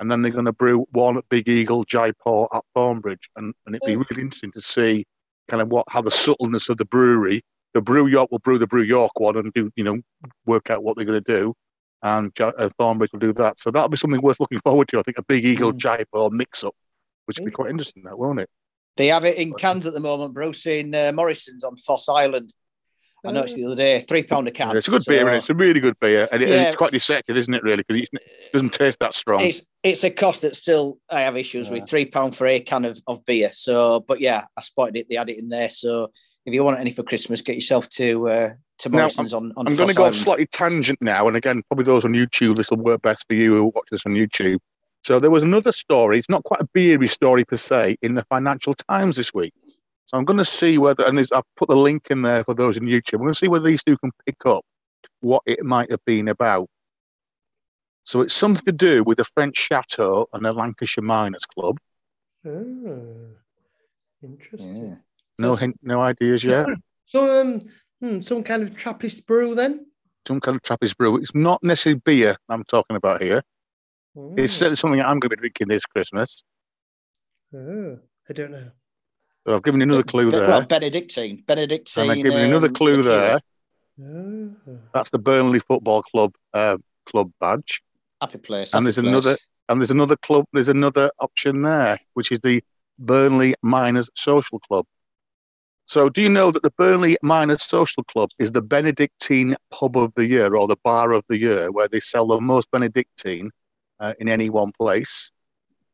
and 0.00 0.10
then 0.10 0.22
they're 0.22 0.32
going 0.32 0.44
to 0.44 0.52
brew 0.52 0.86
one 0.92 1.20
Big 1.30 1.48
Eagle 1.48 1.84
Jaipur 1.84 2.46
at 2.52 2.64
Thornbridge, 2.76 3.30
and, 3.36 3.54
and 3.64 3.74
it'd 3.74 3.86
be 3.86 3.96
really 3.96 4.22
interesting 4.22 4.52
to 4.52 4.60
see 4.60 5.06
kind 5.48 5.62
of 5.62 5.68
what 5.68 5.86
how 5.88 6.02
the 6.02 6.10
subtleness 6.10 6.68
of 6.68 6.76
the 6.78 6.84
brewery. 6.84 7.42
The 7.74 7.82
Brew 7.82 8.06
York 8.06 8.30
will 8.30 8.38
brew 8.38 8.58
the 8.58 8.66
Brew 8.66 8.82
York 8.82 9.20
one 9.20 9.36
and 9.36 9.52
do 9.52 9.70
you 9.76 9.84
know 9.84 10.00
work 10.46 10.70
out 10.70 10.82
what 10.82 10.96
they're 10.96 11.04
going 11.04 11.22
to 11.22 11.32
do, 11.40 11.54
and 12.06 12.40
uh, 12.40 12.68
Thornbridge 12.78 13.12
will 13.12 13.18
do 13.18 13.32
that. 13.32 13.58
So 13.58 13.70
that'll 13.70 13.88
be 13.88 13.96
something 13.96 14.20
worth 14.22 14.38
looking 14.38 14.60
forward 14.60 14.86
to. 14.88 14.98
I 15.00 15.02
think 15.02 15.18
a 15.18 15.22
Big 15.24 15.44
Eagle 15.44 15.72
Mm. 15.72 15.78
Jaipur 15.78 16.30
mix 16.30 16.62
up, 16.62 16.74
which 17.24 17.38
would 17.38 17.46
be 17.46 17.50
quite 17.50 17.70
interesting, 17.70 18.04
that 18.04 18.16
won't 18.18 18.40
it? 18.40 18.48
They 18.96 19.08
have 19.08 19.24
it 19.24 19.36
in 19.36 19.52
cans 19.52 19.86
at 19.86 19.92
the 19.92 20.00
moment, 20.00 20.32
Bruce, 20.32 20.64
in 20.66 20.94
uh, 20.94 21.12
Morrison's 21.12 21.64
on 21.64 21.76
Foss 21.76 22.08
Island. 22.08 22.54
I 23.24 23.32
noticed 23.32 23.56
the 23.56 23.64
other 23.64 23.74
day, 23.74 23.98
three 23.98 24.22
pound 24.22 24.46
a 24.46 24.52
can. 24.52 24.70
Yeah, 24.70 24.76
it's 24.76 24.86
a 24.86 24.92
good 24.92 25.02
So 25.02 25.10
beer, 25.10 25.26
and 25.26 25.36
it's 25.36 25.50
a 25.50 25.54
really 25.54 25.80
good 25.80 25.98
beer, 25.98 26.28
and, 26.30 26.40
it, 26.40 26.48
and 26.48 26.60
it's 26.60 26.76
quite 26.76 26.92
deceptive, 26.92 27.36
isn't 27.36 27.52
it? 27.52 27.62
Really, 27.64 27.82
because 27.82 28.08
it 28.12 28.52
doesn't 28.52 28.72
taste 28.72 29.00
that 29.00 29.14
strong. 29.14 29.40
It's 29.40 29.66
it's 29.82 30.04
a 30.04 30.10
cost 30.10 30.42
that 30.42 30.54
still 30.54 30.98
I 31.10 31.22
have 31.22 31.36
issues 31.36 31.66
Yeah. 31.66 31.74
with. 31.74 31.88
Three 31.88 32.06
pound 32.06 32.36
for 32.36 32.46
a 32.46 32.60
can 32.60 32.84
of, 32.84 33.00
of 33.08 33.24
beer. 33.24 33.50
So, 33.52 33.98
but 34.06 34.20
yeah, 34.20 34.44
I 34.56 34.60
spotted 34.60 34.96
it. 34.96 35.08
They 35.08 35.16
had 35.16 35.28
it 35.28 35.40
in 35.40 35.48
there. 35.48 35.70
So, 35.70 36.12
if 36.46 36.54
you 36.54 36.64
want 36.64 36.80
any 36.80 36.90
for 36.90 37.02
Christmas, 37.02 37.42
get 37.42 37.56
yourself 37.56 37.88
to 37.90 38.28
uh, 38.28 38.50
to 38.78 38.88
Now, 38.88 38.98
Morrison's 38.98 39.34
on 39.34 39.52
on. 39.56 39.66
I'm 39.66 39.76
going 39.76 39.88
to 39.88 39.94
Foss 39.94 39.96
go 39.96 40.02
off 40.04 40.06
Island. 40.06 40.24
slightly 40.24 40.46
tangent 40.46 41.02
now, 41.02 41.28
and 41.28 41.36
again, 41.36 41.62
probably 41.68 41.84
those 41.84 42.04
on 42.04 42.12
YouTube, 42.12 42.56
this 42.56 42.70
will 42.70 42.78
work 42.78 43.02
best 43.02 43.26
for 43.28 43.34
you 43.34 43.54
who 43.54 43.64
watch 43.74 43.88
this 43.90 44.06
on 44.06 44.12
YouTube. 44.12 44.58
So 45.04 45.20
there 45.20 45.30
was 45.30 45.42
another 45.42 45.72
story. 45.72 46.18
It's 46.18 46.28
not 46.28 46.44
quite 46.44 46.60
a 46.60 46.68
beery 46.72 47.08
story 47.08 47.44
per 47.44 47.56
se 47.56 47.96
in 48.02 48.14
the 48.14 48.24
Financial 48.24 48.74
Times 48.74 49.16
this 49.16 49.32
week. 49.32 49.54
So 50.06 50.16
I'm 50.16 50.24
going 50.24 50.38
to 50.38 50.44
see 50.44 50.78
whether, 50.78 51.04
and 51.04 51.16
there's, 51.16 51.32
I've 51.32 51.44
put 51.56 51.68
the 51.68 51.76
link 51.76 52.08
in 52.10 52.22
there 52.22 52.44
for 52.44 52.54
those 52.54 52.76
on 52.76 52.84
YouTube. 52.84 53.14
I'm 53.14 53.20
going 53.22 53.34
to 53.34 53.38
see 53.38 53.48
whether 53.48 53.64
these 53.64 53.84
two 53.84 53.96
can 53.98 54.12
pick 54.24 54.46
up 54.46 54.64
what 55.20 55.42
it 55.46 55.64
might 55.64 55.90
have 55.90 56.04
been 56.04 56.28
about. 56.28 56.68
So 58.04 58.20
it's 58.20 58.34
something 58.34 58.64
to 58.64 58.72
do 58.72 59.02
with 59.02 59.18
a 59.18 59.24
French 59.24 59.56
chateau 59.56 60.28
and 60.32 60.46
a 60.46 60.52
Lancashire 60.52 61.02
Miners 61.02 61.44
Club. 61.44 61.78
Oh, 62.46 63.30
interesting. 64.22 64.86
Yeah. 64.88 64.94
No 65.38 65.54
So- 65.54 65.56
hint, 65.56 65.78
no 65.82 66.00
ideas 66.00 66.44
yet. 66.44 66.66
So, 67.08 67.40
um, 67.40 67.62
hmm, 68.00 68.18
some 68.20 68.42
kind 68.42 68.64
of 68.64 68.74
Trappist 68.76 69.28
brew 69.28 69.54
then? 69.54 69.86
Some 70.26 70.40
kind 70.40 70.56
of 70.56 70.62
Trappist 70.62 70.98
brew. 70.98 71.18
It's 71.18 71.36
not 71.36 71.62
necessarily 71.62 72.00
beer 72.04 72.36
I'm 72.48 72.64
talking 72.64 72.96
about 72.96 73.22
here. 73.22 73.44
It's 74.36 74.52
Oh, 74.54 74.58
certainly 74.58 74.74
something 74.76 75.00
I'm 75.00 75.20
going 75.20 75.30
to 75.30 75.36
be 75.36 75.36
drinking 75.36 75.68
this 75.68 75.84
Christmas. 75.86 76.42
oh, 77.54 77.98
I 78.28 78.32
don't 78.32 78.50
know. 78.50 78.70
So 79.46 79.54
I've 79.54 79.62
given 79.62 79.80
you 79.80 79.84
another 79.84 80.02
clue 80.02 80.32
there. 80.32 80.48
Well, 80.48 80.62
Benedictine. 80.66 81.44
Benedictine. 81.46 82.02
and 82.02 82.10
I've 82.10 82.16
given 82.24 82.32
you 82.40 82.44
another 82.46 82.66
um, 82.66 82.74
clue 82.74 82.96
liqueur. 82.96 83.04
there. 83.04 83.40
Oh, 84.02 84.78
That's 84.92 85.10
the 85.10 85.18
Burnley 85.20 85.60
Football 85.60 86.02
Club 86.02 86.32
uh, 86.52 86.78
club 87.08 87.30
badge. 87.40 87.82
Happy 88.20 88.38
place. 88.38 88.74
And 88.74 88.84
there's 88.84 88.96
place. 88.96 89.06
another 89.06 89.36
and 89.68 89.80
there's 89.80 89.92
another 89.92 90.16
club, 90.16 90.46
there's 90.52 90.68
another 90.68 91.12
option 91.20 91.62
there, 91.62 92.00
which 92.14 92.32
is 92.32 92.40
the 92.40 92.64
Burnley 92.98 93.54
Miners 93.62 94.10
Social 94.16 94.58
Club. 94.58 94.86
So 95.86 96.08
do 96.08 96.20
you 96.20 96.28
know 96.28 96.50
that 96.50 96.64
the 96.64 96.72
Burnley 96.76 97.16
Miners 97.22 97.62
Social 97.62 98.02
Club 98.04 98.30
is 98.40 98.50
the 98.52 98.60
Benedictine 98.60 99.56
pub 99.70 99.96
of 99.96 100.12
the 100.16 100.26
year 100.26 100.56
or 100.56 100.66
the 100.66 100.76
bar 100.82 101.12
of 101.12 101.24
the 101.28 101.38
year 101.38 101.70
where 101.70 101.86
they 101.86 102.00
sell 102.00 102.26
the 102.26 102.40
most 102.40 102.68
Benedictine 102.72 103.52
uh, 104.00 104.14
in 104.18 104.28
any 104.28 104.50
one 104.50 104.72
place? 104.72 105.30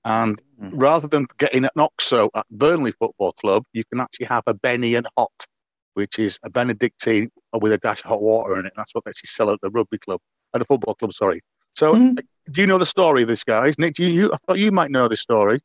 And 0.04 0.40
Hmm. 0.58 0.78
rather 0.78 1.08
than 1.08 1.26
getting 1.38 1.64
an 1.64 1.70
OXO 1.76 2.30
at 2.34 2.46
Burnley 2.50 2.92
Football 2.92 3.32
Club, 3.34 3.64
you 3.72 3.84
can 3.84 4.00
actually 4.00 4.26
have 4.26 4.44
a 4.46 4.54
Benny 4.54 4.94
and 4.94 5.06
Hot, 5.18 5.46
which 5.94 6.18
is 6.18 6.38
a 6.42 6.50
Benedictine 6.50 7.30
with 7.52 7.72
a 7.72 7.78
dash 7.78 8.00
of 8.00 8.06
hot 8.10 8.22
water 8.22 8.58
in 8.58 8.66
it. 8.66 8.72
That's 8.76 8.94
what 8.94 9.04
they 9.04 9.10
actually 9.10 9.28
sell 9.28 9.50
at 9.50 9.60
the 9.60 9.70
rugby 9.70 9.98
club, 9.98 10.20
at 10.54 10.60
the 10.60 10.64
football 10.64 10.94
club, 10.94 11.12
sorry. 11.12 11.42
So 11.74 11.94
Mhm. 11.94 12.24
do 12.50 12.60
you 12.60 12.66
know 12.66 12.78
the 12.78 12.86
story 12.86 13.22
of 13.22 13.28
this, 13.28 13.44
guys? 13.44 13.78
Nick, 13.78 13.94
do 13.94 14.04
you, 14.04 14.10
you 14.10 14.32
I 14.32 14.38
thought 14.46 14.58
you 14.58 14.72
might 14.72 14.90
know 14.90 15.06
this 15.08 15.20
story. 15.20 15.60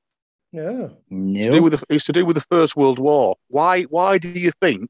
Yeah. 0.52 0.88
It's 1.12 1.38
to, 1.38 1.50
do 1.52 1.56
No. 1.58 1.62
with 1.62 1.74
the, 1.74 1.84
it's 1.90 2.06
to 2.06 2.14
do 2.14 2.26
with 2.26 2.36
the 2.36 2.46
First 2.50 2.76
World 2.76 3.00
War. 3.00 3.36
Why 3.50 3.84
Why 3.84 4.18
do 4.18 4.30
you 4.30 4.52
think 4.62 4.90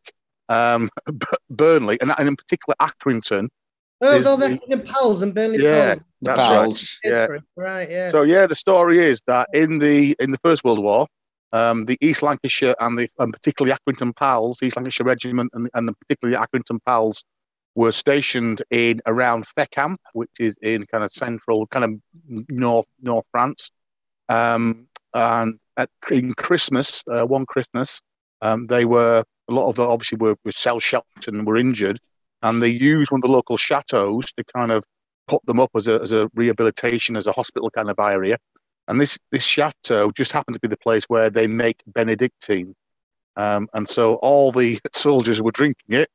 um, 0.50 0.90
B- 1.08 1.26
Burnley, 1.50 1.98
and, 2.02 2.14
and 2.18 2.28
in 2.28 2.36
particular 2.36 2.76
Accrington, 2.80 3.50
Oh, 4.00 4.16
Is 4.16 4.26
they're 4.26 4.38
the- 4.38 4.60
the 4.70 4.78
pals 4.78 5.24
and 5.24 5.34
Burnley 5.34 5.64
Yeah, 5.64 5.96
pals. 5.96 6.00
The 6.22 6.34
that's 6.36 6.40
right. 7.04 7.12
Yeah. 7.12 7.28
Right, 7.56 7.90
yeah. 7.90 8.12
So 8.12 8.22
yeah, 8.22 8.46
the 8.46 8.54
story 8.56 9.00
is 9.00 9.22
that 9.28 9.50
in 9.54 9.80
the 9.80 10.16
in 10.20 10.30
the 10.32 10.38
First 10.44 10.64
World 10.64 10.80
War, 10.80 11.08
um, 11.52 11.86
the 11.86 11.98
East 12.02 12.22
Lancashire 12.22 12.76
and 12.80 12.98
the 13.00 13.10
and 13.18 13.34
particularly 13.34 13.76
Accrington 13.76 14.16
Pals, 14.16 14.58
the 14.60 14.68
East 14.68 14.78
Lancashire 14.78 15.06
Regiment 15.08 15.50
and, 15.54 15.68
and 15.74 15.90
particularly 16.02 16.38
Accrington 16.38 16.78
Pals 16.86 17.24
were 17.74 17.92
stationed 17.92 18.62
in 18.70 19.02
around 19.08 19.46
Fécamp, 19.58 19.98
which 20.14 20.30
is 20.40 20.58
in 20.62 20.86
kind 20.86 21.04
of 21.04 21.12
central, 21.12 21.66
kind 21.68 21.84
of 21.86 21.92
north 22.50 22.86
north 23.02 23.26
France. 23.32 23.72
Um, 24.30 24.87
and 25.14 25.60
at 25.78 25.90
in 26.12 26.34
Christmas, 26.34 27.04
uh, 27.10 27.26
one 27.26 27.46
Christmas, 27.46 28.02
um, 28.42 28.68
they 28.68 28.86
were 28.86 29.24
a 29.50 29.54
lot 29.54 29.70
of 29.70 29.76
them 29.76 29.90
obviously 29.90 30.18
were, 30.18 30.36
were 30.44 30.52
shell 30.52 30.80
shocked 30.80 31.28
and 31.28 31.48
were 31.48 31.58
injured, 31.58 32.00
and 32.42 32.62
they 32.62 32.70
used 32.70 33.12
one 33.12 33.20
of 33.20 33.24
the 33.24 33.32
local 33.32 33.58
chateaus 33.58 34.34
to 34.34 34.44
kind 34.56 34.72
of 34.72 34.84
put 35.28 35.46
them 35.46 35.60
up 35.60 35.72
as 35.76 35.88
a, 35.88 36.02
as 36.02 36.12
a 36.12 36.30
rehabilitation, 36.34 37.18
as 37.18 37.28
a 37.28 37.32
hospital 37.32 37.70
kind 37.70 37.90
of 37.90 37.98
area. 38.00 38.38
And 38.88 39.02
this, 39.02 39.20
this 39.32 39.44
chateau 39.44 40.12
just 40.12 40.32
happened 40.32 40.56
to 40.56 40.60
be 40.60 40.70
the 40.70 40.78
place 40.78 41.04
where 41.06 41.30
they 41.30 41.48
make 41.48 41.82
Benedictine. 41.86 42.76
Um, 43.36 43.68
and 43.74 43.90
so 43.90 44.16
all 44.16 44.52
the 44.52 44.80
soldiers 44.94 45.42
were 45.42 45.52
drinking 45.52 45.96
it. 45.96 46.10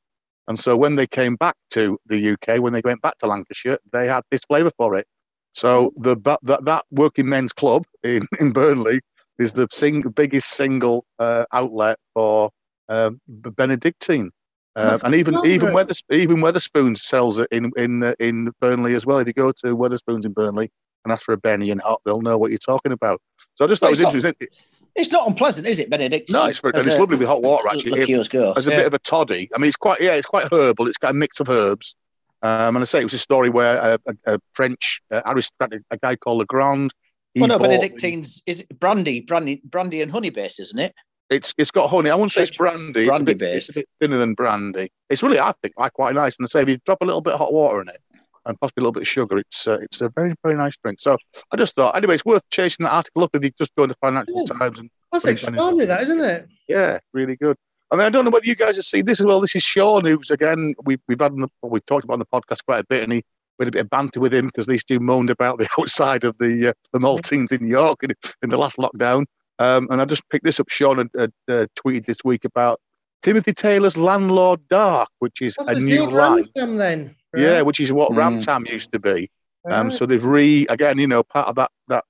And 0.49 0.59
so 0.59 0.77
when 0.77 0.97
they 0.97 1.07
came 1.07 1.37
back 1.37 1.55
to 1.71 1.99
the 2.07 2.33
UK, 2.33 2.61
when 2.61 2.73
they 2.73 2.81
went 2.85 3.03
back 3.03 3.19
to 3.19 3.27
Lancashire, 3.27 3.79
they 3.93 4.09
had 4.09 4.23
this 4.31 4.41
flavour 4.49 4.73
for 4.77 4.97
it. 4.97 5.07
So 5.53 5.93
the 5.97 6.17
that, 6.25 6.65
that 6.65 6.85
working 6.91 7.29
men's 7.29 7.53
club 7.53 7.85
in, 8.03 8.27
in 8.41 8.53
Burnley 8.53 9.01
is 9.39 9.53
the 9.53 9.69
sing, 9.71 10.03
biggest 10.03 10.51
single 10.51 11.05
uh, 11.19 11.45
outlet 11.53 11.99
for 12.15 12.51
uh, 12.89 13.11
Benedictine. 13.29 14.31
Uh, 14.75 14.99
and 15.05 15.15
even 15.15 15.39
even. 15.45 15.75
Weathers, 15.75 16.03
even 16.11 16.39
Wetherspoons 16.39 16.99
sells 16.99 17.39
it 17.39 17.49
in 17.53 17.73
in 17.77 18.03
uh, 18.03 18.15
in 18.19 18.53
Burnley 18.61 18.95
as 18.95 19.05
well. 19.05 19.19
If 19.19 19.27
you 19.27 19.35
go 19.35 19.53
to 19.53 19.77
Wetherspoons 19.77 20.25
in 20.25 20.33
Burnley 20.33 20.71
and 21.05 21.13
ask 21.13 21.25
for 21.25 21.35
a 21.35 21.37
Benny 21.37 21.71
and 21.71 21.81
hot, 21.83 22.01
they'll 22.07 22.23
know 22.23 22.39
what 22.39 22.51
you're 22.51 22.59
talking 22.59 22.93
about. 22.93 23.21
So 23.55 23.67
I 23.67 23.69
just 23.69 23.81
thought 23.81 23.93
Well, 23.93 24.01
it 24.01 24.05
was 24.05 24.15
it's 24.15 24.25
not- 24.25 24.29
interesting. 24.41 24.59
It's 24.95 25.11
not 25.11 25.27
unpleasant, 25.27 25.67
is 25.67 25.79
it, 25.79 25.89
Benedictine? 25.89 26.35
No, 26.35 26.45
it's 26.45 26.59
very, 26.59 26.73
it's 26.77 26.87
a- 26.87 26.99
lovely 27.01 27.17
with 27.17 27.27
hot 27.27 27.43
water 27.43 27.67
actually. 27.69 27.93
It- 27.93 28.09
Liqueurs 28.09 28.29
go. 28.29 28.53
as 28.53 28.67
a 28.67 28.71
yeah. 28.71 28.77
bit 28.79 28.87
of 28.87 28.95
a 28.95 28.99
toddy. 28.99 29.49
I 29.55 29.59
mean, 29.59 29.69
it's 29.69 29.77
quite 29.77 30.01
yeah, 30.01 30.15
it's 30.15 30.27
quite 30.27 30.53
herbal. 30.53 30.87
It's 30.89 30.99
got 30.99 31.11
a 31.11 31.15
mix 31.15 31.41
of 31.41 31.49
herbs. 31.49 31.97
Um, 32.43 32.77
and 32.77 32.83
I 32.83 32.85
say 32.85 33.01
it 33.01 33.05
was 33.05 33.15
a 33.15 33.19
story 33.19 33.51
where 33.51 33.79
a, 33.79 33.99
a, 34.27 34.35
a 34.35 34.39
French 34.53 35.01
uh, 35.11 35.23
aristocrat, 35.27 35.81
a 35.91 35.97
guy 35.99 36.17
called 36.17 36.39
Legrand. 36.39 36.93
well, 37.37 37.49
no, 37.49 37.59
bought- 37.59 37.69
Benedictine's 37.69 38.43
is 38.47 38.61
it 38.63 38.79
brandy, 38.81 39.21
brandy, 39.21 39.63
brandy 39.65 40.03
and 40.03 40.11
honey 40.11 40.31
based, 40.31 40.59
isn't 40.61 40.79
it? 40.79 40.95
It's 41.31 41.55
it's 41.57 41.71
got 41.71 41.89
honey. 41.89 42.11
I 42.11 42.15
wouldn't 42.15 42.33
say 42.33 42.43
it's 42.43 42.57
brandy. 42.57 43.01
It's 43.01 43.09
a 43.09 43.13
Brandy 43.13 43.35
bit, 43.35 43.57
it's 43.57 43.69
a 43.71 43.73
bit 43.75 43.89
thinner 44.01 44.19
than 44.19 44.35
brandy. 44.35 44.91
It's 45.09 45.23
really, 45.23 45.39
I 45.39 45.55
think, 45.63 45.75
like 45.79 45.93
quite 45.95 46.15
nice. 46.15 46.37
And 46.39 46.45
I 46.45 46.49
say 46.49 46.61
if 46.63 46.69
you 46.69 46.79
drop 46.85 46.99
a 47.01 47.05
little 47.07 47.23
bit 47.23 47.33
of 47.33 47.39
hot 47.39 47.53
water 47.55 47.81
in 47.81 47.89
it 47.89 48.03
and 48.45 48.59
possibly 48.61 48.83
a 48.83 48.85
little 48.85 48.93
bit 48.93 49.03
of 49.03 49.09
sugar, 49.09 49.39
it's 49.39 49.67
uh, 49.67 49.79
it's 49.81 50.01
a 50.03 50.11
very 50.11 50.35
very 50.43 50.57
nice 50.57 50.77
drink. 50.77 50.99
So 51.01 51.17
I 51.51 51.57
just 51.57 51.75
thought, 51.75 51.97
anyway, 51.97 52.17
it's 52.17 52.25
worth 52.25 52.43
chasing 52.51 52.85
that 52.85 52.93
article 52.93 53.25
up 53.25 53.31
if 53.35 53.43
you 53.45 53.51
just 53.57 53.75
go 53.77 53.85
into 53.85 53.95
Financial 54.03 54.35
Yeah. 54.37 54.59
Times 54.59 54.79
and 54.81 54.91
That's 55.11 55.25
extraordinary, 55.25 55.87
that 55.87 56.03
isn't 56.03 56.21
it? 56.21 56.49
Yeah, 56.69 56.99
really 57.15 57.37
good. 57.37 57.57
I 57.93 57.97
mean, 57.97 58.07
I 58.07 58.11
don't 58.11 58.25
know 58.25 58.31
whether 58.31 58.47
you 58.47 58.57
guys 58.57 58.77
have 58.77 58.87
seen 58.87 59.05
this 59.05 59.21
as 59.21 59.27
well. 59.27 59.41
This 59.41 59.55
is 59.55 59.63
Sean, 59.63 60.05
who's 60.07 60.31
again 60.31 60.75
we've 60.85 61.01
we've 61.07 61.21
had 61.21 61.37
the, 61.37 61.49
well, 61.61 61.71
we've 61.71 61.85
talked 61.87 62.05
about 62.05 62.15
on 62.15 62.19
the 62.21 62.27
podcast 62.27 62.65
quite 62.65 62.81
a 62.81 62.87
bit, 62.89 63.03
and 63.03 63.13
he 63.13 63.23
we 63.59 63.65
had 63.67 63.69
a 63.69 63.73
bit 63.73 63.81
of 63.83 63.91
banter 63.91 64.19
with 64.19 64.33
him 64.33 64.47
because 64.47 64.67
these 64.67 64.83
two 64.83 64.99
moaned 64.99 65.29
about 65.31 65.59
the 65.59 65.69
outside 65.79 66.25
of 66.25 66.39
the 66.39 66.69
uh, 66.69 66.73
the 66.93 66.99
Maltings 66.99 67.53
in 67.53 67.67
York 67.67 68.03
in, 68.03 68.13
in 68.43 68.49
the 68.51 68.57
last 68.57 68.79
lockdown. 68.79 69.27
Um, 69.59 69.87
and 69.91 70.01
I 70.01 70.07
just 70.07 70.27
picked 70.31 70.45
this 70.45 70.59
up. 70.59 70.71
Sean 70.71 70.99
had, 70.99 71.11
had 71.17 71.33
uh, 71.49 71.67
tweeted 71.77 72.07
this 72.07 72.17
week 72.25 72.45
about 72.47 72.81
Timothy 73.23 73.53
Taylor's 73.53 73.97
Landlord 73.99 74.67
Dark, 74.69 75.11
which 75.19 75.43
is 75.43 75.57
a 75.59 75.79
new 75.79 76.07
line. 76.11 76.43
Ramtam 76.45 76.79
then. 76.79 77.15
Yeah, 77.37 77.61
which 77.61 77.79
is 77.79 77.93
what 77.93 78.11
Mm. 78.13 78.17
Ramtam 78.41 78.69
used 78.71 78.91
to 78.93 78.99
be. 78.99 79.31
Um, 79.71 79.89
Right. 79.89 79.97
so 79.97 80.07
they've 80.07 80.25
re 80.25 80.67
again, 80.71 80.99
you 80.99 81.07
know, 81.07 81.23
part 81.23 81.49
of 81.49 81.55
that 81.57 81.71
that 81.89 82.05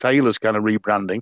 Taylor's 0.00 0.38
kind 0.38 0.56
of 0.56 0.64
rebranding. 0.64 1.20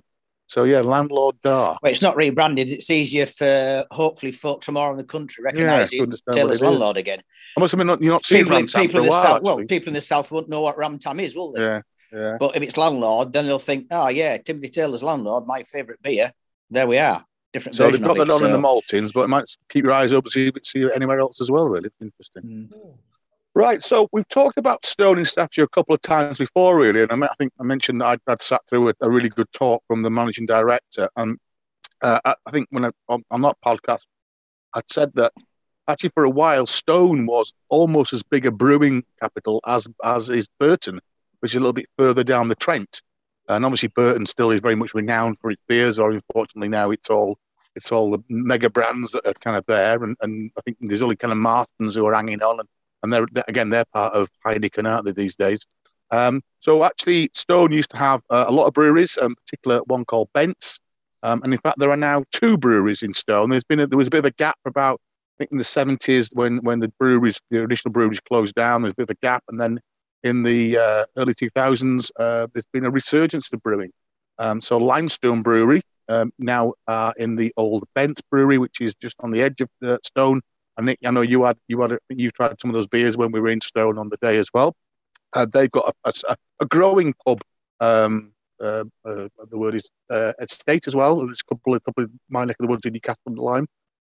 So 0.53 0.65
yeah, 0.65 0.81
Landlord 0.81 1.41
dar. 1.41 1.79
Well, 1.81 1.91
it's 1.91 2.03
not 2.03 2.15
rebranded. 2.15 2.69
It's 2.69 2.91
easier 2.91 3.25
for 3.25 3.85
hopefully 3.89 4.31
folk 4.31 4.61
tomorrow 4.61 4.91
in 4.91 4.97
the 4.97 5.03
country 5.03 5.41
to 5.41 5.45
recognising 5.45 5.99
understand 5.99 6.27
what 6.27 6.35
Taylor's 6.35 6.61
it 6.61 6.63
is. 6.65 6.69
landlord 6.69 6.97
again. 6.97 7.23
I 7.57 7.59
must 7.59 7.73
admit, 7.73 7.87
not, 7.87 8.01
you're 8.03 8.13
not 8.13 8.23
seeing 8.23 8.43
People, 8.43 8.57
in, 8.57 8.65
Ramtam 8.67 8.81
people 8.81 8.99
in 8.99 9.05
the 9.05 9.09
while. 9.09 9.23
south, 9.23 9.41
well, 9.41 9.57
people 9.65 9.87
in 9.87 9.93
the 9.95 10.01
south 10.01 10.29
won't 10.31 10.49
know 10.49 10.61
what 10.61 10.77
Ramtam 10.77 11.19
is, 11.19 11.35
will 11.35 11.53
they? 11.53 11.61
yeah, 11.63 11.81
yeah. 12.13 12.37
But 12.39 12.55
if 12.55 12.61
it's 12.61 12.77
landlord, 12.77 13.33
then 13.33 13.47
they'll 13.47 13.57
think, 13.57 13.87
oh 13.89 14.09
yeah, 14.09 14.37
Timothy 14.37 14.69
Taylor's 14.69 15.01
landlord, 15.01 15.47
my 15.47 15.63
favourite 15.63 15.99
beer. 16.03 16.31
There 16.69 16.85
we 16.85 16.99
are. 16.99 17.25
Different 17.51 17.75
So 17.75 17.89
they've 17.89 17.99
got 17.99 18.17
that 18.17 18.29
on 18.29 18.45
in 18.45 18.51
the 18.51 18.57
so- 18.57 18.61
Maltings, 18.61 19.11
but 19.11 19.21
it 19.21 19.29
might 19.29 19.45
keep 19.69 19.83
your 19.83 19.93
eyes 19.93 20.13
open 20.13 20.29
see 20.29 20.51
see 20.63 20.81
it 20.83 20.91
anywhere 20.93 21.19
else 21.19 21.41
as 21.41 21.49
well. 21.49 21.67
Really 21.67 21.89
interesting. 21.99 22.43
Mm. 22.43 22.93
Right. 23.55 23.83
So 23.83 24.07
we've 24.11 24.27
talked 24.27 24.57
about 24.57 24.83
Stone 24.83 25.19
in 25.19 25.25
statue 25.25 25.61
a 25.61 25.67
couple 25.67 25.93
of 25.93 26.01
times 26.01 26.39
before, 26.39 26.77
really, 26.79 27.03
and 27.03 27.23
I, 27.23 27.27
I 27.27 27.35
think 27.37 27.53
I 27.59 27.63
mentioned 27.63 28.01
that 28.01 28.07
I'd, 28.07 28.19
I'd 28.25 28.41
sat 28.41 28.61
through 28.67 28.89
a, 28.89 28.93
a 29.01 29.09
really 29.11 29.29
good 29.29 29.51
talk 29.53 29.83
from 29.87 30.01
the 30.01 30.09
managing 30.09 30.47
director, 30.47 31.07
and 31.15 31.37
uh, 32.01 32.19
I, 32.25 32.35
I 32.47 32.51
think 32.51 32.67
when 32.71 32.85
I, 32.85 32.89
on, 33.07 33.23
on 33.29 33.41
that 33.43 33.57
podcast, 33.63 34.05
I'd 34.73 34.91
said 34.91 35.11
that 35.15 35.33
actually 35.87 36.09
for 36.09 36.23
a 36.23 36.29
while 36.31 36.65
Stone 36.65 37.27
was 37.27 37.53
almost 37.69 38.11
as 38.11 38.23
big 38.23 38.47
a 38.47 38.51
brewing 38.51 39.03
capital 39.21 39.61
as 39.67 39.87
as 40.03 40.31
is 40.31 40.47
Burton, 40.59 40.99
which 41.41 41.51
is 41.51 41.57
a 41.57 41.59
little 41.59 41.73
bit 41.73 41.89
further 41.97 42.23
down 42.23 42.47
the 42.47 42.55
Trent. 42.55 43.03
And 43.47 43.65
obviously 43.65 43.89
Burton 43.89 44.25
still 44.25 44.51
is 44.51 44.61
very 44.61 44.75
much 44.75 44.95
renowned 44.95 45.37
for 45.39 45.51
its 45.51 45.61
beers, 45.67 45.99
or 45.99 46.11
unfortunately 46.11 46.69
now 46.69 46.89
it's 46.89 47.09
all 47.09 47.37
it's 47.75 47.91
all 47.91 48.09
the 48.09 48.23
mega 48.29 48.69
brands 48.69 49.11
that 49.11 49.27
are 49.27 49.33
kind 49.33 49.57
of 49.57 49.65
there, 49.67 50.03
and, 50.03 50.17
and 50.21 50.51
I 50.57 50.61
think 50.61 50.77
there's 50.81 51.03
only 51.03 51.17
kind 51.17 51.31
of 51.31 51.37
Marston's 51.37 51.93
who 51.93 52.05
are 52.07 52.13
hanging 52.13 52.41
on, 52.41 52.59
and, 52.59 52.69
and 53.03 53.13
they're 53.13 53.27
again 53.47 53.69
they're 53.69 53.85
part 53.93 54.13
of 54.13 54.29
Heineken, 54.45 54.89
aren't 54.89 55.05
they 55.05 55.11
these 55.11 55.35
days? 55.35 55.65
Um, 56.11 56.41
so 56.59 56.83
actually, 56.83 57.29
Stone 57.33 57.71
used 57.71 57.91
to 57.91 57.97
have 57.97 58.21
uh, 58.29 58.45
a 58.47 58.51
lot 58.51 58.65
of 58.67 58.73
breweries, 58.73 59.17
in 59.21 59.35
particular 59.35 59.81
one 59.85 60.05
called 60.05 60.29
Bent's, 60.33 60.79
um, 61.21 61.41
and 61.43 61.53
in 61.53 61.59
fact 61.59 61.79
there 61.79 61.91
are 61.91 61.97
now 61.97 62.23
two 62.31 62.57
breweries 62.57 63.03
in 63.03 63.13
Stone. 63.13 63.49
There's 63.49 63.63
been 63.63 63.79
a, 63.79 63.87
there 63.87 63.97
was 63.97 64.07
a 64.07 64.11
bit 64.11 64.19
of 64.19 64.25
a 64.25 64.31
gap 64.31 64.57
about 64.65 64.99
think 65.37 65.51
in 65.51 65.57
the 65.57 65.63
seventies 65.63 66.29
when 66.33 66.57
when 66.57 66.79
the 66.79 66.89
breweries, 66.99 67.39
the 67.49 67.59
original 67.59 67.91
breweries 67.91 68.19
closed 68.21 68.55
down, 68.55 68.81
there's 68.81 68.93
a 68.93 68.95
bit 68.95 69.09
of 69.09 69.17
a 69.21 69.25
gap, 69.25 69.43
and 69.49 69.59
then 69.59 69.79
in 70.23 70.43
the 70.43 70.77
uh, 70.77 71.05
early 71.17 71.33
two 71.33 71.49
thousands, 71.49 72.11
uh, 72.19 72.47
there's 72.53 72.65
been 72.71 72.85
a 72.85 72.91
resurgence 72.91 73.49
of 73.51 73.61
brewing. 73.61 73.91
Um, 74.39 74.61
so 74.61 74.77
Lymestone 74.77 75.41
Brewery 75.41 75.81
um, 76.09 76.31
now 76.39 76.73
uh, 76.87 77.13
in 77.17 77.35
the 77.35 77.53
old 77.57 77.83
Bent 77.93 78.21
Brewery, 78.29 78.57
which 78.57 78.81
is 78.81 78.95
just 78.95 79.15
on 79.19 79.31
the 79.31 79.41
edge 79.41 79.61
of 79.61 79.69
the 79.81 79.99
Stone. 80.03 80.41
And 80.77 80.95
I 81.05 81.11
know 81.11 81.21
you 81.21 81.43
had 81.43 81.57
you 81.67 81.81
had 81.81 81.97
you 82.09 82.31
tried 82.31 82.59
some 82.59 82.69
of 82.69 82.73
those 82.73 82.87
beers 82.87 83.15
when 83.15 83.31
we 83.31 83.39
were 83.39 83.49
in 83.49 83.61
Stone 83.61 83.97
on 83.97 84.09
the 84.09 84.17
day 84.17 84.37
as 84.37 84.49
well. 84.53 84.75
Uh, 85.33 85.45
they've 85.51 85.71
got 85.71 85.95
a, 86.05 86.13
a, 86.29 86.35
a 86.61 86.65
growing 86.65 87.13
pub. 87.25 87.41
Um, 87.79 88.33
uh, 88.61 88.85
uh, 89.05 89.27
the 89.49 89.57
word 89.57 89.75
is 89.75 89.83
uh, 90.09 90.33
estate 90.39 90.87
as 90.87 90.95
well. 90.95 91.17
There's 91.17 91.41
a 91.41 91.55
couple 91.55 91.75
of 91.75 91.83
couple 91.83 92.05
of 92.05 92.11
my 92.29 92.45
neck 92.45 92.57
of 92.59 92.63
the 92.63 92.69
woods 92.69 92.85
in 92.85 92.93
Newcastle 92.93 93.19
the 93.25 93.41
Lyme. 93.41 93.67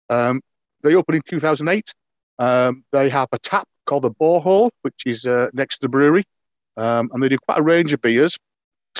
Um, 0.09 0.41
they 0.83 0.95
opened 0.95 1.17
in 1.17 1.21
2008. 1.25 1.93
Um, 2.39 2.83
they 2.91 3.09
have 3.09 3.29
a 3.31 3.39
tap 3.39 3.67
called 3.85 4.03
the 4.03 4.11
Borehole, 4.11 4.71
which 4.81 5.03
is 5.05 5.25
uh, 5.25 5.49
next 5.53 5.77
to 5.77 5.81
the 5.83 5.89
brewery, 5.89 6.25
um, 6.77 7.09
and 7.13 7.21
they 7.21 7.29
do 7.29 7.37
quite 7.37 7.59
a 7.59 7.63
range 7.63 7.93
of 7.93 8.01
beers. 8.01 8.37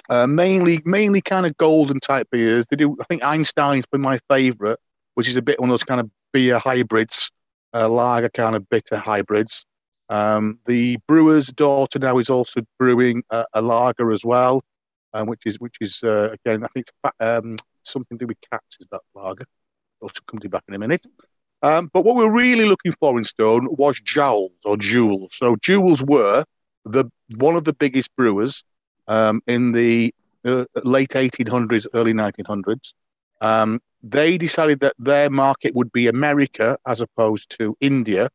Uh, 0.10 0.28
mainly, 0.28 0.80
mainly 0.86 1.22
kind 1.22 1.46
of 1.46 1.56
golden 1.58 2.00
type 2.00 2.28
beers. 2.32 2.68
They 2.68 2.76
do. 2.76 2.98
I 3.00 3.04
think 3.06 3.24
Einstein's 3.24 3.86
been 3.86 4.02
my 4.02 4.20
favourite, 4.30 4.78
which 5.14 5.30
is 5.30 5.38
a 5.38 5.42
bit 5.42 5.60
one 5.60 5.70
of 5.70 5.74
those 5.74 5.84
kind 5.84 6.02
of 6.02 6.10
beer 6.32 6.58
hybrids, 6.58 7.32
uh, 7.74 7.90
lager 7.90 8.30
kind 8.30 8.56
of 8.56 8.70
bitter 8.70 8.98
hybrids. 8.98 9.66
Um, 10.10 10.60
the 10.66 10.98
brewer's 11.08 11.48
daughter 11.48 12.00
now 12.00 12.18
is 12.20 12.30
also 12.30 12.62
brewing 12.78 13.24
a, 13.30 13.46
a 13.54 13.62
lager 13.62 14.12
as 14.12 14.24
well, 14.24 14.64
um, 15.14 15.28
which 15.28 15.42
is 15.46 15.60
which 15.60 15.76
is 15.82 16.04
uh, 16.04 16.30
again 16.34 16.64
I 16.64 16.68
think 16.68 16.88
um, 17.20 17.56
something 17.84 18.18
to 18.18 18.26
do 18.26 18.28
with 18.28 18.38
cats. 18.52 18.78
Is 18.80 18.88
that 18.92 19.02
lager? 19.16 19.46
I'll 20.02 20.12
come 20.28 20.40
to 20.40 20.50
back 20.50 20.64
in 20.68 20.74
a 20.74 20.80
minute. 20.80 21.06
Um, 21.62 21.90
but 21.94 22.04
what 22.04 22.18
we're 22.18 22.32
really 22.32 22.66
looking 22.66 22.92
for 22.92 23.18
in 23.18 23.24
Stone 23.24 23.70
was 23.72 24.00
jowls 24.02 24.52
or 24.66 24.76
jewels. 24.76 25.32
So 25.34 25.56
Joules 25.56 26.06
were 26.06 26.44
the 26.84 27.06
one 27.38 27.56
of 27.56 27.64
the 27.64 27.74
biggest 27.74 28.14
brewers 28.18 28.66
um, 29.08 29.42
in 29.48 29.72
the 29.72 30.14
uh, 30.44 30.66
late 30.84 31.12
1800s, 31.12 31.88
early 31.94 32.14
1900s. 32.14 32.94
They 34.04 34.38
decided 34.38 34.82
that 34.82 34.96
their 35.00 35.30
market 35.30 35.74
would 35.76 35.92
be 35.92 36.08
America 36.08 36.78
as 36.86 37.00
opposed 37.00 37.50
to 37.58 37.78
India. 37.80 38.30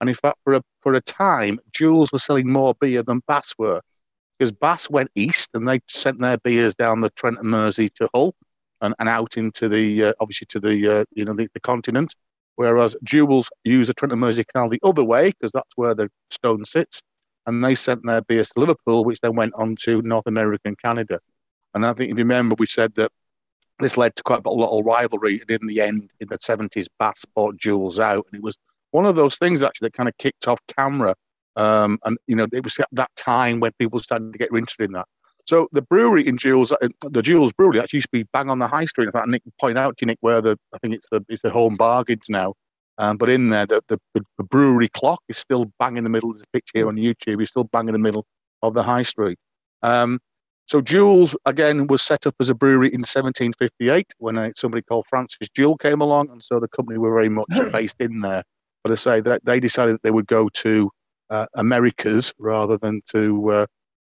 And 0.00 0.10
in 0.10 0.14
fact, 0.14 0.38
for 0.44 0.54
a, 0.54 0.62
for 0.82 0.92
a 0.92 1.00
time, 1.00 1.58
Joules 1.72 2.12
were 2.12 2.18
selling 2.18 2.52
more 2.52 2.74
beer 2.78 3.02
than 3.02 3.22
Bass 3.26 3.54
were 3.56 3.80
because 4.38 4.52
Bass 4.52 4.90
went 4.90 5.10
east 5.14 5.50
and 5.54 5.66
they 5.66 5.80
sent 5.88 6.20
their 6.20 6.36
beers 6.36 6.74
down 6.74 7.00
the 7.00 7.10
Trent 7.10 7.38
and 7.38 7.48
Mersey 7.48 7.88
to 7.96 8.08
Hull 8.12 8.34
and, 8.82 8.94
and 8.98 9.08
out 9.08 9.38
into 9.38 9.68
the, 9.68 10.04
uh, 10.04 10.12
obviously 10.20 10.46
to 10.50 10.60
the, 10.60 10.88
uh, 10.88 11.04
you 11.12 11.24
know, 11.24 11.32
the, 11.32 11.48
the, 11.54 11.60
continent. 11.60 12.14
Whereas 12.56 12.94
Joules 13.04 13.48
use 13.64 13.86
the 13.86 13.94
Trent 13.94 14.12
and 14.12 14.20
Mersey 14.20 14.44
Canal 14.44 14.68
the 14.68 14.80
other 14.82 15.04
way 15.04 15.30
because 15.30 15.52
that's 15.52 15.72
where 15.76 15.94
the 15.94 16.10
stone 16.30 16.64
sits 16.64 17.00
and 17.46 17.64
they 17.64 17.74
sent 17.74 18.04
their 18.04 18.22
beers 18.22 18.50
to 18.50 18.60
Liverpool, 18.60 19.04
which 19.04 19.20
then 19.20 19.36
went 19.36 19.54
on 19.54 19.76
to 19.82 20.02
North 20.02 20.26
America 20.26 20.62
and 20.64 20.78
Canada. 20.78 21.20
And 21.74 21.84
I 21.84 21.92
think 21.92 22.12
if 22.12 22.18
you 22.18 22.24
remember, 22.24 22.56
we 22.58 22.66
said 22.66 22.94
that 22.96 23.10
this 23.80 23.96
led 23.96 24.16
to 24.16 24.22
quite 24.22 24.40
a 24.44 24.50
lot 24.50 24.78
of 24.78 24.84
rivalry. 24.84 25.40
And 25.40 25.50
in 25.50 25.66
the 25.66 25.80
end, 25.80 26.10
in 26.20 26.28
the 26.28 26.38
70s, 26.38 26.86
Bass 26.98 27.24
bought 27.34 27.56
Joules 27.56 27.98
out. 27.98 28.26
And 28.30 28.38
it 28.38 28.42
was 28.42 28.56
one 28.92 29.06
of 29.06 29.16
those 29.16 29.36
things 29.36 29.62
actually 29.62 29.86
that 29.86 29.94
kind 29.94 30.08
of 30.08 30.16
kicked 30.18 30.46
off 30.46 30.60
CAMRA. 30.78 31.14
Um, 31.56 31.98
and, 32.04 32.18
you 32.26 32.36
know, 32.36 32.46
it 32.52 32.64
was 32.64 32.78
at 32.78 32.88
that 32.92 33.10
time 33.16 33.60
when 33.60 33.72
people 33.78 34.00
started 34.00 34.32
to 34.32 34.38
get 34.38 34.50
interested 34.50 34.84
in 34.84 34.92
that. 34.92 35.06
So 35.46 35.68
the 35.72 35.82
brewery 35.82 36.26
in 36.26 36.38
Joules, 36.38 36.72
uh, 36.72 36.88
the 37.02 37.20
Joules 37.20 37.54
Brewery 37.54 37.78
actually 37.78 37.98
used 37.98 38.08
to 38.12 38.18
be 38.18 38.28
bang 38.32 38.48
on 38.48 38.60
the 38.60 38.66
high 38.66 38.86
street. 38.86 39.12
Fact, 39.12 39.28
Nick 39.28 39.42
point 39.60 39.76
out 39.76 39.98
to 39.98 40.02
you, 40.02 40.06
Nick, 40.06 40.18
where 40.20 40.40
the 40.40 40.58
I 40.72 40.78
think 40.78 40.94
it's 40.94 41.08
the 41.10 41.24
it's 41.28 41.42
the 41.42 41.50
home 41.50 41.76
bargains 41.76 42.24
now. 42.30 42.54
Um, 42.96 43.16
but 43.16 43.28
in 43.28 43.50
there, 43.50 43.66
the, 43.66 43.82
the, 43.88 43.98
the, 44.14 44.44
brewery 44.44 44.88
clock 44.88 45.20
is 45.28 45.36
still 45.36 45.66
bang 45.80 45.96
in 45.96 46.04
the 46.04 46.10
middle. 46.10 46.32
There's 46.32 46.42
a 46.42 46.52
picture 46.52 46.78
here 46.78 46.86
on 46.88 46.94
YouTube. 46.94 47.42
It's 47.42 47.50
still 47.50 47.64
bang 47.64 47.88
in 47.88 47.92
the 47.92 47.98
middle 47.98 48.24
of 48.62 48.74
the 48.74 48.84
high 48.84 49.02
street. 49.02 49.36
Um, 49.82 50.20
so 50.66 50.80
Joules 50.80 51.34
again 51.44 51.86
was 51.86 52.02
set 52.02 52.26
up 52.26 52.34
as 52.40 52.48
a 52.48 52.54
brewery 52.54 52.88
in 52.88 53.00
1758 53.00 54.14
when 54.18 54.38
uh, 54.38 54.50
somebody 54.56 54.82
called 54.82 55.06
Francis 55.06 55.48
Joule 55.50 55.76
came 55.76 56.00
along, 56.00 56.30
and 56.30 56.42
so 56.42 56.58
the 56.58 56.68
company 56.68 56.98
were 56.98 57.12
very 57.12 57.28
much 57.28 57.48
based 57.72 57.96
in 58.00 58.20
there. 58.20 58.44
But 58.82 58.92
I 58.92 58.96
say 58.96 59.20
that 59.20 59.44
they 59.44 59.60
decided 59.60 59.94
that 59.94 60.02
they 60.02 60.10
would 60.10 60.26
go 60.26 60.48
to 60.48 60.90
uh, 61.30 61.46
Americas 61.54 62.32
rather 62.38 62.78
than 62.78 63.02
to 63.10 63.50
uh, 63.50 63.66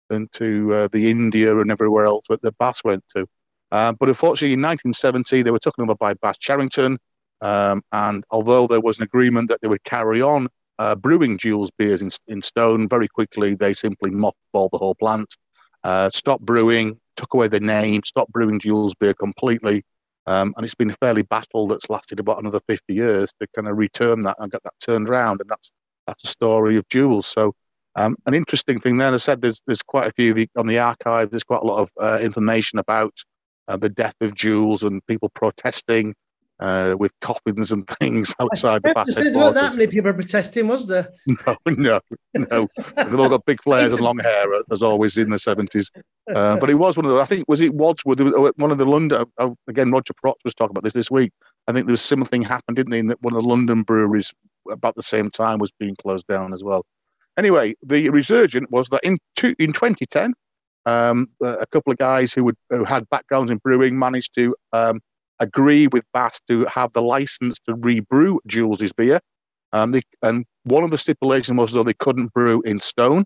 than 0.10 0.28
to 0.34 0.74
uh, 0.74 0.88
the 0.92 1.10
India 1.10 1.58
and 1.60 1.72
everywhere 1.72 2.06
else 2.06 2.26
that 2.30 2.42
the 2.42 2.52
Bass 2.54 2.84
went 2.84 3.04
to. 3.16 3.28
Uh, 3.72 3.94
but 3.94 4.10
unfortunately, 4.10 4.54
in 4.54 4.62
1970, 4.62 5.44
they 5.44 5.52
were 5.52 5.60
taken 5.60 5.84
over 5.84 5.96
by 5.96 6.16
Bass 6.16 6.40
Charrington, 6.40 6.98
um, 7.42 7.84
and 7.92 8.24
although 8.32 8.66
there 8.66 8.82
was 8.82 8.98
an 8.98 9.04
agreement 9.04 9.50
that 9.50 9.62
they 9.62 9.68
would 9.68 9.84
carry 9.84 10.20
on 10.22 10.48
uh, 10.80 10.96
brewing 10.96 11.38
Joules 11.38 11.70
beers 11.78 12.02
in, 12.02 12.10
in 12.28 12.42
stone, 12.42 12.90
very 12.90 13.08
quickly 13.08 13.54
they 13.54 13.74
simply 13.74 14.10
mothballed 14.10 14.72
the 14.72 14.78
whole 14.78 14.96
plant, 14.96 15.36
uh, 15.84 16.10
stopped 16.10 16.46
brewing, 16.46 17.00
took 17.16 17.34
away 17.34 17.48
the 17.48 17.60
name, 17.60 18.02
stopped 18.06 18.32
brewing 18.32 18.60
Joules 18.60 18.94
beer 19.00 19.14
completely. 19.14 19.84
Um, 20.28 20.54
and 20.58 20.66
it's 20.66 20.76
been 20.76 20.92
a 20.92 20.96
fairly 20.96 21.24
battle 21.24 21.68
that's 21.68 21.90
lasted 21.90 22.20
about 22.20 22.40
another 22.40 22.60
50 22.68 22.94
years 22.94 23.34
to 23.40 23.48
kind 23.56 23.68
of 23.68 23.78
return 23.78 24.22
that 24.24 24.36
and 24.40 24.52
get 24.52 24.62
that 24.64 24.74
turned 24.80 25.10
around. 25.10 25.42
And 25.42 25.50
that's 25.50 25.72
that's 26.06 26.24
a 26.24 26.28
story 26.28 26.76
of 26.76 26.88
Joules. 26.88 27.26
So 27.26 27.54
um, 27.96 28.16
an 28.26 28.34
interesting 28.34 28.80
thing 28.80 28.98
there, 28.98 29.10
as 29.10 29.24
I 29.24 29.32
said, 29.32 29.42
there's 29.42 29.62
there's 29.66 29.82
quite 29.82 30.08
a 30.08 30.14
few 30.14 30.48
on 30.56 30.68
the 30.68 30.80
archive. 30.80 31.32
There's 31.32 31.44
quite 31.44 31.62
a 31.62 31.66
lot 31.66 31.80
of 31.80 31.90
uh, 32.00 32.20
information 32.22 32.80
about 32.80 33.14
uh, 33.68 33.78
the 33.78 33.90
death 33.90 34.16
of 34.22 34.34
Joules 34.34 34.84
and 34.84 35.06
people 35.08 35.30
protesting 35.30 36.16
uh, 36.60 36.96
with 37.00 37.12
coffins 37.22 37.72
and 37.72 37.88
things 38.00 38.34
outside 38.40 38.84
the 38.84 38.94
Bassett 38.94 39.34
There 39.34 39.42
weren't 39.42 39.56
that 39.56 39.74
many 39.74 39.88
people 39.88 40.12
protesting, 40.14 40.68
was 40.68 40.88
there? 40.88 41.08
No, 41.46 41.56
no, 41.66 42.00
no. 42.36 42.68
They've 42.96 43.20
all 43.20 43.30
got 43.30 43.46
big 43.46 43.62
flares 43.62 43.94
and 43.94 44.02
long 44.02 44.20
hair, 44.20 44.46
as 44.72 44.84
always 44.84 45.18
in 45.18 45.30
the 45.30 45.38
70s. 45.38 45.90
Uh, 46.34 46.58
but 46.58 46.70
it 46.70 46.76
was 46.76 46.98
one 46.98 47.06
of 47.06 47.12
the, 47.12 47.20
I 47.20 47.26
think, 47.26 47.46
was 47.48 47.62
it 47.62 47.74
Wadsworth, 47.74 48.20
one 48.58 48.72
of 48.72 48.78
the 48.78 48.86
London, 48.86 49.26
uh, 49.38 49.50
again, 49.68 49.92
Roger 49.92 50.14
Protz 50.14 50.44
was 50.44 50.54
talking 50.54 50.72
about 50.72 50.84
this 50.84 50.94
this 50.94 51.10
week. 51.10 51.32
I 51.68 51.72
think 51.72 51.86
there 51.86 51.94
was 51.94 52.02
similar 52.02 52.28
thing 52.28 52.44
happened, 52.44 52.78
didn't 52.78 52.92
they, 52.92 53.00
in 53.00 53.08
that 53.08 53.22
one 53.22 53.36
of 53.36 53.42
the 53.42 53.50
London 53.50 53.84
breweries 53.84 54.34
about 54.70 54.96
the 54.96 55.04
same 55.04 55.30
time 55.30 55.60
was 55.60 55.72
being 55.80 55.96
closed 55.96 56.28
down 56.28 56.54
as 56.54 56.64
well. 56.64 56.86
Anyway, 57.38 57.76
the 57.82 58.10
resurgent 58.10 58.70
was 58.70 58.90
that 58.90 59.02
in, 59.04 59.18
two, 59.36 59.56
in 59.60 59.72
2010, 59.72 60.34
um, 60.86 61.30
a 61.42 61.66
couple 61.68 61.92
of 61.92 61.98
guys 61.98 62.34
who, 62.34 62.44
would, 62.44 62.58
who 62.70 62.84
had 62.84 63.10
backgrounds 63.10 63.52
in 63.52 63.58
brewing 63.58 63.98
managed 63.98 64.34
to 64.36 64.56
um, 64.74 65.00
agree 65.40 65.88
with 65.88 66.04
Bass 66.14 66.40
to 66.48 66.66
have 66.66 66.94
the 66.94 67.02
license 67.02 67.60
to 67.68 67.76
rebrew 67.76 68.40
Joules' 68.48 68.96
beer. 68.96 69.20
Um, 69.72 69.92
they, 69.92 70.02
and 70.22 70.46
one 70.64 70.84
of 70.84 70.92
the 70.92 70.98
stipulations 70.98 71.58
was 71.58 71.74
that 71.74 71.86
they 71.86 71.94
couldn't 71.94 72.34
brew 72.34 72.62
in 72.64 72.80
stone. 72.80 73.26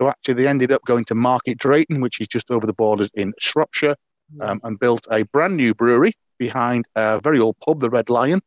So 0.00 0.08
actually, 0.08 0.34
they 0.34 0.48
ended 0.48 0.72
up 0.72 0.82
going 0.86 1.04
to 1.06 1.14
Market 1.14 1.58
Drayton, 1.58 2.00
which 2.00 2.20
is 2.20 2.28
just 2.28 2.50
over 2.50 2.66
the 2.66 2.72
borders 2.72 3.10
in 3.14 3.34
Shropshire, 3.38 3.96
um, 4.40 4.60
and 4.64 4.78
built 4.78 5.06
a 5.10 5.22
brand 5.24 5.56
new 5.56 5.74
brewery 5.74 6.14
behind 6.38 6.86
a 6.96 7.20
very 7.20 7.38
old 7.38 7.56
pub, 7.64 7.80
the 7.80 7.90
Red 7.90 8.08
Lion. 8.08 8.40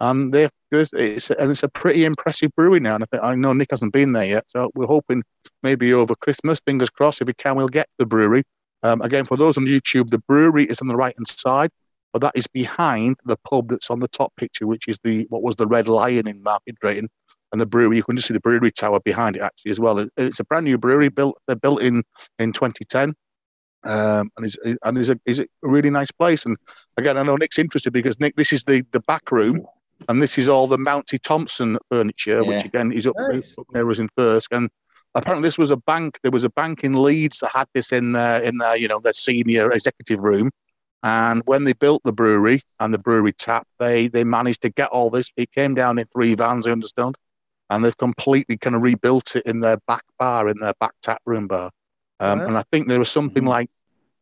And 0.00 0.32
they 0.32 0.48
it's, 0.72 1.30
and 1.30 1.50
it's 1.50 1.62
a 1.62 1.68
pretty 1.68 2.04
impressive 2.04 2.50
brewery 2.56 2.80
now. 2.80 2.94
And 2.94 3.04
I, 3.04 3.06
think, 3.10 3.22
I 3.22 3.34
know 3.34 3.52
Nick 3.52 3.68
hasn't 3.70 3.92
been 3.92 4.12
there 4.12 4.24
yet, 4.24 4.44
so 4.48 4.70
we're 4.74 4.86
hoping 4.86 5.22
maybe 5.62 5.92
over 5.92 6.14
Christmas, 6.14 6.60
fingers 6.64 6.90
crossed, 6.90 7.20
if 7.20 7.26
we 7.26 7.34
can, 7.34 7.56
we'll 7.56 7.68
get 7.68 7.88
the 7.98 8.06
brewery. 8.06 8.44
Um, 8.82 9.02
again, 9.02 9.24
for 9.24 9.36
those 9.36 9.58
on 9.58 9.66
YouTube, 9.66 10.10
the 10.10 10.18
brewery 10.18 10.64
is 10.64 10.80
on 10.80 10.88
the 10.88 10.96
right 10.96 11.14
hand 11.16 11.28
side 11.28 11.70
but 12.12 12.20
that 12.22 12.32
is 12.34 12.46
behind 12.46 13.16
the 13.24 13.36
pub 13.36 13.68
that's 13.68 13.90
on 13.90 14.00
the 14.00 14.08
top 14.08 14.34
picture, 14.36 14.66
which 14.66 14.88
is 14.88 14.98
the 15.04 15.26
what 15.28 15.42
was 15.42 15.56
the 15.56 15.66
Red 15.66 15.88
Lion 15.88 16.26
in 16.26 16.42
Market 16.42 16.76
Drayton, 16.80 17.08
and 17.52 17.60
the 17.60 17.66
brewery. 17.66 17.96
You 17.96 18.02
can 18.02 18.16
just 18.16 18.28
see 18.28 18.34
the 18.34 18.40
brewery 18.40 18.70
tower 18.70 19.00
behind 19.00 19.36
it 19.36 19.42
actually 19.42 19.70
as 19.70 19.80
well. 19.80 20.06
It's 20.16 20.40
a 20.40 20.44
brand 20.44 20.64
new 20.64 20.78
brewery 20.78 21.08
built. 21.08 21.40
They're 21.46 21.56
built 21.56 21.82
in 21.82 22.02
in 22.38 22.52
2010. 22.52 23.14
Um, 23.82 24.30
and 24.36 24.44
is 24.44 24.58
and 24.84 24.98
is 24.98 25.08
a 25.08 25.18
is 25.24 25.40
a 25.40 25.46
really 25.62 25.90
nice 25.90 26.10
place. 26.10 26.44
And 26.44 26.56
again, 26.96 27.16
I 27.16 27.22
know 27.22 27.36
Nick's 27.36 27.58
interested 27.58 27.92
because 27.92 28.20
Nick, 28.20 28.36
this 28.36 28.52
is 28.52 28.64
the 28.64 28.84
the 28.92 29.00
back 29.00 29.30
room, 29.32 29.66
and 30.08 30.20
this 30.20 30.36
is 30.36 30.48
all 30.48 30.66
the 30.66 30.78
Mousey 30.78 31.18
Thompson 31.18 31.78
furniture, 31.90 32.42
yeah. 32.42 32.48
which 32.48 32.66
again 32.66 32.92
is 32.92 33.06
up, 33.06 33.14
nice. 33.18 33.54
up 33.58 33.66
there 33.72 33.86
was 33.86 33.98
in 33.98 34.08
Thirsk. 34.16 34.52
And 34.52 34.68
apparently, 35.14 35.46
this 35.46 35.56
was 35.56 35.70
a 35.70 35.78
bank. 35.78 36.18
There 36.22 36.30
was 36.30 36.44
a 36.44 36.50
bank 36.50 36.84
in 36.84 37.02
Leeds 37.02 37.38
that 37.38 37.52
had 37.54 37.68
this 37.72 37.90
in 37.90 38.12
their 38.12 38.42
in 38.42 38.58
their 38.58 38.76
you 38.76 38.86
know 38.86 39.00
their 39.00 39.14
senior 39.14 39.72
executive 39.72 40.18
room. 40.18 40.50
And 41.02 41.42
when 41.46 41.64
they 41.64 41.72
built 41.72 42.02
the 42.04 42.12
brewery 42.12 42.62
and 42.78 42.92
the 42.92 42.98
brewery 42.98 43.32
tap, 43.32 43.66
they 43.78 44.08
they 44.08 44.24
managed 44.24 44.62
to 44.62 44.70
get 44.70 44.90
all 44.90 45.08
this. 45.10 45.30
It 45.36 45.50
came 45.52 45.74
down 45.74 45.98
in 45.98 46.06
three 46.12 46.34
vans, 46.34 46.66
I 46.66 46.72
understand, 46.72 47.16
and 47.70 47.84
they've 47.84 47.96
completely 47.96 48.58
kind 48.58 48.76
of 48.76 48.82
rebuilt 48.82 49.36
it 49.36 49.46
in 49.46 49.60
their 49.60 49.78
back 49.86 50.04
bar, 50.18 50.48
in 50.48 50.58
their 50.60 50.74
back 50.78 50.92
tap 51.02 51.22
room 51.24 51.46
bar. 51.46 51.70
Um, 52.20 52.40
And 52.40 52.58
I 52.58 52.64
think 52.70 52.88
there 52.88 52.98
was 52.98 53.10
something 53.10 53.42
mm-hmm. 53.42 53.48
like 53.48 53.70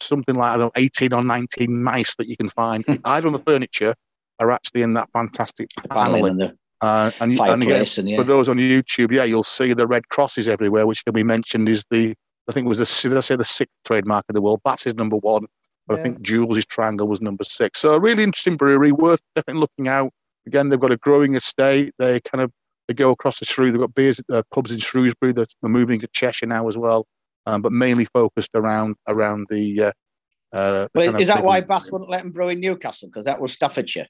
something 0.00 0.36
like 0.36 0.54
I 0.54 0.56
don't 0.56 0.66
know, 0.66 0.72
eighteen 0.76 1.12
or 1.12 1.24
nineteen 1.24 1.82
mice 1.82 2.14
that 2.16 2.28
you 2.28 2.36
can 2.36 2.48
find 2.48 2.84
either 3.04 3.26
on 3.26 3.32
the 3.32 3.40
furniture 3.40 3.94
or 4.38 4.52
actually 4.52 4.82
in 4.82 4.94
that 4.94 5.10
fantastic 5.12 5.70
panel. 5.90 6.22
The 6.22 6.56
uh, 6.80 7.10
and, 7.20 7.36
fireplace, 7.36 7.98
and, 7.98 8.06
again, 8.06 8.10
and 8.10 8.10
yeah. 8.10 8.16
for 8.18 8.24
those 8.24 8.48
on 8.48 8.56
YouTube, 8.56 9.10
yeah, 9.10 9.24
you'll 9.24 9.42
see 9.42 9.72
the 9.72 9.88
red 9.88 10.08
crosses 10.10 10.48
everywhere, 10.48 10.86
which 10.86 11.04
can 11.04 11.12
be 11.12 11.24
mentioned 11.24 11.68
is 11.68 11.84
the 11.90 12.14
I 12.48 12.52
think 12.52 12.66
it 12.66 12.68
was 12.68 12.78
the 12.78 13.08
did 13.08 13.16
I 13.16 13.20
say 13.20 13.34
the 13.34 13.44
sixth 13.44 13.74
trademark 13.84 14.26
of 14.28 14.34
the 14.34 14.40
world. 14.40 14.60
Bass 14.64 14.86
is 14.86 14.94
number 14.94 15.16
one. 15.16 15.46
But 15.88 15.94
yeah. 15.94 16.00
I 16.00 16.02
think 16.04 16.20
Joules' 16.20 16.66
Triangle 16.66 17.08
was 17.08 17.20
number 17.20 17.44
six. 17.44 17.80
So 17.80 17.94
a 17.94 18.00
really 18.00 18.22
interesting 18.22 18.56
brewery, 18.56 18.92
worth 18.92 19.20
definitely 19.34 19.60
looking 19.60 19.88
out. 19.88 20.12
Again, 20.46 20.68
they've 20.68 20.78
got 20.78 20.92
a 20.92 20.96
growing 20.98 21.34
estate. 21.34 21.94
They 21.98 22.20
kind 22.20 22.42
of 22.42 22.52
they 22.86 22.94
go 22.94 23.10
across 23.10 23.38
the 23.38 23.46
Shrew. 23.46 23.70
They've 23.70 23.80
got 23.80 23.94
beers, 23.94 24.20
uh, 24.32 24.42
pubs 24.52 24.70
in 24.70 24.78
Shrewsbury. 24.78 25.32
They're, 25.32 25.46
moving 25.62 26.00
to 26.00 26.08
Cheshire 26.08 26.46
now 26.46 26.68
as 26.68 26.76
well, 26.76 27.06
um, 27.46 27.62
but 27.62 27.72
mainly 27.72 28.06
focused 28.06 28.50
around 28.54 28.96
around 29.06 29.46
the. 29.50 29.82
Uh, 29.82 29.92
uh, 30.56 30.88
well, 30.94 31.16
is 31.16 31.28
that 31.28 31.44
why 31.44 31.60
Bass 31.60 31.90
wouldn't 31.90 32.10
let 32.10 32.22
them 32.22 32.32
brew 32.32 32.48
in 32.48 32.60
Newcastle? 32.60 33.08
Because 33.08 33.26
that 33.26 33.40
was 33.40 33.52
Staffordshire. 33.52 34.06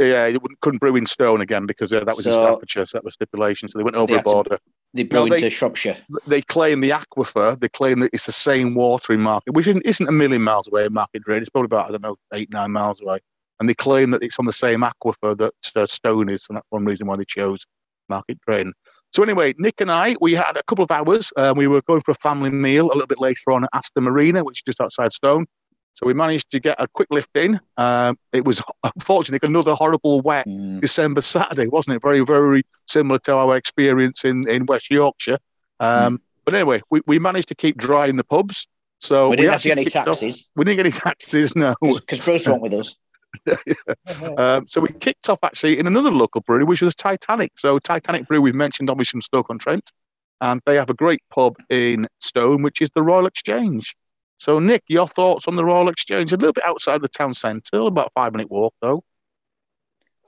Yeah, 0.00 0.30
they 0.30 0.38
couldn't 0.62 0.78
brew 0.78 0.96
in 0.96 1.06
Stone 1.06 1.42
again 1.42 1.66
because 1.66 1.92
uh, 1.92 2.04
that 2.04 2.16
was 2.16 2.24
so, 2.24 2.30
in 2.30 2.34
Staffordshire. 2.34 2.86
So 2.86 2.98
that 2.98 3.04
was 3.04 3.14
stipulation. 3.14 3.68
So 3.68 3.78
they 3.78 3.84
went 3.84 3.96
over 3.96 4.16
a 4.16 4.22
border. 4.22 4.58
They 4.94 5.04
brew 5.04 5.20
no, 5.20 5.24
into 5.26 5.40
they, 5.40 5.50
Shropshire. 5.50 5.96
They 6.26 6.40
claim 6.40 6.80
the 6.80 6.90
aquifer. 6.90 7.60
They 7.60 7.68
claim 7.68 8.00
that 8.00 8.10
it's 8.12 8.26
the 8.26 8.32
same 8.32 8.74
water 8.74 9.12
in 9.12 9.20
Market, 9.20 9.52
which 9.52 9.66
isn't, 9.66 9.84
isn't 9.84 10.08
a 10.08 10.12
million 10.12 10.42
miles 10.42 10.68
away. 10.68 10.86
In 10.86 10.94
market 10.94 11.22
Drayton. 11.22 11.42
It's 11.42 11.50
probably 11.50 11.66
about 11.66 11.88
I 11.88 11.92
don't 11.92 12.02
know 12.02 12.16
eight 12.32 12.50
nine 12.50 12.72
miles 12.72 13.00
away. 13.00 13.20
And 13.60 13.68
they 13.68 13.74
claim 13.74 14.10
that 14.12 14.22
it's 14.22 14.38
on 14.38 14.46
the 14.46 14.54
same 14.54 14.80
aquifer 14.80 15.36
that 15.36 15.52
uh, 15.76 15.84
Stone 15.84 16.30
is, 16.30 16.46
and 16.48 16.56
that's 16.56 16.66
one 16.70 16.86
reason 16.86 17.06
why 17.06 17.16
they 17.16 17.26
chose 17.26 17.66
Market 18.08 18.38
Drayton. 18.46 18.72
So 19.12 19.22
anyway, 19.22 19.54
Nick 19.58 19.80
and 19.80 19.90
I, 19.90 20.16
we 20.20 20.34
had 20.34 20.56
a 20.56 20.62
couple 20.62 20.84
of 20.84 20.90
hours. 20.90 21.32
Uh, 21.36 21.52
we 21.54 21.66
were 21.66 21.82
going 21.82 22.00
for 22.00 22.12
a 22.12 22.16
family 22.16 22.50
meal 22.50 22.86
a 22.86 22.94
little 22.94 23.06
bit 23.06 23.18
later 23.18 23.50
on 23.50 23.64
at 23.64 23.70
Aston 23.74 24.04
Marina, 24.04 24.44
which 24.44 24.60
is 24.60 24.62
just 24.62 24.80
outside 24.80 25.12
Stone. 25.12 25.46
So 25.94 26.06
we 26.06 26.14
managed 26.14 26.50
to 26.52 26.60
get 26.60 26.76
a 26.78 26.88
quick 26.88 27.08
lift 27.10 27.36
in. 27.36 27.60
Uh, 27.76 28.14
it 28.32 28.44
was 28.44 28.62
unfortunately 28.96 29.46
another 29.46 29.74
horrible 29.74 30.20
wet 30.22 30.46
mm. 30.46 30.80
December 30.80 31.20
Saturday, 31.20 31.66
wasn't 31.66 31.96
it? 31.96 32.02
Very, 32.02 32.20
very 32.20 32.62
similar 32.88 33.18
to 33.20 33.34
our 33.34 33.56
experience 33.56 34.24
in, 34.24 34.48
in 34.48 34.66
West 34.66 34.90
Yorkshire. 34.90 35.38
Um, 35.78 36.18
mm. 36.18 36.20
But 36.44 36.54
anyway, 36.54 36.82
we, 36.90 37.02
we 37.06 37.18
managed 37.18 37.48
to 37.48 37.54
keep 37.54 37.76
dry 37.76 38.06
in 38.06 38.16
the 38.16 38.24
pubs. 38.24 38.66
So 38.98 39.30
we 39.30 39.36
didn't 39.36 39.48
we 39.48 39.52
have 39.52 39.62
to 39.62 39.68
get 39.68 39.78
any 39.78 39.86
taxis. 39.86 40.40
Off. 40.42 40.50
We 40.56 40.64
didn't 40.64 40.76
get 40.76 40.86
any 40.86 40.92
taxis, 41.00 41.56
no. 41.56 41.74
Because 41.80 42.24
Bruce 42.24 42.46
went 42.46 42.62
with 42.62 42.74
us. 42.74 42.96
um, 44.36 44.66
so 44.68 44.80
we 44.80 44.88
kicked 45.00 45.28
off 45.28 45.38
actually 45.42 45.78
in 45.78 45.86
another 45.86 46.10
local 46.10 46.40
brewery, 46.40 46.64
which 46.64 46.82
was 46.82 46.94
Titanic. 46.94 47.52
So 47.56 47.78
Titanic 47.78 48.26
Brew, 48.26 48.40
we've 48.40 48.54
mentioned 48.54 48.90
obviously 48.90 49.18
from 49.18 49.22
Stoke 49.22 49.50
on 49.50 49.58
Trent, 49.58 49.90
and 50.40 50.60
they 50.66 50.76
have 50.76 50.90
a 50.90 50.94
great 50.94 51.22
pub 51.30 51.56
in 51.68 52.08
Stone, 52.20 52.62
which 52.62 52.80
is 52.80 52.90
the 52.94 53.02
Royal 53.02 53.26
Exchange. 53.26 53.94
So 54.40 54.58
Nick, 54.58 54.84
your 54.88 55.06
thoughts 55.06 55.46
on 55.46 55.56
the 55.56 55.64
Royal 55.64 55.90
Exchange? 55.90 56.32
A 56.32 56.36
little 56.36 56.54
bit 56.54 56.64
outside 56.66 57.02
the 57.02 57.08
town 57.08 57.34
centre, 57.34 57.82
about 57.82 58.06
a 58.06 58.10
five 58.14 58.32
minute 58.32 58.50
walk 58.50 58.74
though. 58.80 59.04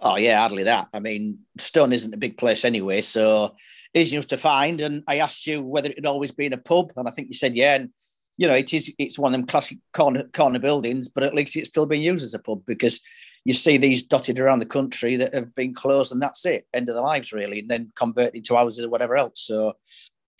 Oh 0.02 0.16
yeah, 0.16 0.38
hardly 0.38 0.64
that. 0.64 0.88
I 0.92 1.00
mean, 1.00 1.38
Stone 1.58 1.94
isn't 1.94 2.12
a 2.12 2.18
big 2.18 2.36
place 2.36 2.66
anyway, 2.66 3.00
so 3.00 3.56
easy 3.94 4.16
enough 4.16 4.28
to 4.28 4.36
find. 4.36 4.82
And 4.82 5.02
I 5.08 5.20
asked 5.20 5.46
you 5.46 5.62
whether 5.62 5.88
it 5.88 5.96
had 5.96 6.04
always 6.04 6.30
been 6.30 6.52
a 6.52 6.58
pub, 6.58 6.92
and 6.94 7.08
I 7.08 7.10
think 7.10 7.28
you 7.28 7.34
said 7.34 7.56
yeah. 7.56 7.76
And 7.76 7.88
you 8.36 8.46
know, 8.46 8.52
it 8.52 8.74
is 8.74 8.92
it's 8.98 9.18
one 9.18 9.32
of 9.32 9.40
them 9.40 9.46
classic 9.46 9.78
corner 9.94 10.24
corner 10.34 10.58
buildings, 10.58 11.08
but 11.08 11.22
at 11.22 11.34
least 11.34 11.56
it's 11.56 11.70
still 11.70 11.86
being 11.86 12.02
used 12.02 12.22
as 12.22 12.34
a 12.34 12.38
pub 12.38 12.66
because 12.66 13.00
you 13.46 13.54
see 13.54 13.78
these 13.78 14.02
dotted 14.02 14.38
around 14.38 14.58
the 14.58 14.66
country 14.66 15.16
that 15.16 15.32
have 15.32 15.54
been 15.54 15.72
closed, 15.72 16.12
and 16.12 16.20
that's 16.20 16.44
it, 16.44 16.66
end 16.74 16.86
of 16.90 16.96
their 16.96 17.02
lives 17.02 17.32
really, 17.32 17.60
and 17.60 17.70
then 17.70 17.90
converted 17.96 18.34
into 18.34 18.56
houses 18.56 18.84
or 18.84 18.90
whatever 18.90 19.16
else. 19.16 19.40
So, 19.40 19.72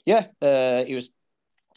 yeah, 0.05 0.27
uh, 0.43 0.85
it 0.87 0.95
was 0.95 1.09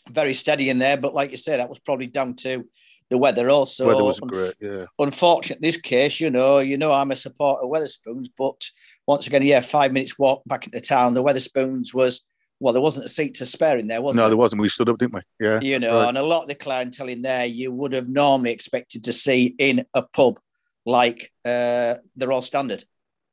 very 0.09 0.33
steady 0.33 0.69
in 0.69 0.79
there, 0.79 0.97
but 0.97 1.13
like 1.13 1.31
you 1.31 1.37
say, 1.37 1.57
that 1.57 1.69
was 1.69 1.79
probably 1.79 2.07
down 2.07 2.35
to 2.35 2.65
the 3.09 3.17
weather 3.17 3.49
also. 3.49 3.87
Weather 3.87 4.03
was 4.03 4.19
great, 4.19 4.53
yeah. 4.59 4.85
Unfortunate 4.99 5.61
this 5.61 5.77
case, 5.77 6.19
you 6.19 6.29
know, 6.29 6.59
you 6.59 6.77
know, 6.77 6.91
I'm 6.91 7.11
a 7.11 7.15
supporter 7.15 7.63
of 7.63 7.71
Wetherspoons, 7.71 8.27
but 8.37 8.69
once 9.07 9.27
again, 9.27 9.43
yeah, 9.43 9.61
five 9.61 9.91
minutes 9.91 10.17
walk 10.17 10.43
back 10.45 10.65
into 10.65 10.81
town. 10.81 11.13
The 11.13 11.23
Wetherspoons 11.23 11.93
was 11.93 12.21
well, 12.59 12.73
there 12.73 12.81
wasn't 12.81 13.05
a 13.05 13.09
seat 13.09 13.35
to 13.35 13.45
spare 13.45 13.77
in 13.77 13.87
there, 13.87 14.01
was 14.01 14.15
no, 14.15 14.23
there? 14.23 14.29
there 14.29 14.37
wasn't. 14.37 14.61
We 14.61 14.69
stood 14.69 14.89
up, 14.89 14.97
didn't 14.97 15.15
we? 15.15 15.21
Yeah. 15.39 15.59
You 15.59 15.77
know, 15.77 15.99
right. 15.99 16.09
and 16.09 16.17
a 16.17 16.23
lot 16.23 16.43
of 16.43 16.47
the 16.47 16.55
clientele 16.55 17.09
in 17.09 17.21
there 17.21 17.45
you 17.45 17.71
would 17.71 17.93
have 17.93 18.07
normally 18.07 18.51
expected 18.51 19.03
to 19.05 19.13
see 19.13 19.53
in 19.57 19.85
a 19.93 20.01
pub 20.01 20.39
like 20.85 21.31
uh, 21.43 21.95
the 22.15 22.27
Royal 22.27 22.41
Standard. 22.41 22.83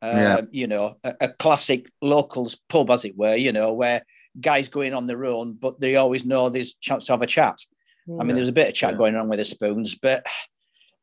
Uh, 0.00 0.12
yeah. 0.14 0.40
You 0.50 0.66
know, 0.66 0.96
a, 1.04 1.14
a, 1.20 1.28
classic 1.28 1.88
locals 2.00 2.60
pub, 2.68 2.90
as 2.90 3.04
it 3.04 3.16
were, 3.16 3.36
you 3.36 3.52
know, 3.52 3.72
where 3.72 4.02
guys 4.40 4.68
going 4.68 4.94
on 4.94 5.06
their 5.06 5.24
own, 5.24 5.54
but 5.54 5.80
they 5.80 5.96
always 5.96 6.24
know 6.24 6.48
there's 6.48 6.74
a 6.74 6.80
chance 6.80 7.06
to 7.06 7.12
have 7.12 7.22
a 7.22 7.26
chat. 7.26 7.58
Yeah. 8.06 8.16
I 8.20 8.24
mean, 8.24 8.34
there's 8.34 8.48
a 8.48 8.52
bit 8.52 8.68
of 8.68 8.74
chat 8.74 8.92
yeah. 8.92 8.98
going 8.98 9.16
on 9.16 9.28
with 9.28 9.38
the 9.38 9.44
spoons, 9.44 9.94
but 9.94 10.26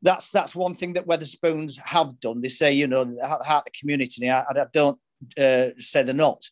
that's 0.02 0.30
that's 0.30 0.56
one 0.56 0.74
thing 0.74 0.94
that 0.94 1.06
Wetherspoons 1.06 1.78
have 1.78 2.18
done. 2.20 2.40
They 2.40 2.48
say, 2.48 2.72
you 2.72 2.86
know, 2.86 3.04
the 3.04 3.26
heart 3.26 3.42
of 3.46 3.64
the 3.64 3.78
community. 3.78 4.28
I, 4.28 4.40
I 4.42 4.66
don't 4.72 4.98
uh, 5.38 5.68
say 5.78 6.02
they're 6.02 6.14
not, 6.14 6.42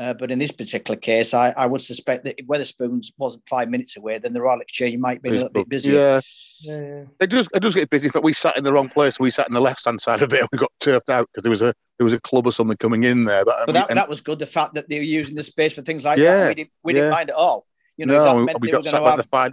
uh, 0.00 0.14
but 0.14 0.30
in 0.30 0.38
this 0.38 0.50
particular 0.50 0.98
case, 0.98 1.34
I, 1.34 1.50
I 1.50 1.66
would 1.66 1.82
suspect 1.82 2.24
that 2.24 2.40
if 2.40 2.46
Wetherspoons 2.46 3.12
wasn't 3.18 3.46
five 3.46 3.68
minutes 3.68 3.98
away, 3.98 4.18
then 4.18 4.32
the 4.32 4.40
Royal 4.40 4.60
Exchange 4.60 4.96
might 4.96 5.20
be 5.20 5.28
a 5.28 5.32
little 5.32 5.50
bit 5.50 5.68
busier. 5.68 5.94
Yeah. 5.94 6.20
Yeah, 6.62 6.80
yeah. 6.82 7.04
It 7.20 7.26
does. 7.28 7.48
It 7.54 7.60
does 7.60 7.74
get 7.74 7.88
busy. 7.88 8.10
But 8.10 8.22
we 8.22 8.32
sat 8.32 8.56
in 8.56 8.64
the 8.64 8.72
wrong 8.72 8.88
place. 8.88 9.18
We 9.18 9.30
sat 9.30 9.48
in 9.48 9.54
the 9.54 9.60
left 9.60 9.84
hand 9.84 10.00
side 10.00 10.20
of 10.22 10.32
it. 10.32 10.40
And 10.40 10.48
we 10.52 10.58
got 10.58 10.70
turfed 10.78 11.08
out 11.08 11.28
because 11.32 11.42
there 11.42 11.50
was 11.50 11.62
a 11.62 11.72
there 11.98 12.04
was 12.04 12.12
a 12.12 12.20
club 12.20 12.46
or 12.46 12.52
something 12.52 12.76
coming 12.76 13.04
in 13.04 13.24
there. 13.24 13.44
But, 13.46 13.66
but 13.66 13.72
that, 13.72 13.90
and, 13.90 13.98
that 13.98 14.10
was 14.10 14.20
good. 14.20 14.38
The 14.38 14.46
fact 14.46 14.74
that 14.74 14.88
they 14.88 14.98
were 14.98 15.04
using 15.04 15.36
the 15.36 15.42
space 15.42 15.74
for 15.74 15.80
things 15.82 16.04
like 16.04 16.18
yeah, 16.18 16.36
that. 16.36 16.48
We 16.48 16.54
didn't 16.54 16.70
we 16.82 16.92
didn't 16.92 17.10
mind 17.10 17.30
at 17.30 17.36
all. 17.36 17.66
You 17.96 18.06
know, 18.06 18.24
no, 18.24 18.44
we, 18.44 18.54
we 18.60 18.70
got 18.70 18.84
sat 18.84 19.02
by 19.02 19.16
the 19.16 19.22
fire. 19.22 19.52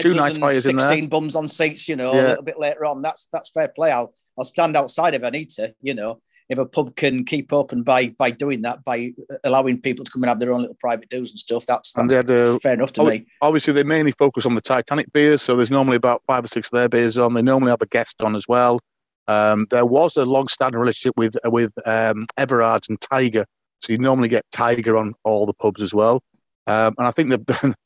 Two 0.00 0.14
nice 0.14 0.36
fires 0.36 0.66
in 0.66 0.76
there. 0.76 0.88
Sixteen 0.88 1.08
bums 1.08 1.36
on 1.36 1.48
seats. 1.48 1.88
You 1.88 1.96
know, 1.96 2.12
a 2.12 2.16
little 2.16 2.44
bit 2.44 2.58
later 2.58 2.84
on. 2.84 3.00
That's 3.00 3.28
that's 3.32 3.50
fair 3.50 3.68
play. 3.68 3.90
I'll 3.90 4.14
I'll 4.38 4.44
stand 4.44 4.76
outside 4.76 5.14
if 5.14 5.24
I 5.24 5.30
need 5.30 5.50
to. 5.50 5.74
You 5.80 5.94
know 5.94 6.20
if 6.48 6.58
a 6.58 6.66
pub 6.66 6.96
can 6.96 7.24
keep 7.24 7.52
open 7.52 7.82
by 7.82 8.08
by 8.18 8.30
doing 8.30 8.62
that, 8.62 8.84
by 8.84 9.12
allowing 9.44 9.80
people 9.80 10.04
to 10.04 10.10
come 10.10 10.22
and 10.22 10.28
have 10.28 10.40
their 10.40 10.52
own 10.52 10.60
little 10.60 10.76
private 10.80 11.08
do's 11.08 11.30
and 11.30 11.38
stuff, 11.38 11.66
that's, 11.66 11.92
that's 11.92 12.12
had, 12.12 12.30
uh, 12.30 12.58
fair 12.58 12.74
enough 12.74 12.92
to 12.92 13.04
me. 13.04 13.26
Obviously, 13.40 13.72
they 13.72 13.84
mainly 13.84 14.12
focus 14.12 14.46
on 14.46 14.54
the 14.54 14.60
Titanic 14.60 15.12
beers, 15.12 15.42
so 15.42 15.56
there's 15.56 15.70
normally 15.70 15.96
about 15.96 16.22
five 16.26 16.44
or 16.44 16.48
six 16.48 16.68
of 16.68 16.78
their 16.78 16.88
beers 16.88 17.16
on. 17.18 17.34
They 17.34 17.42
normally 17.42 17.70
have 17.70 17.82
a 17.82 17.86
guest 17.86 18.20
on 18.20 18.36
as 18.36 18.46
well. 18.48 18.80
Um, 19.28 19.66
there 19.70 19.86
was 19.86 20.16
a 20.16 20.26
long-standing 20.26 20.80
relationship 20.80 21.14
with 21.16 21.36
with 21.46 21.72
um, 21.86 22.26
Everard's 22.36 22.88
and 22.88 23.00
Tiger, 23.00 23.46
so 23.80 23.92
you 23.92 23.98
normally 23.98 24.28
get 24.28 24.44
Tiger 24.52 24.96
on 24.96 25.14
all 25.24 25.46
the 25.46 25.54
pubs 25.54 25.82
as 25.82 25.94
well. 25.94 26.22
Um, 26.66 26.94
and 26.98 27.06
I 27.08 27.10
think 27.10 27.28
the 27.30 27.38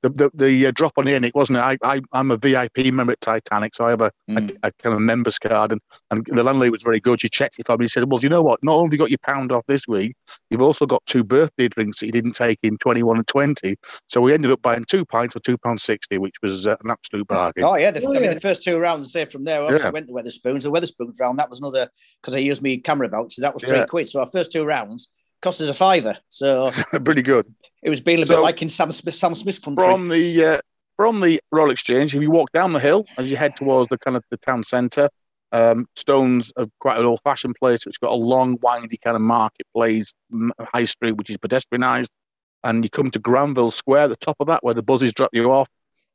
the, 0.02 0.08
the, 0.10 0.30
the 0.34 0.66
uh, 0.66 0.70
drop 0.72 0.92
on 0.96 1.08
in 1.08 1.24
it 1.24 1.34
wasn't 1.34 1.58
it? 1.58 1.62
I, 1.62 1.78
I 1.82 2.00
I'm 2.12 2.30
a 2.30 2.36
VIP 2.36 2.92
member 2.92 3.12
at 3.12 3.20
Titanic, 3.20 3.74
so 3.74 3.86
I 3.86 3.90
have 3.90 4.02
a, 4.02 4.12
mm. 4.28 4.50
a, 4.62 4.68
a, 4.68 4.72
kind 4.82 4.94
of 4.94 5.00
members 5.00 5.38
card, 5.38 5.72
and, 5.72 5.80
and 6.10 6.26
the 6.26 6.42
landlady 6.42 6.70
was 6.70 6.82
very 6.82 7.00
good. 7.00 7.20
She 7.20 7.28
checked 7.28 7.58
it 7.58 7.66
for 7.66 7.76
me. 7.78 7.84
He 7.84 7.88
said, 7.88 8.10
"Well, 8.10 8.20
you 8.20 8.28
know 8.28 8.42
what? 8.42 8.62
Not 8.62 8.74
only 8.74 8.86
have 8.86 8.92
you 8.92 8.98
got 8.98 9.10
your 9.10 9.18
pound 9.18 9.52
off 9.52 9.64
this 9.66 9.88
week, 9.88 10.14
you've 10.50 10.62
also 10.62 10.86
got 10.86 11.04
two 11.06 11.24
birthday 11.24 11.68
drinks 11.68 12.00
that 12.00 12.06
you 12.06 12.12
didn't 12.12 12.34
take 12.34 12.58
in 12.62 12.76
21 12.78 13.16
and 13.16 13.26
20. 13.26 13.76
So 14.08 14.20
we 14.20 14.34
ended 14.34 14.50
up 14.50 14.62
buying 14.62 14.84
two 14.84 15.04
pints 15.04 15.32
for 15.32 15.40
two 15.40 15.56
pounds 15.58 15.82
sixty, 15.82 16.18
which 16.18 16.34
was 16.42 16.66
uh, 16.66 16.76
an 16.84 16.90
absolute 16.90 17.26
bargain. 17.26 17.64
Oh 17.64 17.76
yeah, 17.76 17.90
the, 17.90 18.04
oh, 18.04 18.14
I 18.14 18.20
mean, 18.20 18.34
the 18.34 18.40
first 18.40 18.62
two 18.62 18.78
rounds. 18.78 19.12
Say 19.12 19.24
from 19.24 19.44
there, 19.44 19.64
I 19.64 19.76
yeah. 19.76 19.90
went 19.90 20.08
to 20.08 20.12
Wetherspoons. 20.12 20.62
The 20.62 20.70
Wetherspoons 20.70 21.18
round 21.20 21.38
that 21.38 21.48
was 21.48 21.60
another 21.60 21.88
because 22.20 22.34
I 22.34 22.38
used 22.38 22.62
my 22.62 22.80
CAMRA 22.84 23.10
belt, 23.10 23.32
so 23.32 23.42
That 23.42 23.54
was 23.54 23.64
three 23.64 23.78
yeah. 23.78 23.86
quid. 23.86 24.08
So 24.08 24.20
our 24.20 24.26
first 24.26 24.52
two 24.52 24.64
rounds 24.64 25.08
cost 25.46 25.61
us 25.61 25.68
a 25.68 25.74
fiver. 25.74 26.18
So 26.28 26.72
pretty 27.04 27.22
good. 27.22 27.46
It 27.82 27.90
was 27.90 28.00
being 28.00 28.20
a 28.20 28.26
so, 28.26 28.37
bit 28.37 28.42
like 28.42 28.62
in 28.62 28.68
Sam 28.68 28.90
Smith, 28.90 29.14
Sam 29.14 29.35
Smith's 29.35 29.61
country. 29.61 29.85
From 29.85 30.09
the 30.09 30.44
uh, 30.44 30.61
from 30.96 31.20
the 31.20 31.40
Royal 31.52 31.70
Exchange, 31.70 32.14
if 32.16 32.22
you 32.22 32.30
walk 32.30 32.50
down 32.52 32.72
the 32.72 32.80
hill 32.80 33.06
as 33.16 33.30
you 33.30 33.37
head 33.37 33.54
towards 33.54 33.88
the 33.88 33.98
kind 33.98 34.16
of 34.16 34.24
the 34.30 34.38
town 34.38 34.64
centre, 34.64 35.09
um, 35.52 35.87
Stone's 35.94 36.52
a, 36.56 36.68
quite 36.80 36.98
an 36.98 37.04
old-fashioned 37.04 37.54
place. 37.54 37.87
It's 37.87 37.98
got 37.98 38.11
a 38.11 38.16
long, 38.16 38.59
windy 38.61 38.96
kind 38.96 39.14
of 39.14 39.22
marketplace, 39.22 40.12
high 40.74 40.87
street, 40.87 41.12
which 41.12 41.30
is 41.30 41.37
pedestrianised. 41.37 42.09
And 42.64 42.82
you 42.82 42.90
come 42.90 43.11
to 43.12 43.18
Granville 43.20 43.70
Square, 43.70 44.09
the 44.09 44.16
top 44.16 44.37
of 44.40 44.48
that, 44.48 44.64
where 44.64 44.74
the 44.74 44.82
buses 44.82 45.12
drop 45.12 45.30
you 45.32 45.52
off. 45.52 45.68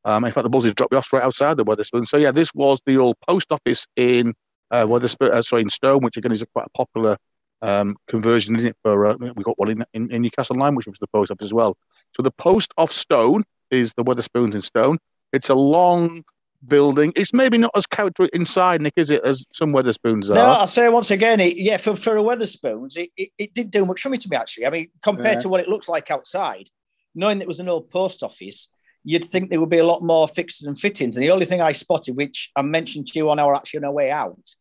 Um, 0.04 0.26
in 0.26 0.32
fact, 0.32 0.44
the 0.44 0.50
buses 0.50 0.74
drop 0.74 0.90
you 0.92 0.98
off 0.98 1.06
straight 1.06 1.24
outside 1.24 1.56
the 1.56 1.64
Wetherspoon. 1.64 2.08
So 2.08 2.18
yeah, 2.18 2.32
this 2.32 2.54
was 2.54 2.82
the 2.86 2.98
old 2.98 3.16
post 3.26 3.52
office 3.52 3.86
in 3.96 4.34
uh, 4.72 4.86
Wetherspoon, 4.86 5.32
uh, 5.32 5.42
sorry, 5.44 5.62
in 5.62 5.70
Stone, 5.70 6.04
which 6.04 6.18
again 6.18 6.32
is 6.32 6.42
a 6.42 6.48
quite 6.48 6.66
a 6.66 6.78
popular 6.78 7.18
um, 7.62 7.96
conversion, 8.08 8.56
isn't 8.56 8.70
it? 8.70 8.78
For 8.84 9.06
uh, 9.08 9.16
we 9.36 9.44
got 9.44 9.58
one 9.58 9.70
in, 9.70 9.86
in, 9.94 10.12
in, 10.12 10.22
Newcastle 10.22 10.58
Lyme, 10.58 10.76
which 10.76 10.88
was 10.88 11.00
the 11.00 11.08
post 11.08 11.32
office 11.32 11.46
as 11.46 11.54
well. 11.54 11.78
So 12.16 12.24
the 12.24 12.32
Poste 12.32 12.74
of 12.78 12.92
Stone 12.92 13.44
is 13.70 13.94
the 13.94 14.04
Wetherspoons 14.04 14.56
in 14.56 14.62
Stone. 14.62 14.98
It's 15.32 15.50
a 15.50 15.56
long 15.56 16.24
building. 16.68 17.14
It's 17.16 17.34
maybe 17.34 17.58
not 17.58 17.72
as 17.76 17.88
character 17.88 18.26
inside, 18.34 18.82
Nick, 18.82 18.94
is 18.96 19.12
it, 19.12 19.24
as 19.24 19.46
some 19.54 19.74
Wetherspoons 19.74 20.30
are? 20.30 20.36
No, 20.36 20.46
I'll 20.46 20.68
say 20.68 20.90
once 20.90 21.12
again, 21.12 21.40
it, 21.40 21.58
yeah, 21.58 21.78
for, 21.78 21.96
for 21.96 22.18
a 22.18 22.24
Wetherspoons, 22.24 22.98
it, 22.98 23.10
it, 23.18 23.30
it, 23.38 23.54
didn't 23.54 23.72
do 23.72 23.86
much 23.86 24.02
for 24.02 24.10
me 24.10 24.18
to 24.18 24.30
me, 24.30 24.38
actually. 24.38 24.66
I 24.66 24.70
mean, 24.70 24.90
compared 25.04 25.38
yeah. 25.38 25.42
to 25.42 25.50
what 25.50 25.62
it 25.62 25.68
looks 25.68 25.88
like 25.88 26.12
outside, 26.12 26.70
knowing 27.16 27.40
that 27.40 27.46
it 27.46 27.48
was 27.48 27.60
an 27.60 27.70
old 27.70 27.90
post 27.90 28.24
office, 28.24 28.70
you'd 29.04 29.26
think 29.26 29.50
there 29.50 29.60
would 29.60 29.70
be 29.70 29.80
a 29.80 29.86
lot 29.86 30.04
more 30.04 30.28
fixtures 30.28 30.68
and 30.68 30.78
fittings. 30.78 31.16
And 31.16 31.24
the 31.24 31.32
only 31.32 31.46
thing 31.46 31.62
I 31.62 31.72
spotted, 31.72 32.16
which 32.16 32.52
I 32.56 32.62
mentioned 32.62 33.08
to 33.08 33.20
you 33.20 33.30
on 33.30 33.40
our 33.40 33.56
actually 33.56 33.80
on 33.80 33.86
our 33.86 33.92
way 33.92 34.12
out, 34.12 34.56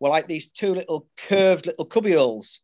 were 0.00 0.08
like 0.08 0.26
these 0.26 0.48
two 0.48 0.74
little 0.74 1.08
curved 1.16 1.66
little 1.66 1.86
cubbyholes. 1.86 2.58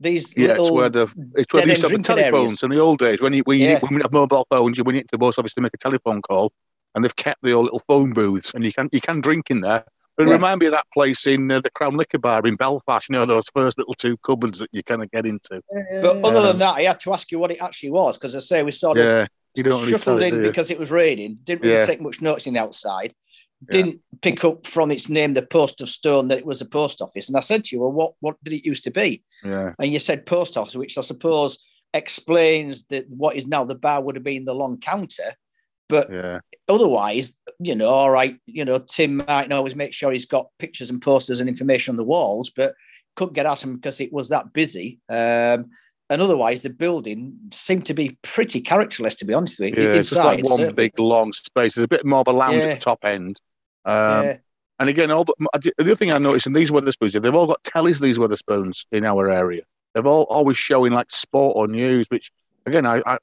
These 0.00 0.34
yeah, 0.36 0.56
it's 0.58 0.70
where 0.70 0.88
the 0.88 1.06
it's 1.36 1.52
where 1.52 1.64
they 1.64 1.70
used 1.70 1.82
to 1.82 1.88
have 1.88 1.96
the 1.96 2.02
telephones 2.02 2.34
areas. 2.34 2.62
in 2.62 2.70
the 2.70 2.78
old 2.78 2.98
days 2.98 3.20
when 3.20 3.32
you 3.32 3.42
when 3.44 3.58
you, 3.58 3.66
yeah. 3.66 3.78
when 3.78 3.94
you 3.94 4.02
have 4.02 4.12
mobile 4.12 4.46
phones, 4.50 4.76
you 4.76 4.84
went 4.84 4.98
into 4.98 5.08
the 5.12 5.18
post 5.18 5.38
office 5.38 5.54
to 5.54 5.60
make 5.60 5.72
a 5.72 5.78
telephone 5.78 6.20
call, 6.20 6.52
and 6.94 7.04
they've 7.04 7.16
kept 7.16 7.42
the 7.42 7.52
old 7.52 7.64
little 7.64 7.82
phone 7.86 8.12
booths, 8.12 8.52
and 8.54 8.64
you 8.64 8.72
can 8.72 8.88
you 8.92 9.00
can 9.00 9.20
drink 9.20 9.50
in 9.50 9.60
there. 9.60 9.84
But 10.16 10.24
it 10.24 10.26
yeah. 10.28 10.34
remind 10.34 10.60
me 10.60 10.66
of 10.66 10.72
that 10.72 10.86
place 10.92 11.26
in 11.26 11.50
uh, 11.50 11.60
the 11.60 11.70
Crown 11.70 11.96
Liquor 11.96 12.18
Bar 12.18 12.46
in 12.46 12.56
Belfast. 12.56 13.08
You 13.08 13.14
know 13.14 13.26
those 13.26 13.46
first 13.54 13.78
little 13.78 13.94
two 13.94 14.16
cupboards 14.18 14.58
that 14.58 14.68
you 14.72 14.82
kind 14.82 15.02
of 15.02 15.10
get 15.10 15.26
into. 15.26 15.62
But 16.02 16.24
other 16.24 16.42
than 16.42 16.58
that, 16.58 16.74
I 16.74 16.82
had 16.82 17.00
to 17.00 17.12
ask 17.12 17.30
you 17.30 17.38
what 17.38 17.50
it 17.50 17.58
actually 17.60 17.90
was 17.90 18.16
because 18.18 18.34
I 18.34 18.40
say 18.40 18.62
we 18.62 18.72
sort 18.72 18.98
of 18.98 19.06
yeah, 19.06 19.26
you 19.54 19.62
don't 19.62 19.80
really 19.80 19.92
shuffled 19.92 20.22
in 20.22 20.34
it, 20.34 20.42
because 20.42 20.70
it 20.70 20.78
was 20.78 20.90
raining. 20.90 21.38
Didn't 21.44 21.62
really 21.62 21.74
yeah. 21.74 21.86
take 21.86 22.00
much 22.00 22.20
notice 22.20 22.46
in 22.46 22.54
the 22.54 22.60
outside. 22.60 23.14
Didn't 23.70 24.00
pick 24.22 24.44
up 24.44 24.66
from 24.66 24.90
its 24.90 25.08
name 25.08 25.32
the 25.34 25.42
Poste 25.46 25.80
of 25.80 25.88
Stone 25.88 26.28
that 26.28 26.38
it 26.38 26.46
was 26.46 26.60
a 26.60 26.66
post 26.66 27.00
office. 27.02 27.28
And 27.28 27.36
I 27.36 27.40
said 27.40 27.64
to 27.64 27.76
you, 27.76 27.80
well, 27.82 27.92
what, 27.92 28.12
what 28.20 28.36
did 28.44 28.52
it 28.54 28.66
used 28.66 28.84
to 28.84 28.90
be? 28.90 29.22
Yeah. 29.44 29.72
And 29.78 29.92
you 29.92 29.98
said 29.98 30.26
post 30.26 30.56
office, 30.56 30.76
which 30.76 30.96
I 30.98 31.02
suppose 31.02 31.58
explains 31.92 32.84
that 32.86 33.08
what 33.08 33.36
is 33.36 33.46
now 33.46 33.64
the 33.64 33.74
bar 33.74 34.02
would 34.02 34.16
have 34.16 34.24
been 34.24 34.44
the 34.44 34.54
long 34.54 34.78
counter. 34.78 35.32
But 35.88 36.10
Yeah. 36.12 36.40
otherwise, 36.68 37.36
you 37.58 37.74
know, 37.74 37.88
all 37.88 38.10
right, 38.10 38.36
you 38.46 38.64
know, 38.64 38.78
Tim 38.78 39.22
might 39.28 39.52
always 39.52 39.76
make 39.76 39.92
sure 39.92 40.12
he's 40.12 40.26
got 40.26 40.48
pictures 40.58 40.90
and 40.90 41.00
posters 41.00 41.40
and 41.40 41.48
information 41.48 41.92
on 41.92 41.96
the 41.96 42.04
walls, 42.04 42.50
but 42.54 42.74
couldn't 43.16 43.34
get 43.34 43.46
at 43.46 43.62
him 43.62 43.76
because 43.76 44.00
it 44.00 44.12
was 44.12 44.30
that 44.30 44.52
busy. 44.52 44.98
Um, 45.08 45.70
and 46.10 46.20
otherwise, 46.20 46.62
the 46.62 46.70
building 46.70 47.34
seemed 47.52 47.86
to 47.86 47.94
be 47.94 48.18
pretty 48.22 48.60
characterless, 48.60 49.14
to 49.16 49.24
be 49.24 49.32
honest 49.34 49.58
with 49.60 49.76
you. 49.76 49.84
Yeah. 49.84 49.88
It's 49.94 50.10
just 50.10 50.18
like 50.18 50.40
Inside, 50.40 50.50
one 50.50 50.58
certainly. 50.58 50.74
big 50.88 50.98
long 50.98 51.32
space. 51.32 51.74
There's 51.74 51.84
a 51.84 51.88
bit 51.88 52.04
more 52.04 52.20
of 52.20 52.28
a 52.28 52.32
lounge 52.32 52.56
Yeah. 52.56 52.62
at 52.64 52.80
the 52.80 52.84
top 52.84 53.04
end. 53.04 53.40
Um, 53.84 54.24
Yeah. 54.24 54.36
And 54.80 54.88
again, 54.88 55.12
all 55.12 55.24
the, 55.24 55.34
the 55.62 55.72
other 55.78 55.94
thing 55.94 56.10
I 56.12 56.18
noticed 56.18 56.48
in 56.48 56.52
these 56.52 56.72
Wetherspoons, 56.72 57.12
they've 57.12 57.34
all 57.34 57.46
got 57.46 57.62
tellies. 57.62 58.00
These 58.00 58.18
Wetherspoons 58.18 58.86
in 58.90 59.04
our 59.04 59.30
area, 59.30 59.62
they've 59.94 60.04
all 60.04 60.24
always 60.24 60.56
showing 60.56 60.92
like 60.92 61.12
sport 61.12 61.52
or 61.56 61.68
news. 61.68 62.06
Which 62.08 62.32
again, 62.66 62.84
I, 62.84 63.00
I 63.06 63.18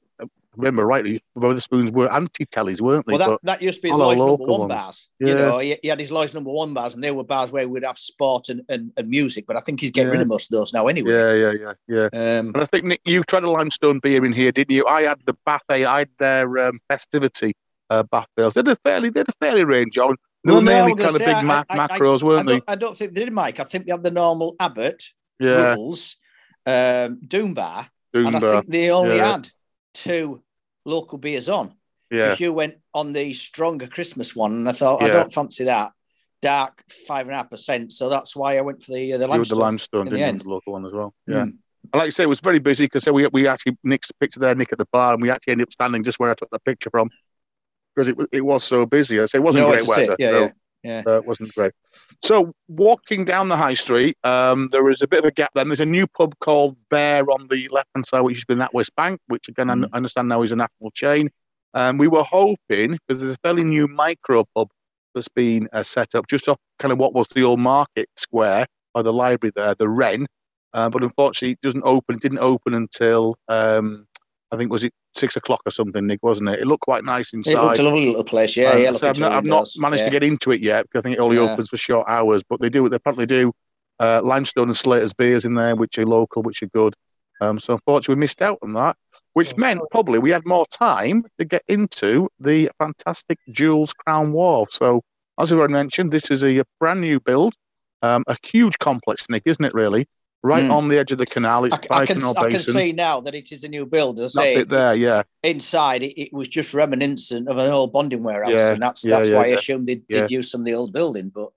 remember 0.56 0.86
rightly, 0.86 1.20
Wetherspoons 1.36 1.92
were 1.92 2.10
anti-tellies, 2.10 2.80
weren't 2.80 3.06
they? 3.06 3.18
Well, 3.18 3.32
that, 3.32 3.40
that 3.42 3.62
used 3.62 3.78
to 3.78 3.82
be 3.82 3.88
his 3.90 3.98
Lloyd's 3.98 4.18
number 4.18 4.44
one 4.44 4.60
ones. 4.60 4.68
bars. 4.70 5.08
Yeah. 5.20 5.28
You 5.28 5.34
know, 5.34 5.58
he, 5.58 5.76
he 5.82 5.88
had 5.88 6.00
his 6.00 6.10
Lloyd's 6.10 6.32
number 6.32 6.50
one 6.50 6.72
bars, 6.72 6.94
and 6.94 7.04
they 7.04 7.10
were 7.10 7.22
bars 7.22 7.50
where 7.50 7.68
we'd 7.68 7.84
have 7.84 7.98
sport 7.98 8.48
and, 8.48 8.62
and, 8.70 8.90
and 8.96 9.08
music. 9.10 9.46
But 9.46 9.56
I 9.56 9.60
think 9.60 9.80
he's 9.80 9.90
getting 9.90 10.10
rid 10.10 10.22
of 10.22 10.28
most 10.28 10.50
of 10.50 10.58
those 10.58 10.72
now 10.72 10.86
anyway. 10.86 11.12
yeah, 11.12 11.34
yeah, 11.34 11.52
yeah, 11.52 12.08
yeah. 12.12 12.38
Um, 12.38 12.46
And 12.54 12.62
I 12.62 12.66
think 12.66 12.86
Nick, 12.86 13.02
you 13.04 13.22
tried 13.24 13.44
a 13.44 13.50
Lymestone 13.50 13.98
beer 13.98 14.24
in 14.24 14.32
here, 14.32 14.52
didn't 14.52 14.74
you? 14.74 14.86
I 14.86 15.02
had 15.02 15.20
the 15.26 15.36
Bath 15.44 15.62
I 15.68 15.98
had 15.98 16.10
their 16.18 16.58
um, 16.66 16.80
festivity 16.88 17.52
uh, 17.90 18.04
Bath 18.04 18.28
Bills. 18.36 18.54
They 18.54 18.60
had 18.60 18.68
a 18.68 18.76
fairly, 18.76 19.10
they 19.10 19.20
had 19.20 19.28
a 19.28 19.44
fairly 19.44 19.64
range 19.64 19.98
on. 19.98 20.16
They 20.44 20.50
Well, 20.50 20.60
were 20.60 20.64
no, 20.64 20.70
mainly 20.72 20.92
gonna 20.94 21.02
kind 21.04 21.14
of 21.14 21.26
big 21.26 21.34
I- 21.36 21.42
ma- 21.42 21.64
I- 21.68 21.78
I- 21.78 21.88
macros, 21.88 22.22
I 22.22 22.26
weren't 22.26 22.46
they? 22.48 22.60
I 22.66 22.74
don't 22.74 22.96
think 22.96 23.12
they 23.14 23.24
did, 23.24 23.32
Mike. 23.32 23.60
I 23.60 23.64
think 23.64 23.86
they 23.86 23.92
had 23.92 24.02
the 24.02 24.10
normal 24.10 24.56
Abbot, 24.58 25.02
Yeah, 25.38 25.50
Ruddles, 25.50 26.16
um, 26.66 27.20
Doom 27.26 27.54
Bar, 27.54 27.88
and 28.12 28.36
I 28.36 28.40
think 28.40 28.66
they 28.68 28.90
only 28.90 29.16
Yeah. 29.16 29.32
had 29.32 29.48
two 29.94 30.42
local 30.84 31.18
beers 31.18 31.48
on. 31.48 31.74
Yeah, 32.10 32.26
Because 32.26 32.40
you 32.40 32.52
went 32.52 32.74
on 32.92 33.12
the 33.12 33.32
stronger 33.34 33.86
Christmas 33.86 34.34
one, 34.36 34.52
and 34.52 34.68
I 34.68 34.72
thought 34.72 35.02
I 35.02 35.08
don't 35.08 35.32
fancy 35.32 35.64
that 35.64 35.92
dark 36.42 36.82
five 37.06 37.26
and 37.26 37.34
a 37.34 37.38
half 37.38 37.48
percent. 37.50 37.92
So 37.92 38.08
that's 38.08 38.34
why 38.36 38.58
I 38.58 38.60
went 38.62 38.82
for 38.82 38.92
the 38.92 39.12
uh, 39.14 39.18
the 39.18 39.28
with 39.28 39.48
the 39.48 39.54
Lymestone. 39.54 39.60
Lymestone, 39.60 40.06
in 40.08 40.12
the 40.12 40.22
end. 40.22 40.40
The 40.40 40.48
local 40.48 40.72
one 40.74 40.84
as 40.84 40.92
well. 40.92 41.14
Yeah. 41.26 41.36
Mm. 41.36 41.40
And 41.92 41.94
like 41.94 42.06
you 42.06 42.10
say, 42.12 42.24
it 42.24 42.28
was 42.28 42.40
very 42.40 42.58
busy 42.58 42.86
because 42.86 43.06
we 43.10 43.26
we 43.28 43.46
actually 43.46 43.78
Nick's 43.84 44.10
picture 44.12 44.40
there, 44.40 44.54
Nick 44.54 44.72
at 44.72 44.78
the 44.78 44.86
bar, 44.92 45.14
and 45.14 45.22
we 45.22 45.30
actually 45.30 45.52
ended 45.52 45.68
up 45.68 45.72
standing 45.72 46.02
just 46.04 46.18
where 46.18 46.30
I 46.30 46.34
took 46.34 46.50
the 46.50 46.58
picture 46.58 46.90
from 46.90 47.10
because 47.94 48.08
it, 48.08 48.16
it 48.32 48.44
was 48.44 48.64
so 48.64 48.86
busy. 48.86 49.20
I 49.20 49.26
say 49.26 49.38
it 49.38 49.42
wasn't 49.42 49.64
Nowhere 49.64 49.78
great 49.78 49.88
weather. 49.88 50.16
Yeah, 50.18 50.30
so, 50.30 50.40
yeah. 50.40 50.50
Yeah. 50.84 51.02
uh, 51.06 51.16
it 51.18 51.26
wasn't 51.26 51.54
great. 51.54 51.72
So 52.24 52.52
walking 52.68 53.24
down 53.24 53.48
the 53.48 53.56
high 53.56 53.74
street, 53.74 54.16
um, 54.24 54.68
there 54.72 54.88
is 54.90 55.02
a 55.02 55.06
bit 55.08 55.20
of 55.20 55.24
a 55.26 55.30
gap. 55.30 55.50
Then 55.54 55.68
there's 55.68 55.80
a 55.80 55.86
new 55.86 56.06
pub 56.06 56.34
called 56.40 56.76
Bear 56.90 57.30
on 57.30 57.48
the 57.48 57.68
left 57.68 57.88
hand 57.94 58.06
side, 58.06 58.20
which 58.22 58.38
has 58.38 58.44
been 58.44 58.60
at 58.60 58.74
West 58.74 58.94
Bank, 58.96 59.20
which 59.28 59.48
again 59.48 59.70
I 59.70 59.74
Mm. 59.74 59.88
I 59.92 59.96
understand 59.96 60.28
now 60.28 60.42
is 60.42 60.52
a 60.52 60.56
national 60.56 60.90
chain. 60.92 61.30
Um, 61.74 61.98
we 61.98 62.08
were 62.08 62.24
hoping 62.24 62.98
because 63.06 63.20
there's 63.20 63.32
a 63.32 63.38
fairly 63.42 63.64
new 63.64 63.86
micro 63.88 64.44
pub 64.54 64.68
that's 65.14 65.28
been 65.28 65.68
uh, 65.72 65.82
set 65.82 66.14
up 66.14 66.26
just 66.26 66.48
off 66.48 66.58
kind 66.78 66.92
of 66.92 66.98
what 66.98 67.14
was 67.14 67.26
the 67.34 67.42
old 67.44 67.60
market 67.60 68.08
square 68.16 68.66
by 68.92 69.02
the 69.02 69.12
library 69.12 69.52
there, 69.54 69.74
the 69.74 69.88
Wren. 69.88 70.26
Uh, 70.74 70.88
but 70.88 71.02
unfortunately, 71.02 71.52
it 71.52 71.60
doesn't 71.60 71.82
open. 71.84 72.16
It 72.16 72.22
didn't 72.22 72.38
open 72.38 72.74
until 72.74 73.36
um, 73.48 74.06
I 74.52 74.56
think 74.56 74.70
was 74.70 74.84
it 74.84 74.92
six 75.16 75.34
o'clock 75.36 75.62
or 75.66 75.72
something, 75.72 76.06
Nick, 76.06 76.22
wasn't 76.22 76.50
it? 76.50 76.60
It 76.60 76.66
looked 76.66 76.82
quite 76.82 77.04
nice 77.04 77.32
inside. 77.32 77.52
It 77.54 77.62
looked 77.62 77.78
a 77.78 77.82
lovely 77.82 78.06
little 78.08 78.24
place. 78.24 78.56
Yeah, 78.56 78.70
Um, 78.72 78.82
yeah. 78.82 78.92
so 78.92 79.08
I've, 79.08 79.18
not, 79.18 79.32
I've 79.32 79.44
not 79.44 79.68
managed 79.78 80.00
yeah. 80.02 80.04
to 80.06 80.10
get 80.10 80.22
into 80.24 80.50
it 80.52 80.60
yet 80.60 80.84
because 80.84 81.00
I 81.00 81.02
think 81.02 81.16
it 81.16 81.20
only 81.20 81.36
Yeah. 81.36 81.50
opens 81.52 81.70
for 81.70 81.76
short 81.78 82.06
hours. 82.08 82.42
But 82.48 82.60
they 82.60 82.68
do 82.68 82.88
they 82.88 82.98
probably 82.98 83.26
do 83.26 83.52
uh, 83.98 84.20
Lymestone 84.22 84.68
and 84.68 84.76
Slater's 84.76 85.12
beers 85.14 85.44
in 85.44 85.54
there, 85.54 85.74
which 85.74 85.96
are 85.98 86.06
local, 86.06 86.42
which 86.42 86.62
are 86.62 86.66
good. 86.68 86.94
Um, 87.40 87.58
so 87.58 87.72
unfortunately, 87.72 88.16
we 88.16 88.20
missed 88.20 88.42
out 88.42 88.58
on 88.62 88.72
that, 88.74 88.96
which 89.32 89.52
Oh, 89.54 89.56
meant 89.56 89.80
probably 89.90 90.18
we 90.20 90.30
had 90.30 90.46
more 90.46 90.66
time 90.66 91.24
to 91.38 91.44
get 91.44 91.62
into 91.66 92.28
the 92.38 92.70
fantastic 92.78 93.38
Joules 93.50 93.92
Crown 93.96 94.32
Wharf. 94.32 94.70
So 94.70 95.02
as 95.40 95.50
we 95.50 95.58
already 95.58 95.72
mentioned, 95.72 96.12
this 96.12 96.30
is 96.30 96.44
a 96.44 96.62
brand 96.78 97.00
new 97.00 97.18
build, 97.20 97.54
um, 98.02 98.22
a 98.28 98.36
huge 98.44 98.78
complex, 98.78 99.24
Nick, 99.30 99.42
isn't 99.46 99.64
it? 99.64 99.72
Really, 99.74 100.06
right 100.42 100.64
Mm. 100.64 100.72
on 100.72 100.88
the 100.88 100.98
edge 100.98 101.12
of 101.12 101.18
the 101.18 101.26
canal. 101.26 101.64
It's 101.64 101.76
I, 101.90 102.00
I 102.00 102.06
can, 102.06 102.22
I 102.22 102.50
can 102.50 102.60
see 102.60 102.92
now 102.92 103.20
that 103.20 103.34
it 103.34 103.52
is 103.52 103.62
a 103.64 103.68
new 103.68 103.86
build. 103.86 104.18
As 104.20 104.36
I 104.36 104.42
say, 104.42 104.54
bit 104.56 104.68
there, 104.68 104.94
yeah. 104.94 105.22
inside 105.42 106.02
it, 106.02 106.20
it 106.20 106.32
was 106.32 106.48
just 106.48 106.74
reminiscent 106.74 107.48
of 107.48 107.58
an 107.58 107.70
old 107.70 107.92
bonding 107.92 108.22
warehouse, 108.22 108.52
Yeah, 108.52 108.72
and 108.72 108.82
that's 108.82 109.04
yeah, 109.04 109.16
that's 109.16 109.28
yeah, 109.28 109.36
why 109.36 109.44
I 109.44 109.48
assumed 109.48 109.86
they'd, 109.86 110.02
they'd 110.08 110.30
use 110.30 110.50
some 110.50 110.62
of 110.62 110.64
the 110.64 110.74
old 110.74 110.92
building. 110.92 111.30
But 111.34 111.50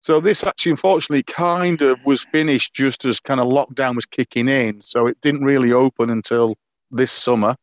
So 0.00 0.20
this 0.20 0.42
actually, 0.44 0.70
unfortunately, 0.72 1.22
kind 1.22 1.80
of 1.82 1.98
was 2.04 2.24
finished 2.32 2.72
just 2.74 3.04
as 3.04 3.20
kind 3.20 3.40
of 3.40 3.46
lockdown 3.48 3.94
was 3.94 4.06
kicking 4.06 4.48
in. 4.48 4.80
So 4.82 5.06
it 5.06 5.18
didn't 5.22 5.44
really 5.44 5.72
open 5.72 6.08
until 6.10 6.56
this 6.90 7.12
summer, 7.12 7.56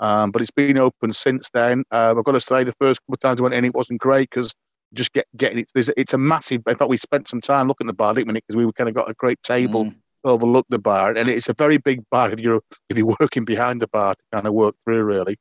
um, 0.00 0.30
but 0.32 0.42
it's 0.42 0.50
been 0.50 0.78
open 0.78 1.12
since 1.12 1.48
then. 1.50 1.84
Uh, 1.92 2.14
I've 2.18 2.24
got 2.24 2.32
to 2.32 2.40
say, 2.40 2.64
the 2.64 2.74
first 2.80 3.00
couple 3.02 3.14
of 3.14 3.20
times 3.20 3.40
I 3.40 3.42
went 3.44 3.54
in, 3.54 3.64
it 3.64 3.74
wasn't 3.74 4.00
great 4.00 4.30
because 4.30 4.52
just 4.94 5.12
get 5.12 5.26
getting 5.36 5.58
it. 5.58 5.70
It's 5.74 6.14
a 6.14 6.18
massive. 6.18 6.62
In 6.66 6.76
fact, 6.76 6.88
we 6.88 6.96
spent 6.96 7.28
some 7.28 7.40
time 7.42 7.68
looking 7.68 7.86
at 7.86 7.90
the 7.90 7.94
bar, 7.94 8.14
didn't 8.14 8.28
we? 8.28 8.34
Because 8.34 8.56
we 8.56 8.72
kind 8.72 8.88
of 8.88 8.94
got 8.94 9.10
a 9.10 9.14
great 9.14 9.40
table 9.42 9.84
Mm. 9.84 9.96
Overlook 10.24 10.66
the 10.68 10.78
bar, 10.78 11.14
and 11.16 11.28
it's 11.28 11.48
a 11.48 11.54
very 11.54 11.78
big 11.78 12.02
bar 12.10 12.30
if 12.30 12.40
you're 12.40 12.60
if 12.88 12.96
you're 12.96 13.16
working 13.20 13.44
behind 13.44 13.80
the 13.80 13.88
bar 13.88 14.14
to 14.14 14.22
kind 14.32 14.46
of 14.46 14.54
work 14.54 14.74
through 14.84 15.04
really. 15.04 15.36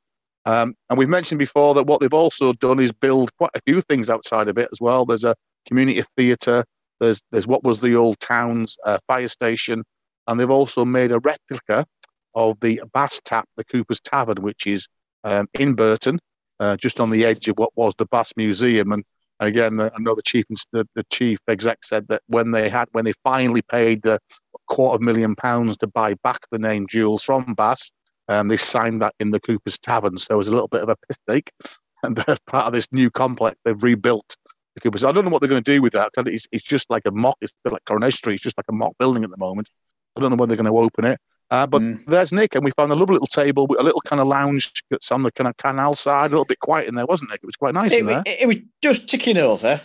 Um, 0.45 0.75
and 0.89 0.97
we've 0.97 1.09
mentioned 1.09 1.39
before 1.39 1.73
that 1.75 1.87
what 1.87 1.99
they've 1.99 2.13
also 2.13 2.53
done 2.53 2.79
is 2.79 2.91
build 2.91 3.35
quite 3.37 3.51
a 3.53 3.61
few 3.65 3.81
things 3.81 4.09
outside 4.09 4.47
of 4.47 4.57
it 4.57 4.69
as 4.71 4.79
well. 4.79 5.05
There's 5.05 5.25
a 5.25 5.35
community 5.67 6.03
theatre. 6.15 6.63
There's 6.99 7.21
there's 7.31 7.47
what 7.47 7.63
was 7.63 7.79
the 7.79 7.95
old 7.95 8.19
town's 8.19 8.77
uh, 8.85 8.99
fire 9.07 9.27
station, 9.27 9.83
and 10.25 10.39
they've 10.39 10.49
also 10.49 10.85
made 10.85 11.11
a 11.11 11.19
replica 11.19 11.85
of 12.33 12.59
the 12.61 12.81
Bass 12.93 13.19
Tap, 13.23 13.47
the 13.57 13.65
Cooper's 13.65 13.99
Tavern, 13.99 14.41
which 14.41 14.67
is 14.67 14.87
um, 15.23 15.47
in 15.53 15.73
Burton, 15.73 16.19
uh, 16.59 16.77
just 16.77 16.99
on 16.99 17.09
the 17.09 17.25
edge 17.25 17.47
of 17.47 17.57
what 17.57 17.71
was 17.75 17.93
the 17.97 18.05
Bass 18.05 18.33
Museum. 18.37 18.91
And, 18.91 19.03
and 19.39 19.49
again, 19.49 19.79
I 19.79 19.91
know 19.99 20.15
the 20.15 20.21
chief 20.21 20.45
the, 20.71 20.87
the 20.95 21.05
chief 21.11 21.39
exec 21.47 21.83
said 21.83 22.07
that 22.07 22.23
when 22.27 22.51
they 22.51 22.69
had 22.69 22.87
when 22.91 23.05
they 23.05 23.13
finally 23.23 23.61
paid 23.61 24.01
the 24.01 24.19
quarter 24.67 24.95
of 24.95 25.01
million 25.01 25.35
pounds 25.35 25.77
to 25.77 25.87
buy 25.87 26.15
back 26.15 26.39
the 26.51 26.59
name 26.59 26.87
Joules 26.87 27.21
from 27.21 27.53
Bass, 27.53 27.91
um, 28.27 28.47
they 28.47 28.57
signed 28.57 29.01
that 29.01 29.13
in 29.19 29.31
the 29.31 29.39
Cooper's 29.39 29.77
Tavern. 29.77 30.17
So 30.17 30.35
it 30.35 30.37
was 30.37 30.47
a 30.47 30.51
little 30.51 30.67
bit 30.67 30.81
of 30.81 30.89
a 30.89 30.95
piss 31.07 31.17
take. 31.29 31.51
And 32.03 32.23
as 32.27 32.37
part 32.45 32.67
of 32.67 32.73
this 32.73 32.87
new 32.91 33.09
complex, 33.09 33.57
they've 33.65 33.81
rebuilt 33.81 34.37
the 34.75 34.81
Cooper's. 34.81 35.03
I 35.03 35.11
don't 35.11 35.25
know 35.25 35.31
what 35.31 35.41
they're 35.41 35.49
going 35.49 35.63
to 35.63 35.73
do 35.73 35.81
with 35.81 35.93
that. 35.93 36.11
It's, 36.15 36.45
it's 36.51 36.63
just 36.63 36.91
like 36.91 37.01
a 37.07 37.11
mock. 37.11 37.37
It's 37.41 37.51
a 37.51 37.55
bit 37.63 37.73
like 37.73 37.85
Coronation 37.85 38.17
Street. 38.17 38.35
It's 38.35 38.43
just 38.43 38.55
like 38.55 38.67
a 38.69 38.71
mock 38.71 38.93
building 38.99 39.23
at 39.23 39.31
the 39.31 39.37
moment. 39.37 39.67
I 40.15 40.21
don't 40.21 40.29
know 40.29 40.35
when 40.35 40.47
they're 40.47 40.57
going 40.57 40.71
to 40.71 40.77
open 40.77 41.05
it. 41.05 41.19
Uh, 41.49 41.65
but 41.65 41.81
Mm. 41.81 42.05
there's 42.05 42.33
Nick, 42.33 42.55
and 42.55 42.65
we 42.65 42.71
found 42.71 42.91
a 42.91 42.95
lovely 42.95 43.13
little 43.13 43.27
table 43.27 43.67
with 43.67 43.79
a 43.79 43.83
little 43.83 44.01
kind 44.01 44.19
of 44.21 44.27
lounge 44.27 44.83
that's 44.89 45.11
on 45.11 45.23
the 45.23 45.31
kind 45.31 45.47
of 45.47 45.55
canal 45.57 45.95
side, 45.95 46.25
a 46.27 46.29
little 46.29 46.45
bit 46.45 46.59
quiet 46.59 46.87
in 46.89 46.95
there, 46.95 47.05
wasn't 47.05 47.31
it? 47.31 47.39
It 47.41 47.45
was 47.45 47.55
quite 47.55 47.73
nice 47.73 47.93
it, 47.93 47.99
in 48.01 48.05
there. 48.07 48.23
it, 48.25 48.41
it 48.41 48.45
was 48.47 48.57
just 48.83 49.07
ticking 49.07 49.37
over. 49.37 49.79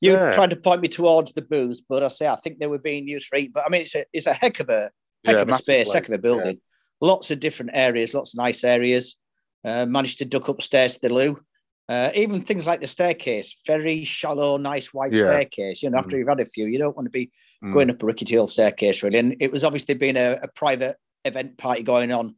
You 0.00 0.12
Yeah. 0.14 0.32
tried 0.32 0.50
to 0.50 0.56
point 0.56 0.80
me 0.82 0.88
towards 0.88 1.32
the 1.32 1.42
booze, 1.42 1.80
but 1.80 2.02
I 2.02 2.08
say 2.08 2.26
I 2.26 2.36
think 2.36 2.58
they 2.58 2.66
were 2.66 2.78
being 2.80 3.06
used 3.06 3.26
for 3.26 3.36
eat. 3.36 3.52
But 3.54 3.64
I 3.64 3.68
mean, 3.70 3.82
it's 3.82 3.94
a 3.94 4.04
it's 4.12 4.26
a 4.26 4.32
heck 4.34 4.58
of 4.60 4.68
a 4.68 4.90
heck 5.24 5.36
Yeah, 5.36 5.42
of 5.42 5.48
a 5.48 5.52
space, 5.54 5.86
place, 5.86 5.92
heck 5.94 6.08
of 6.08 6.14
a 6.14 6.18
building. 6.18 6.60
Lots 7.00 7.30
of 7.30 7.38
different 7.40 7.72
areas, 7.74 8.12
lots 8.12 8.34
of 8.34 8.38
nice 8.38 8.64
areas. 8.64 9.16
Uh, 9.64 9.86
managed 9.86 10.18
to 10.18 10.24
duck 10.24 10.48
upstairs 10.48 10.94
to 10.98 11.08
the 11.08 11.14
loo. 11.14 11.38
Uh, 11.88 12.10
even 12.14 12.42
things 12.42 12.66
like 12.66 12.80
the 12.80 12.86
staircase, 12.88 13.56
very 13.66 14.04
shallow, 14.04 14.56
nice 14.56 14.90
Yeah. 14.94 15.10
staircase. 15.12 15.82
You 15.82 15.90
know, 15.90 15.98
after 15.98 16.18
you've 16.18 16.28
had 16.28 16.40
a 16.40 16.44
few, 16.44 16.66
you 16.66 16.78
don't 16.78 16.96
want 16.96 17.06
to 17.06 17.10
be 17.10 17.30
Mm. 17.62 17.72
going 17.72 17.90
up 17.90 18.02
a 18.02 18.06
rickety 18.06 18.36
old 18.36 18.50
staircase, 18.50 19.02
really. 19.02 19.18
And 19.18 19.36
it 19.40 19.50
was 19.52 19.64
obviously 19.64 19.94
being 19.94 20.16
a, 20.18 20.38
a 20.42 20.48
private 20.48 20.96
event 21.24 21.58
party 21.58 21.82
going 21.82 22.12
on 22.12 22.34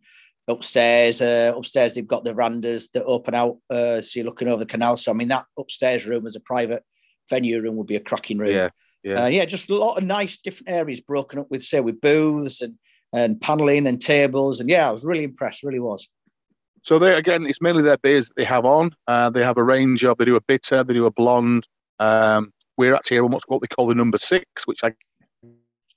upstairs. 0.49 1.21
Uh, 1.21 1.53
upstairs, 1.57 1.95
they've 1.95 2.07
got 2.07 2.25
the 2.25 2.33
verandas 2.33 2.89
that 2.93 3.05
open 3.05 3.35
out, 3.35 3.59
uh, 3.71 4.01
so 4.01 4.19
you're 4.19 4.27
looking 4.27 4.49
over 4.49 4.61
the 4.61 4.67
canal. 4.67 4.97
So, 4.97 5.11
I 5.11 5.15
mean, 5.15 5.29
that 5.29 5.47
upstairs 5.59 6.07
room 6.07 6.27
as 6.27 6.37
a 6.37 6.41
private 6.41 6.85
venue 7.29 7.61
room 7.61 7.77
would 7.77 7.87
be 7.87 7.97
a 7.97 8.01
cracking 8.01 8.39
room. 8.39 8.55
Yeah, 8.55 8.71
yeah. 9.03 9.25
Uh, 9.25 9.27
yeah, 9.27 9.45
just 9.45 9.71
a 9.71 9.75
lot 9.75 9.99
of 9.99 10.05
nice 10.05 10.39
different 10.39 10.71
areas 10.71 11.01
broken 11.01 11.39
up 11.39 11.51
with, 11.51 11.63
say, 11.63 11.81
with 11.81 12.01
booths 12.01 12.61
and 12.61 12.75
and 13.13 13.41
paneling 13.41 13.87
and 13.87 14.01
tables. 14.01 14.61
And 14.61 14.69
yeah, 14.69 14.89
I 14.89 14.93
was 14.93 15.05
really 15.05 15.25
impressed. 15.25 15.63
Really 15.63 15.81
was. 15.81 16.09
So 16.83 16.99
they 16.99 17.15
again, 17.15 17.47
it's 17.47 17.61
mainly 17.61 17.83
their 17.83 17.99
beers 17.99 18.29
that 18.29 18.37
they 18.37 18.45
have 18.45 18.65
on. 18.65 18.95
Uh, 19.07 19.31
they 19.31 19.43
have 19.43 19.57
a 19.57 19.65
range 19.65 20.05
of. 20.05 20.19
They 20.19 20.25
do 20.25 20.37
a 20.37 20.41
bitter, 20.41 20.85
they 20.85 20.95
do 20.95 21.07
a 21.07 21.11
blonde. 21.11 21.67
Um, 21.99 22.53
we're 22.77 22.95
actually 22.95 23.21
what 23.21 23.43
they 23.49 23.67
call 23.67 23.87
the 23.87 23.95
number 23.95 24.19
six, 24.19 24.67
which 24.67 24.85
I 24.85 24.93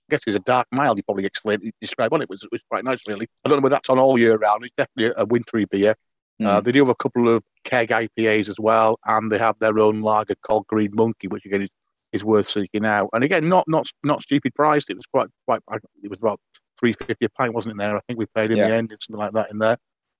guess 0.09 0.21
is 0.27 0.35
a 0.35 0.39
dark 0.39 0.67
mild. 0.71 0.97
You 0.97 1.03
probably 1.03 1.25
explained 1.25 1.71
describe 1.79 2.13
on 2.13 2.21
it. 2.21 2.29
was 2.29 2.43
it 2.43 2.49
was 2.51 2.61
quite 2.69 2.83
nice, 2.83 2.99
really. 3.07 3.27
I 3.45 3.49
don't 3.49 3.57
know 3.59 3.63
whether 3.63 3.75
that's 3.75 3.89
on 3.89 3.99
all 3.99 4.17
year 4.19 4.37
round. 4.37 4.65
It's 4.65 4.75
definitely 4.77 5.13
a, 5.17 5.25
wintry 5.25 5.65
beer. 5.65 5.95
Uh, 6.41 6.61
they 6.61 6.71
do 6.71 6.79
have 6.79 6.89
a 6.89 6.95
couple 6.95 7.27
of 7.27 7.43
keg 7.65 7.89
IPAs 7.89 8.47
as 8.47 8.57
well, 8.59 8.97
and 9.05 9.29
they 9.29 9.37
have 9.37 9.59
their 9.59 9.77
own 9.77 10.01
lager 10.01 10.35
called 10.41 10.65
Green 10.67 10.91
Monkey, 10.93 11.27
which 11.27 11.45
again 11.45 11.63
is, 11.63 11.69
is 12.13 12.23
worth 12.23 12.47
seeking 12.47 12.85
out. 12.85 13.09
And 13.11 13.23
again, 13.25 13.49
not 13.49 13.67
not 13.67 13.87
not 14.03 14.21
stupid 14.21 14.55
priced. 14.55 14.89
It 14.89 14.95
was 14.95 15.05
quite 15.05 15.27
quite. 15.45 15.61
It 16.01 16.09
was 16.09 16.19
about 16.19 16.39
three 16.79 16.93
fifty 16.93 17.25
a 17.25 17.29
pint, 17.29 17.53
wasn't 17.53 17.75
it? 17.75 17.77
There, 17.79 17.97
I 17.97 17.99
think 18.07 18.19
we 18.19 18.25
paid 18.27 18.51
in 18.51 18.57
Yeah. 18.57 18.69
the 18.69 18.73
end, 18.75 18.95
something 19.01 19.19
like 19.19 19.33
that 19.33 19.51
in 19.51 19.59
there. 19.59 19.77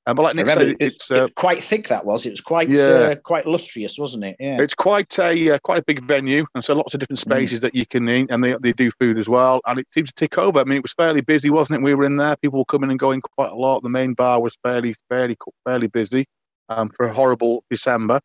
Uh, 0.09 0.13
but 0.15 0.23
like 0.23 0.35
Nick 0.35 0.47
said, 0.47 0.61
it- 0.69 0.77
it's 0.79 1.11
uh, 1.11 1.21
was 1.23 1.31
quite 1.35 1.61
thick. 1.63 1.87
That 1.87 2.03
was. 2.05 2.25
It 2.25 2.31
was 2.31 2.41
quite 2.41 2.67
Yeah. 2.69 2.79
uh, 2.79 3.15
quite 3.15 3.45
lustrous, 3.45 3.97
wasn't 3.99 4.23
it? 4.23 4.35
Yeah. 4.39 4.59
it's 4.61 4.73
quite 4.73 5.17
a 5.19 5.51
uh, 5.51 5.59
quite 5.59 5.79
a 5.79 5.83
big 5.83 6.03
venue, 6.05 6.45
and 6.55 6.63
so 6.63 6.73
lots 6.73 6.93
of 6.93 6.99
different 6.99 7.19
Mm. 7.19 7.29
spaces 7.31 7.59
that 7.61 7.75
you 7.75 7.85
can 7.85 8.09
eat, 8.09 8.27
and 8.31 8.43
they 8.43 8.55
they 8.59 8.73
do 8.73 8.89
food 8.99 9.17
as 9.19 9.29
well, 9.29 9.61
and 9.67 9.77
it 9.79 9.87
seems 9.93 10.09
to 10.09 10.15
tick 10.15 10.37
over. 10.37 10.59
I 10.59 10.63
mean, 10.63 10.77
it 10.77 10.83
was 10.83 10.93
fairly 10.93 11.21
busy, 11.21 11.49
wasn't 11.49 11.79
it? 11.79 11.83
We 11.83 11.93
were 11.93 12.05
in 12.05 12.17
there, 12.17 12.35
people 12.37 12.59
were 12.59 12.65
coming 12.65 12.89
and 12.89 12.99
going 12.99 13.21
quite 13.21 13.51
a 13.51 13.55
lot. 13.55 13.83
The 13.83 13.89
main 13.89 14.13
bar 14.13 14.41
was 14.41 14.53
fairly 14.63 14.95
fairly 15.09 15.37
fairly 15.65 15.87
busy 15.87 16.25
um, 16.69 16.89
for 16.89 17.05
a 17.05 17.13
horrible 17.13 17.63
December. 17.69 18.19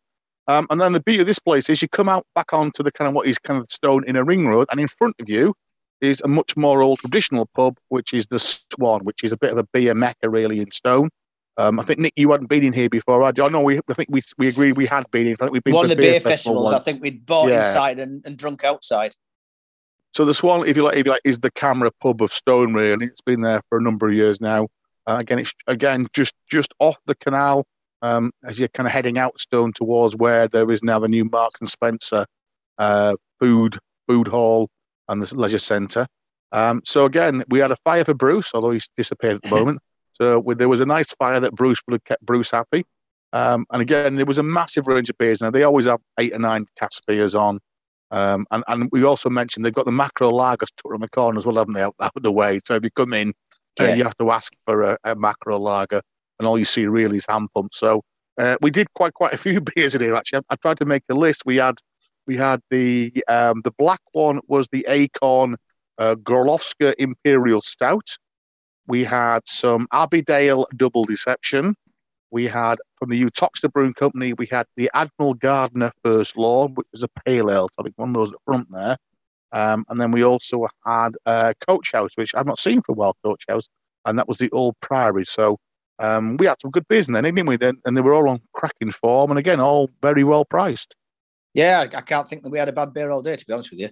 Um, 0.47 0.67
and 0.69 0.79
then 0.79 0.93
the 0.93 0.99
beauty 1.01 1.21
of 1.21 1.27
this 1.27 1.39
place 1.39 1.69
is 1.69 1.81
you 1.81 1.87
come 1.87 2.07
out 2.07 2.25
back 2.35 2.53
onto 2.53 2.83
the 2.83 2.91
kind 2.91 3.07
of 3.09 3.15
what 3.15 3.25
is 3.27 3.37
kind 3.39 3.59
of 3.59 3.65
stone 3.69 4.03
in 4.07 4.15
a 4.15 4.23
ring 4.23 4.47
road, 4.47 4.67
and 4.71 4.79
in 4.79 4.87
front 4.87 5.15
of 5.19 5.27
you 5.29 5.53
is 6.01 6.21
a 6.21 6.27
much 6.27 6.55
more 6.57 6.81
old 6.81 6.99
traditional 6.99 7.47
pub, 7.55 7.77
which 7.89 8.13
is 8.13 8.27
the 8.27 8.37
Swan, 8.37 9.01
which 9.03 9.23
is 9.23 9.31
a 9.31 9.37
bit 9.37 9.51
of 9.51 9.57
a 9.57 9.63
beer 9.73 9.93
mecca 9.95 10.29
really 10.29 10.59
in 10.59 10.69
stone. 10.71 11.09
Um, 11.57 11.79
I 11.79 11.83
think 11.83 11.99
Nick, 11.99 12.13
you 12.17 12.31
hadn't 12.31 12.47
been 12.47 12.63
in 12.63 12.73
here 12.73 12.89
before. 12.89 13.23
had 13.25 13.37
you? 13.37 13.45
I 13.45 13.49
know 13.49 13.61
we. 13.61 13.77
I 13.89 13.93
think 13.93 14.09
we 14.11 14.21
we 14.37 14.47
agreed 14.49 14.75
we 14.77 14.85
had 14.85 15.09
been 15.11 15.27
in. 15.27 15.33
I 15.39 15.45
think 15.45 15.51
we've 15.53 15.63
been 15.63 15.73
One 15.73 15.85
of 15.85 15.89
the 15.89 15.95
beer 15.95 16.19
festival 16.19 16.63
festivals. 16.63 16.73
I 16.73 16.79
think 16.79 17.01
we'd 17.01 17.25
bought 17.25 17.49
Yeah. 17.49 17.67
inside 17.67 17.99
and, 17.99 18.21
and 18.25 18.37
drunk 18.37 18.63
outside. 18.63 19.13
So 20.13 20.25
the 20.25 20.33
Swan, 20.33 20.67
if 20.67 20.75
you 20.77 20.83
like, 20.83 20.97
if 20.97 21.05
you 21.05 21.11
like, 21.11 21.21
is 21.25 21.39
the 21.39 21.51
CAMRA 21.51 21.91
pub 22.01 22.21
of 22.21 22.31
Stone. 22.33 22.73
Really, 22.73 23.05
it's 23.05 23.21
been 23.21 23.41
there 23.41 23.61
for 23.69 23.77
a 23.77 23.81
number 23.81 24.07
of 24.07 24.13
years 24.13 24.39
now. 24.41 24.67
Uh, 25.07 25.17
again, 25.19 25.39
it's 25.39 25.53
again 25.67 26.07
just 26.13 26.33
just 26.49 26.73
off 26.79 26.97
the 27.05 27.15
canal 27.15 27.65
um, 28.01 28.31
as 28.43 28.59
you're 28.59 28.67
kind 28.69 28.87
of 28.87 28.91
heading 28.93 29.17
out 29.17 29.39
Stone 29.39 29.73
towards 29.73 30.15
where 30.15 30.47
there 30.47 30.69
is 30.71 30.83
now 30.83 30.99
the 30.99 31.07
new 31.07 31.25
Marks 31.25 31.59
and 31.61 31.69
Spencer 31.69 32.25
uh, 32.77 33.15
food 33.39 33.79
food 34.07 34.27
hall 34.27 34.69
and 35.07 35.21
the 35.21 35.35
leisure 35.35 35.57
centre. 35.59 36.07
Um, 36.51 36.81
so 36.85 37.05
again, 37.05 37.43
we 37.49 37.59
had 37.59 37.71
a 37.71 37.77
fire 37.77 38.03
for 38.05 38.13
Bruce, 38.13 38.51
although 38.53 38.71
he's 38.71 38.89
disappeared 38.97 39.35
at 39.35 39.41
the 39.43 39.49
moment. 39.55 39.79
So 40.19 40.39
we, 40.39 40.55
there 40.55 40.69
was 40.69 40.81
a 40.81 40.85
nice 40.85 41.13
fire 41.19 41.39
that 41.39 41.53
Bruce 41.53 41.79
would 41.87 41.93
have 41.93 42.03
kept 42.03 42.25
Bruce 42.25 42.51
happy. 42.51 42.85
Um, 43.33 43.65
and 43.71 43.81
again, 43.81 44.15
there 44.15 44.25
was 44.25 44.37
a 44.37 44.43
massive 44.43 44.87
range 44.87 45.09
of 45.09 45.17
beers. 45.17 45.41
Now 45.41 45.51
they 45.51 45.63
always 45.63 45.85
have 45.85 45.99
eight 46.19 46.33
or 46.33 46.39
nine 46.39 46.65
cask 46.79 47.03
beers 47.05 47.35
on. 47.35 47.59
Um, 48.11 48.45
and, 48.51 48.63
and 48.67 48.89
we 48.91 49.03
also 49.03 49.29
mentioned 49.29 49.65
they've 49.65 49.73
got 49.73 49.85
the 49.85 49.91
macro 49.91 50.31
lagers 50.31 50.69
tucked 50.77 50.93
on 50.93 51.01
the 51.01 51.09
corner 51.09 51.39
as 51.39 51.45
well, 51.45 51.57
haven't 51.57 51.73
they, 51.73 51.81
out, 51.81 51.95
out 51.99 52.13
of 52.15 52.23
the 52.23 52.31
way. 52.31 52.61
So 52.65 52.75
if 52.75 52.83
you 52.83 52.91
come 52.91 53.13
in, 53.13 53.33
uh, 53.79 53.85
you 53.85 54.03
have 54.03 54.17
to 54.17 54.31
ask 54.31 54.53
for 54.65 54.83
a, 54.83 54.97
a 55.03 55.15
macro 55.15 55.59
lager, 55.59 56.01
and 56.39 56.47
all 56.47 56.57
you 56.57 56.65
see 56.65 56.85
really 56.85 57.17
is 57.17 57.25
hand 57.27 57.49
pumps. 57.53 57.77
So 57.77 58.03
uh, 58.37 58.55
we 58.61 58.71
did 58.71 58.87
quite 58.93 59.13
quite 59.13 59.33
a 59.33 59.37
few 59.37 59.59
beers 59.75 59.95
in 59.95 60.01
here. 60.01 60.15
Actually, 60.15 60.39
I, 60.49 60.53
I 60.53 60.55
tried 60.55 60.77
to 60.77 60.85
make 60.85 61.03
a 61.09 61.13
list. 61.13 61.43
We 61.45 61.57
had 61.57 61.75
we 62.25 62.37
had 62.37 62.61
the 62.69 63.11
um, 63.27 63.61
the 63.63 63.71
black 63.71 64.01
one 64.13 64.39
was 64.47 64.67
the 64.71 64.85
Acorn 64.87 65.57
uh, 65.97 66.15
Gorlovka 66.15 66.93
Imperial 66.97 67.61
Stout. 67.61 68.17
We 68.87 69.03
had 69.03 69.41
some 69.45 69.87
Abbeydale 69.93 70.65
Double 70.75 71.05
Deception. 71.05 71.75
We 72.31 72.47
had 72.47 72.79
from 72.97 73.09
the 73.09 73.23
Uttoxeter 73.23 73.69
Brewing 73.69 73.93
Company. 73.93 74.33
We 74.33 74.47
had 74.51 74.65
the 74.75 74.89
Admiral 74.93 75.35
Gardner 75.35 75.91
First 76.03 76.37
Law, 76.37 76.67
which 76.67 76.87
is 76.93 77.03
a 77.03 77.07
pale 77.25 77.49
ale. 77.49 77.69
So 77.69 77.81
I 77.81 77.83
think 77.83 77.97
one 77.97 78.09
of 78.09 78.15
those 78.15 78.31
at 78.31 78.39
the 78.39 78.51
front 78.51 78.71
there. 78.71 78.97
Um, 79.51 79.85
and 79.89 80.01
then 80.01 80.11
we 80.11 80.23
also 80.23 80.67
had 80.85 81.15
uh, 81.25 81.53
Coach 81.65 81.91
House, 81.93 82.11
which 82.15 82.35
I've 82.35 82.45
not 82.45 82.59
seen 82.59 82.81
for 82.81 82.91
a 82.91 82.95
while. 82.95 83.15
Coach 83.23 83.43
House, 83.47 83.67
and 84.05 84.19
that 84.19 84.27
was 84.27 84.37
the 84.37 84.49
Old 84.51 84.75
Priory. 84.81 85.25
So 85.25 85.57
um, 85.99 86.37
we 86.37 86.45
had 86.45 86.59
some 86.61 86.71
good 86.71 86.87
beers 86.87 87.07
in 87.07 87.13
there, 87.13 87.21
didn't 87.21 87.45
we? 87.45 87.57
Then, 87.57 87.77
and 87.85 87.95
they 87.95 88.01
were 88.01 88.13
all 88.13 88.27
on 88.27 88.41
cracking 88.53 88.91
form, 88.91 89.31
and 89.31 89.39
again, 89.39 89.59
all 89.59 89.89
very 90.01 90.23
well 90.23 90.45
priced. 90.45 90.95
Yeah, 91.53 91.85
I, 91.93 92.01
can't 92.01 92.27
think 92.27 92.43
that 92.43 92.49
we 92.49 92.59
had 92.59 92.67
a 92.67 92.73
bad 92.73 92.93
beer 92.93 93.11
all 93.11 93.21
day. 93.21 93.37
To 93.37 93.45
be 93.45 93.53
honest 93.53 93.71
with 93.71 93.79
you. 93.79 93.89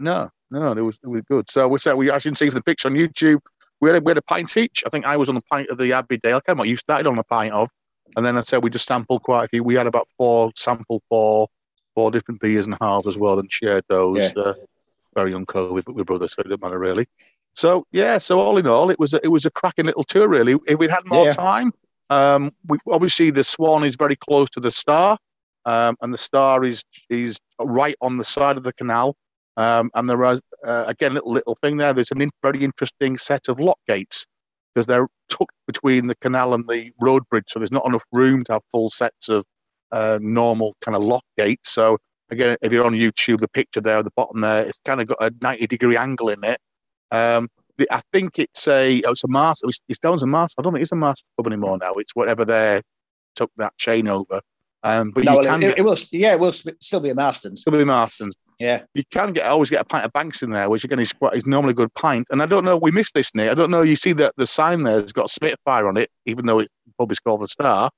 No, 0.00 0.30
no, 0.50 0.72
it 0.72 0.80
was 0.80 0.98
it 1.02 1.06
was 1.06 1.22
good. 1.28 1.48
So 1.48 1.68
we 1.68 1.78
said 1.78 1.94
we 1.94 2.10
actually 2.10 2.30
you 2.30 2.32
can 2.32 2.36
see 2.36 2.50
from 2.50 2.58
the 2.58 2.64
picture 2.64 2.88
on 2.88 2.94
YouTube, 2.94 3.40
we 3.80 3.90
had 3.90 4.00
a, 4.00 4.04
we 4.04 4.10
had 4.10 4.18
a 4.18 4.22
pint 4.22 4.56
each. 4.56 4.82
I 4.86 4.90
think 4.90 5.04
I 5.04 5.16
was 5.16 5.28
on 5.28 5.36
a 5.36 5.40
pint 5.42 5.68
of 5.70 5.78
the 5.78 5.90
Abbeydale. 5.90 6.40
I 6.46 6.52
what 6.52 6.68
you 6.68 6.76
started 6.76 7.06
on 7.06 7.18
a 7.18 7.24
pint 7.24 7.52
of, 7.52 7.68
and 8.16 8.24
then 8.24 8.36
I 8.36 8.42
said 8.42 8.62
we 8.62 8.70
just 8.70 8.86
sampled 8.86 9.22
quite 9.22 9.44
a 9.44 9.48
few. 9.48 9.62
We 9.64 9.74
had 9.74 9.86
about 9.86 10.08
four 10.16 10.52
sampled 10.56 11.02
four 11.08 11.48
four 11.94 12.10
different 12.10 12.40
beers 12.40 12.66
and 12.66 12.76
halves 12.80 13.06
as 13.06 13.16
well, 13.18 13.38
and 13.38 13.52
shared 13.52 13.84
those. 13.88 14.18
Yeah. 14.18 14.42
Uh, 14.42 14.54
very 15.14 15.30
young 15.30 15.46
COVID, 15.46 15.84
but 15.84 15.94
we're 15.94 16.02
brothers, 16.04 16.34
so 16.34 16.40
it 16.40 16.48
didn't 16.48 16.60
matter 16.60 16.78
really. 16.78 17.06
So 17.54 17.86
yeah, 17.92 18.18
so 18.18 18.40
all 18.40 18.58
in 18.58 18.66
all, 18.66 18.90
it 18.90 18.98
was 18.98 19.14
a, 19.14 19.20
it 19.22 19.28
was 19.28 19.44
a 19.46 19.50
cracking 19.50 19.86
little 19.86 20.02
tour 20.02 20.26
really. 20.26 20.56
If 20.66 20.78
we'd 20.78 20.90
had 20.90 21.04
more 21.06 21.26
Yeah. 21.26 21.32
time, 21.32 21.72
um, 22.10 22.52
we 22.66 22.78
obviously 22.90 23.30
the 23.30 23.44
Swan 23.44 23.84
is 23.84 23.94
very 23.96 24.16
close 24.16 24.50
to 24.50 24.60
the 24.60 24.72
Star, 24.72 25.18
um, 25.64 25.96
and 26.00 26.12
the 26.12 26.18
Star 26.18 26.64
is 26.64 26.82
is 27.08 27.38
right 27.60 27.94
on 28.00 28.16
the 28.18 28.24
side 28.24 28.56
of 28.56 28.64
the 28.64 28.72
canal. 28.72 29.16
Um, 29.56 29.90
and 29.94 30.08
there 30.08 30.24
is 30.32 30.40
uh, 30.64 30.84
again 30.86 31.14
little 31.14 31.32
little 31.32 31.56
thing 31.62 31.76
there. 31.76 31.92
There's 31.92 32.10
an 32.10 32.20
in, 32.20 32.30
very 32.42 32.64
interesting 32.64 33.18
set 33.18 33.48
of 33.48 33.60
lock 33.60 33.78
gates 33.86 34.26
because 34.74 34.86
they're 34.86 35.06
tucked 35.28 35.54
between 35.66 36.08
the 36.08 36.16
canal 36.16 36.54
and 36.54 36.68
the 36.68 36.90
road 37.00 37.22
bridge, 37.30 37.44
so 37.48 37.58
there's 37.60 37.72
not 37.72 37.86
enough 37.86 38.02
room 38.12 38.44
to 38.44 38.54
have 38.54 38.62
full 38.72 38.90
sets 38.90 39.28
of 39.28 39.44
uh, 39.92 40.18
normal 40.20 40.74
kind 40.80 40.96
of 40.96 41.02
lock 41.02 41.24
gates. 41.38 41.70
So 41.70 41.98
again, 42.30 42.56
if 42.62 42.72
you're 42.72 42.86
on 42.86 42.94
YouTube, 42.94 43.40
the 43.40 43.48
picture 43.48 43.80
there 43.80 43.98
at 43.98 44.04
the 44.04 44.10
bottom 44.16 44.40
there, 44.40 44.66
it's 44.66 44.78
kind 44.84 45.00
of 45.00 45.06
got 45.06 45.18
a 45.20 45.32
90 45.40 45.66
degree 45.68 45.96
angle 45.96 46.28
in 46.30 46.42
it. 46.42 46.58
Um, 47.10 47.48
the, 47.78 47.86
I 47.92 48.02
think 48.12 48.38
it's 48.38 48.66
a 48.68 49.02
oh, 49.06 49.12
it's 49.12 49.24
a 49.24 49.28
master. 49.28 49.68
It's, 49.68 49.80
it's 49.88 49.98
down 49.98 50.14
as 50.14 50.22
a 50.22 50.26
master. 50.26 50.56
I 50.58 50.62
don't 50.62 50.72
think 50.72 50.82
it's 50.82 50.92
a 50.92 50.96
master 50.96 51.26
pub 51.36 51.46
anymore 51.46 51.78
now. 51.78 51.92
It's 51.94 52.14
whatever 52.14 52.44
they 52.44 52.82
took 53.36 53.50
that 53.56 53.76
chain 53.78 54.08
over. 54.08 54.40
Um, 54.82 55.10
but 55.10 55.24
no, 55.24 55.40
you 55.40 55.48
well, 55.48 55.62
it, 55.62 55.78
it 55.78 55.82
will. 55.82 55.96
Yeah, 56.12 56.34
it 56.34 56.40
will 56.40 56.52
still 56.52 57.00
be 57.00 57.10
a 57.10 57.14
Marston's. 57.14 57.62
still 57.62 57.72
be 57.72 57.84
Marston's. 57.84 58.34
Yeah. 58.58 58.82
You 58.94 59.02
can 59.10 59.32
get 59.32 59.46
always 59.46 59.70
get 59.70 59.80
a 59.80 59.84
pint 59.84 60.04
of 60.04 60.12
Banks 60.12 60.42
in 60.42 60.50
there, 60.50 60.68
which 60.70 60.84
again 60.84 60.98
is 60.98 61.12
quite 61.12 61.34
is 61.34 61.46
normally 61.46 61.72
a 61.72 61.74
good 61.74 61.92
pint. 61.94 62.26
And 62.30 62.42
I 62.42 62.46
don't 62.46 62.64
know, 62.64 62.76
we 62.76 62.90
missed 62.90 63.14
this, 63.14 63.34
Nick. 63.34 63.50
I 63.50 63.54
don't 63.54 63.70
know. 63.70 63.82
You 63.82 63.96
see 63.96 64.12
that 64.14 64.34
the 64.36 64.46
sign 64.46 64.82
there 64.84 65.00
has 65.00 65.12
got 65.12 65.30
Spitfire 65.30 65.88
on 65.88 65.96
it, 65.96 66.10
even 66.26 66.46
though 66.46 66.60
it 66.60 66.70
pub 66.98 67.10
is 67.10 67.18
called 67.18 67.42
the 67.42 67.48
Star. 67.48 67.90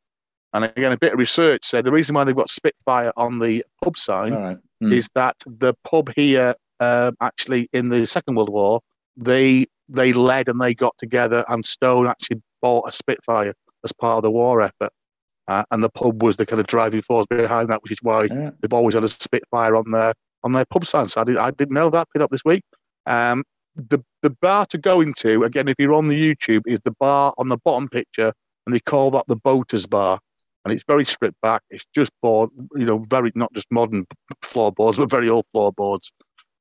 And 0.53 0.65
again, 0.65 0.93
a 0.93 0.97
bit 0.97 1.13
of 1.13 1.19
research 1.19 1.65
said 1.67 1.85
the 1.85 1.93
reason 1.93 2.15
why 2.15 2.25
they've 2.25 2.35
got 2.35 2.49
Spitfire 2.49 3.13
on 3.17 3.39
the 3.41 3.65
pub 3.85 3.99
sign 3.99 4.33
right. 4.33 4.59
Mm. 4.83 4.93
is 4.93 5.09
that 5.15 5.37
the 5.47 5.75
pub 5.85 6.13
here 6.17 6.55
um, 6.81 7.17
actually 7.21 7.69
in 7.73 7.89
the 7.91 8.07
Second 8.07 8.37
World 8.37 8.51
War 8.51 8.81
they 9.17 9.67
they 9.89 10.13
led 10.13 10.49
and 10.49 10.61
they 10.61 10.75
got 10.75 10.95
together 10.99 11.45
and 11.49 11.65
Stone 11.65 12.07
actually 12.07 12.43
bought 12.61 12.89
a 12.89 12.93
Spitfire 12.93 13.55
as 13.85 13.93
part 13.93 14.19
of 14.19 14.23
the 14.23 14.31
war 14.31 14.61
effort. 14.63 14.93
Uh, 15.49 15.63
and 15.71 15.83
the 15.83 15.89
pub 15.89 16.23
was 16.23 16.37
the 16.37 16.45
kind 16.45 16.59
of 16.61 16.67
driving 16.67 17.01
force 17.03 17.27
behind 17.29 17.71
that, 17.71 17.83
which 17.83 17.93
is 17.93 17.99
why 18.03 18.25
Yeah. 18.25 18.51
they've 18.61 18.73
always 18.73 18.95
had 18.95 19.05
a 19.05 19.09
Spitfire 19.09 19.77
on 19.77 19.91
their 19.93 20.13
on 20.47 20.53
their 20.53 20.64
pub 20.64 20.86
sign. 20.86 21.09
So 21.09 21.20
I, 21.20 21.24
did, 21.24 21.36
I 21.36 21.51
didn't 21.51 21.74
know 21.74 21.90
that. 21.90 22.09
Picked 22.12 22.22
up 22.22 22.30
this 22.30 22.44
week. 22.44 22.62
Um, 23.05 23.42
the 23.74 24.03
the 24.22 24.30
bar 24.30 24.64
to 24.66 24.78
go 24.78 25.01
into 25.01 25.44
again, 25.44 25.68
if 25.68 25.74
you're 25.78 25.92
on 25.92 26.09
the 26.09 26.18
YouTube, 26.18 26.62
is 26.66 26.80
the 26.84 26.94
bar 26.99 27.34
on 27.36 27.49
the 27.49 27.59
bottom 27.59 27.88
picture, 27.88 28.32
and 28.64 28.74
they 28.74 28.80
call 28.80 29.11
that 29.11 29.24
the 29.28 29.36
Boaters 29.36 29.86
Bar, 29.86 30.18
and 30.64 30.72
it's 30.72 30.84
very 30.86 31.05
stripped 31.05 31.40
back. 31.42 31.62
It's 31.68 31.84
just 31.94 32.11
board, 32.22 32.51
you 32.74 32.86
know, 32.86 33.05
very 33.11 33.32
not 33.34 33.53
just 33.53 33.66
modern 33.70 34.07
floorboards, 34.42 34.97
but 34.97 35.11
very 35.11 35.28
old 35.28 35.44
floorboards. 35.53 36.12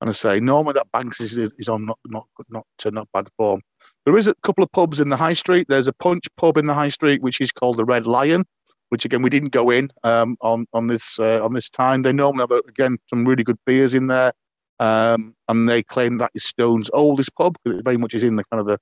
And 0.02 0.10
I 0.10 0.14
say 0.14 0.40
normally 0.42 0.74
that 0.74 0.92
Banks 0.92 1.22
is, 1.22 1.38
is 1.38 1.70
on 1.70 1.86
not 1.86 2.00
not 2.06 2.28
not 2.50 2.66
uh, 2.86 2.90
not 2.90 3.08
bad 3.14 3.30
form. 3.38 3.62
There 4.04 4.18
is 4.18 4.28
a 4.28 4.36
couple 4.44 4.64
of 4.64 4.72
pubs 4.72 5.00
in 5.00 5.10
the 5.10 5.18
high 5.18 5.34
street. 5.34 5.68
There's 5.70 5.88
a 5.88 5.94
punch 5.94 6.26
pub 6.36 6.58
in 6.58 6.66
the 6.66 6.74
high 6.74 6.90
street, 6.90 7.22
which 7.22 7.40
is 7.40 7.52
called 7.52 7.78
the 7.78 7.86
Red 7.86 8.06
Lion, 8.08 8.46
which 8.90 9.06
again 9.06 9.22
we 9.22 9.30
didn't 9.30 9.52
go 9.52 9.70
in 9.70 9.92
um, 10.04 10.38
on 10.42 10.68
on 10.74 10.88
this 10.88 11.20
uh, 11.20 11.44
on 11.44 11.54
this 11.54 11.70
time. 11.70 12.02
They 12.02 12.14
normally 12.14 12.46
have 12.50 12.62
again 12.68 12.98
some 13.10 13.26
really 13.26 13.44
good 13.44 13.60
beers 13.66 13.94
in 13.94 14.08
there, 14.08 14.34
um, 14.80 15.36
and 15.48 15.68
they 15.68 15.84
claim 15.84 16.18
that 16.18 16.32
is 16.34 16.44
Stone's 16.44 16.90
oldest 16.94 17.36
pub 17.36 17.58
because 17.64 17.80
it 17.80 17.84
very 17.84 17.98
much 17.98 18.14
is 18.14 18.24
in 18.24 18.36
the 18.36 18.44
kind 18.46 18.62
of 18.62 18.68
the 18.68 18.80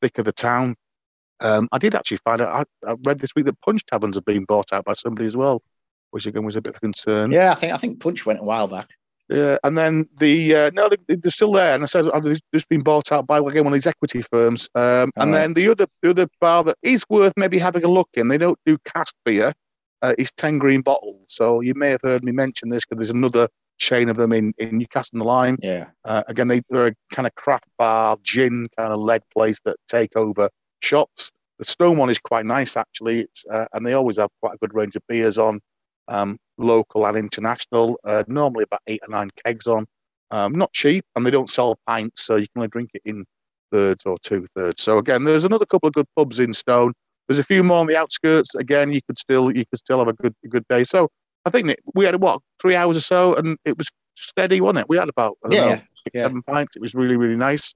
thick 0.00 0.18
of 0.18 0.24
the 0.24 0.32
town. 0.32 0.76
Um, 1.40 1.68
I 1.72 1.78
did 1.78 1.94
actually 1.94 2.18
find 2.18 2.40
out. 2.40 2.66
I, 2.86 2.90
I 2.90 2.94
read 3.04 3.18
this 3.18 3.34
week 3.34 3.46
that 3.46 3.60
Punch 3.60 3.84
Taverns 3.86 4.16
have 4.16 4.24
been 4.24 4.44
bought 4.44 4.72
out 4.72 4.84
by 4.84 4.94
somebody 4.94 5.26
as 5.26 5.36
well, 5.36 5.62
which 6.10 6.26
again 6.26 6.44
was 6.44 6.56
a 6.56 6.62
bit 6.62 6.70
of 6.70 6.76
a 6.76 6.80
concern. 6.80 7.30
Yeah, 7.30 7.52
I 7.52 7.54
think 7.54 7.72
I 7.72 7.76
think 7.76 8.00
Punch 8.00 8.24
went 8.24 8.40
a 8.40 8.44
while 8.44 8.68
back. 8.68 8.88
Yeah, 9.28 9.58
and 9.64 9.76
then 9.76 10.08
the 10.18 10.54
uh, 10.54 10.70
no, 10.72 10.88
they, 10.88 11.16
they're 11.16 11.30
still 11.32 11.52
there, 11.52 11.74
and 11.74 11.82
I 11.82 11.86
said 11.86 12.06
oh, 12.12 12.20
they've 12.20 12.38
just 12.54 12.68
been 12.68 12.82
bought 12.82 13.10
out 13.10 13.26
by 13.26 13.38
again 13.38 13.64
one 13.64 13.72
of 13.72 13.72
these 13.72 13.86
equity 13.86 14.22
firms. 14.22 14.68
Um, 14.74 15.10
and 15.16 15.34
Alright. 15.34 15.34
then 15.34 15.54
the 15.54 15.68
other 15.68 15.86
the 16.00 16.10
other 16.10 16.28
bar 16.40 16.62
that 16.64 16.76
is 16.82 17.04
worth 17.08 17.32
maybe 17.36 17.58
having 17.58 17.82
a 17.82 17.88
look 17.88 18.08
in. 18.14 18.28
They 18.28 18.38
don't 18.38 18.58
do 18.64 18.78
cask 18.84 19.14
beer. 19.24 19.52
Uh, 20.02 20.14
is 20.18 20.30
Ten 20.32 20.58
Green 20.58 20.82
bottles, 20.82 21.24
So 21.26 21.60
you 21.62 21.74
may 21.74 21.88
have 21.88 22.02
heard 22.02 22.22
me 22.22 22.30
mention 22.30 22.68
this 22.68 22.84
because 22.84 22.98
there's 22.98 23.16
another 23.16 23.48
chain 23.78 24.08
of 24.08 24.16
them 24.16 24.32
in 24.32 24.52
in 24.58 24.78
Newcastle 24.78 25.10
under 25.14 25.24
Lyme. 25.24 25.56
Yeah. 25.62 25.86
Uh, 26.04 26.22
again, 26.28 26.48
they, 26.48 26.62
they're 26.68 26.88
a 26.88 26.94
kind 27.12 27.26
of 27.26 27.34
craft 27.34 27.66
bar, 27.78 28.18
gin 28.22 28.68
kind 28.76 28.92
of 28.92 29.00
led 29.00 29.22
place 29.32 29.58
that 29.64 29.76
take 29.88 30.14
over 30.14 30.50
shops. 30.80 31.32
The 31.58 31.64
Stone 31.64 31.96
one 31.96 32.10
is 32.10 32.18
quite 32.18 32.44
nice, 32.44 32.76
actually. 32.76 33.20
It's 33.20 33.46
uh, 33.46 33.66
and 33.72 33.86
they 33.86 33.94
always 33.94 34.18
have 34.18 34.30
quite 34.40 34.54
a 34.54 34.58
good 34.58 34.74
range 34.74 34.96
of 34.96 35.02
beers 35.08 35.38
on, 35.38 35.60
um, 36.08 36.38
local 36.58 37.06
and 37.06 37.16
international. 37.16 37.98
Uh, 38.04 38.24
normally 38.26 38.64
about 38.64 38.80
eight 38.86 39.00
or 39.06 39.08
nine 39.10 39.30
kegs 39.44 39.66
on. 39.66 39.86
Um, 40.30 40.52
not 40.54 40.72
cheap, 40.72 41.04
and 41.14 41.24
they 41.24 41.30
don't 41.30 41.48
sell 41.50 41.78
pints, 41.86 42.22
so 42.24 42.34
you 42.36 42.46
can 42.48 42.60
only 42.60 42.68
drink 42.68 42.90
it 42.94 43.02
in 43.04 43.24
thirds 43.72 44.04
or 44.06 44.18
two 44.22 44.46
thirds. 44.56 44.82
So 44.82 44.98
again, 44.98 45.24
there's 45.24 45.44
another 45.44 45.66
couple 45.66 45.86
of 45.88 45.92
good 45.94 46.06
pubs 46.16 46.40
in 46.40 46.52
Stone. 46.52 46.94
There's 47.28 47.38
a 47.38 47.44
few 47.44 47.62
more 47.62 47.78
on 47.78 47.86
the 47.86 47.96
outskirts. 47.96 48.54
Again, 48.56 48.92
you 48.92 49.00
could 49.06 49.18
still 49.18 49.50
you 49.56 49.64
could 49.70 49.78
still 49.78 49.98
have 50.00 50.08
a 50.08 50.12
good 50.14 50.34
a 50.44 50.48
good 50.48 50.64
day. 50.68 50.82
So 50.84 51.08
I 51.44 51.50
think 51.50 51.74
we 51.94 52.04
had 52.04 52.20
what 52.20 52.40
three 52.60 52.74
hours 52.74 52.96
or 52.96 53.00
so, 53.00 53.34
and 53.34 53.56
it 53.64 53.78
was 53.78 53.88
steady, 54.16 54.60
wasn't 54.60 54.78
it? 54.80 54.86
We 54.88 54.96
had 54.96 55.08
about 55.08 55.38
I 55.44 55.48
don't 55.48 55.56
Yeah, 55.56 55.74
know, 55.76 55.80
six, 55.94 56.10
yeah. 56.14 56.22
seven 56.22 56.42
pints. 56.42 56.74
It 56.76 56.82
was 56.82 56.94
really 56.94 57.16
really 57.16 57.36
nice. 57.36 57.72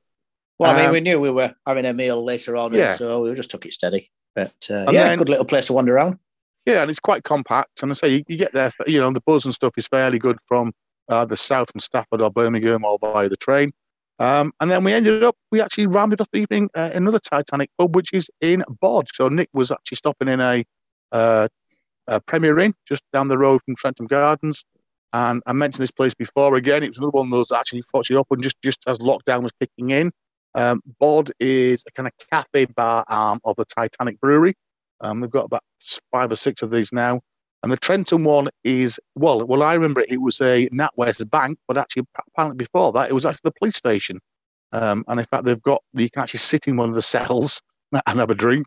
Well, 0.59 0.73
I 0.73 0.77
mean, 0.77 0.87
Um, 0.87 0.93
we 0.93 1.01
knew 1.01 1.19
we 1.21 1.31
were 1.31 1.55
having 1.67 1.87
a 1.87 1.93
meal 1.93 2.23
later 2.25 2.55
on, 2.57 2.75
Yeah. 2.75 2.89
so 2.95 3.23
we 3.23 3.33
just 3.35 3.51
took 3.51 3.65
it 3.65 3.73
steady. 3.73 4.11
But 4.35 4.53
uh, 4.71 4.87
yeah, 4.93 5.05
then- 5.09 5.19
good 5.19 5.29
little 5.29 5.45
place 5.45 5.67
to 5.67 5.73
wander 5.73 5.97
around. 5.97 6.19
Yeah, 6.71 6.83
and 6.83 6.91
it's 6.91 7.01
quite 7.01 7.25
compact. 7.25 7.83
And 7.83 7.91
I 7.91 7.95
say 7.95 8.09
you, 8.09 8.25
you 8.29 8.37
get 8.37 8.53
there, 8.53 8.71
you 8.87 9.01
know, 9.01 9.13
the 9.13 9.21
buzz 9.21 9.45
and 9.45 9.53
stuff 9.53 9.73
is 9.77 9.89
fairly 9.89 10.21
good 10.21 10.39
from 10.47 10.73
uh, 11.09 11.25
the 11.25 11.37
south 11.37 11.73
from 11.73 11.81
Stafford 11.81 12.21
or 12.21 12.31
Birmingham 12.31 12.85
or 12.85 12.97
via 13.01 13.29
the 13.29 13.37
train. 13.37 13.73
Um, 14.21 14.53
and 14.61 14.71
then 14.71 14.85
we 14.85 14.93
ended 14.93 15.25
up, 15.25 15.35
we 15.51 15.61
actually 15.61 15.89
rounded 15.89 16.21
off 16.21 16.29
the 16.33 16.39
evening 16.39 16.71
uh, 16.77 16.91
another 16.95 17.19
Titanic 17.19 17.71
pub, 17.77 17.97
which 17.97 18.13
is 18.13 18.31
in 18.41 18.63
Bod. 18.81 19.09
So 19.13 19.29
Nick 19.29 19.49
was 19.53 19.73
actually 19.73 19.97
stopping 19.97 20.29
in 20.29 20.41
a, 20.41 20.65
uh, 21.11 21.49
a 22.07 22.21
Premier 22.21 22.57
Inn 22.61 22.75
just 22.87 23.03
down 23.13 23.27
the 23.27 23.39
road 23.39 23.63
from 23.65 23.75
Trentham 23.75 24.07
Gardens. 24.07 24.65
And 25.13 25.43
I 25.47 25.53
mentioned 25.53 25.83
this 25.83 25.91
place 25.91 26.15
before. 26.15 26.55
Again, 26.55 26.85
it 26.85 26.91
was 26.91 26.99
another 26.99 27.11
one 27.11 27.27
of 27.27 27.31
those 27.33 27.51
actually 27.51 27.83
fortunately 27.91 28.21
opened 28.21 28.45
just, 28.45 28.63
just 28.63 28.79
as 28.87 28.99
lockdown 28.99 29.43
was 29.43 29.53
kicking 29.59 29.91
in. 29.91 30.13
Um, 30.55 30.83
Bod 31.01 31.33
is 31.41 31.83
a 31.89 31.91
kind 31.91 32.07
of 32.07 32.13
cafe 32.31 32.67
bar 32.67 33.05
arm 33.09 33.41
of 33.45 33.57
the 33.57 33.65
Titanic 33.65 34.21
Brewery. 34.21 34.55
Um, 35.01 35.21
they've 35.21 35.31
got 35.31 35.45
about 35.47 35.63
five 36.13 36.31
or 36.31 36.37
six 36.37 36.63
of 36.63 36.71
these 36.71 36.93
now. 36.93 37.21
And 37.63 37.71
the 37.71 37.77
Trentham 37.77 38.25
one 38.25 38.49
is 38.65 38.99
well, 39.15 39.47
well, 39.47 39.63
I 39.63 39.75
remember 39.75 40.01
it, 40.01 40.11
it 40.13 40.21
was 40.23 40.41
a 40.41 40.69
NatWest 40.71 41.29
Bank, 41.31 41.59
but 41.69 41.77
actually 41.77 42.05
apparently 42.29 42.57
before 42.57 42.93
that, 42.93 43.11
it 43.11 43.13
was 43.13 43.27
actually 43.27 43.43
the 43.45 43.53
police 43.53 43.77
station. 43.77 44.21
Um, 44.73 45.05
and 45.09 45.21
in 45.21 45.27
fact, 45.27 45.45
they've 45.45 45.61
got 45.61 45.83
you 45.93 46.09
can 46.09 46.23
actually 46.23 46.39
sit 46.39 46.69
in 46.69 46.77
one 46.77 46.89
of 46.89 46.95
the 46.95 47.03
cells 47.17 47.61
and 47.93 48.19
have 48.19 48.31
a 48.31 48.35
drink. 48.35 48.67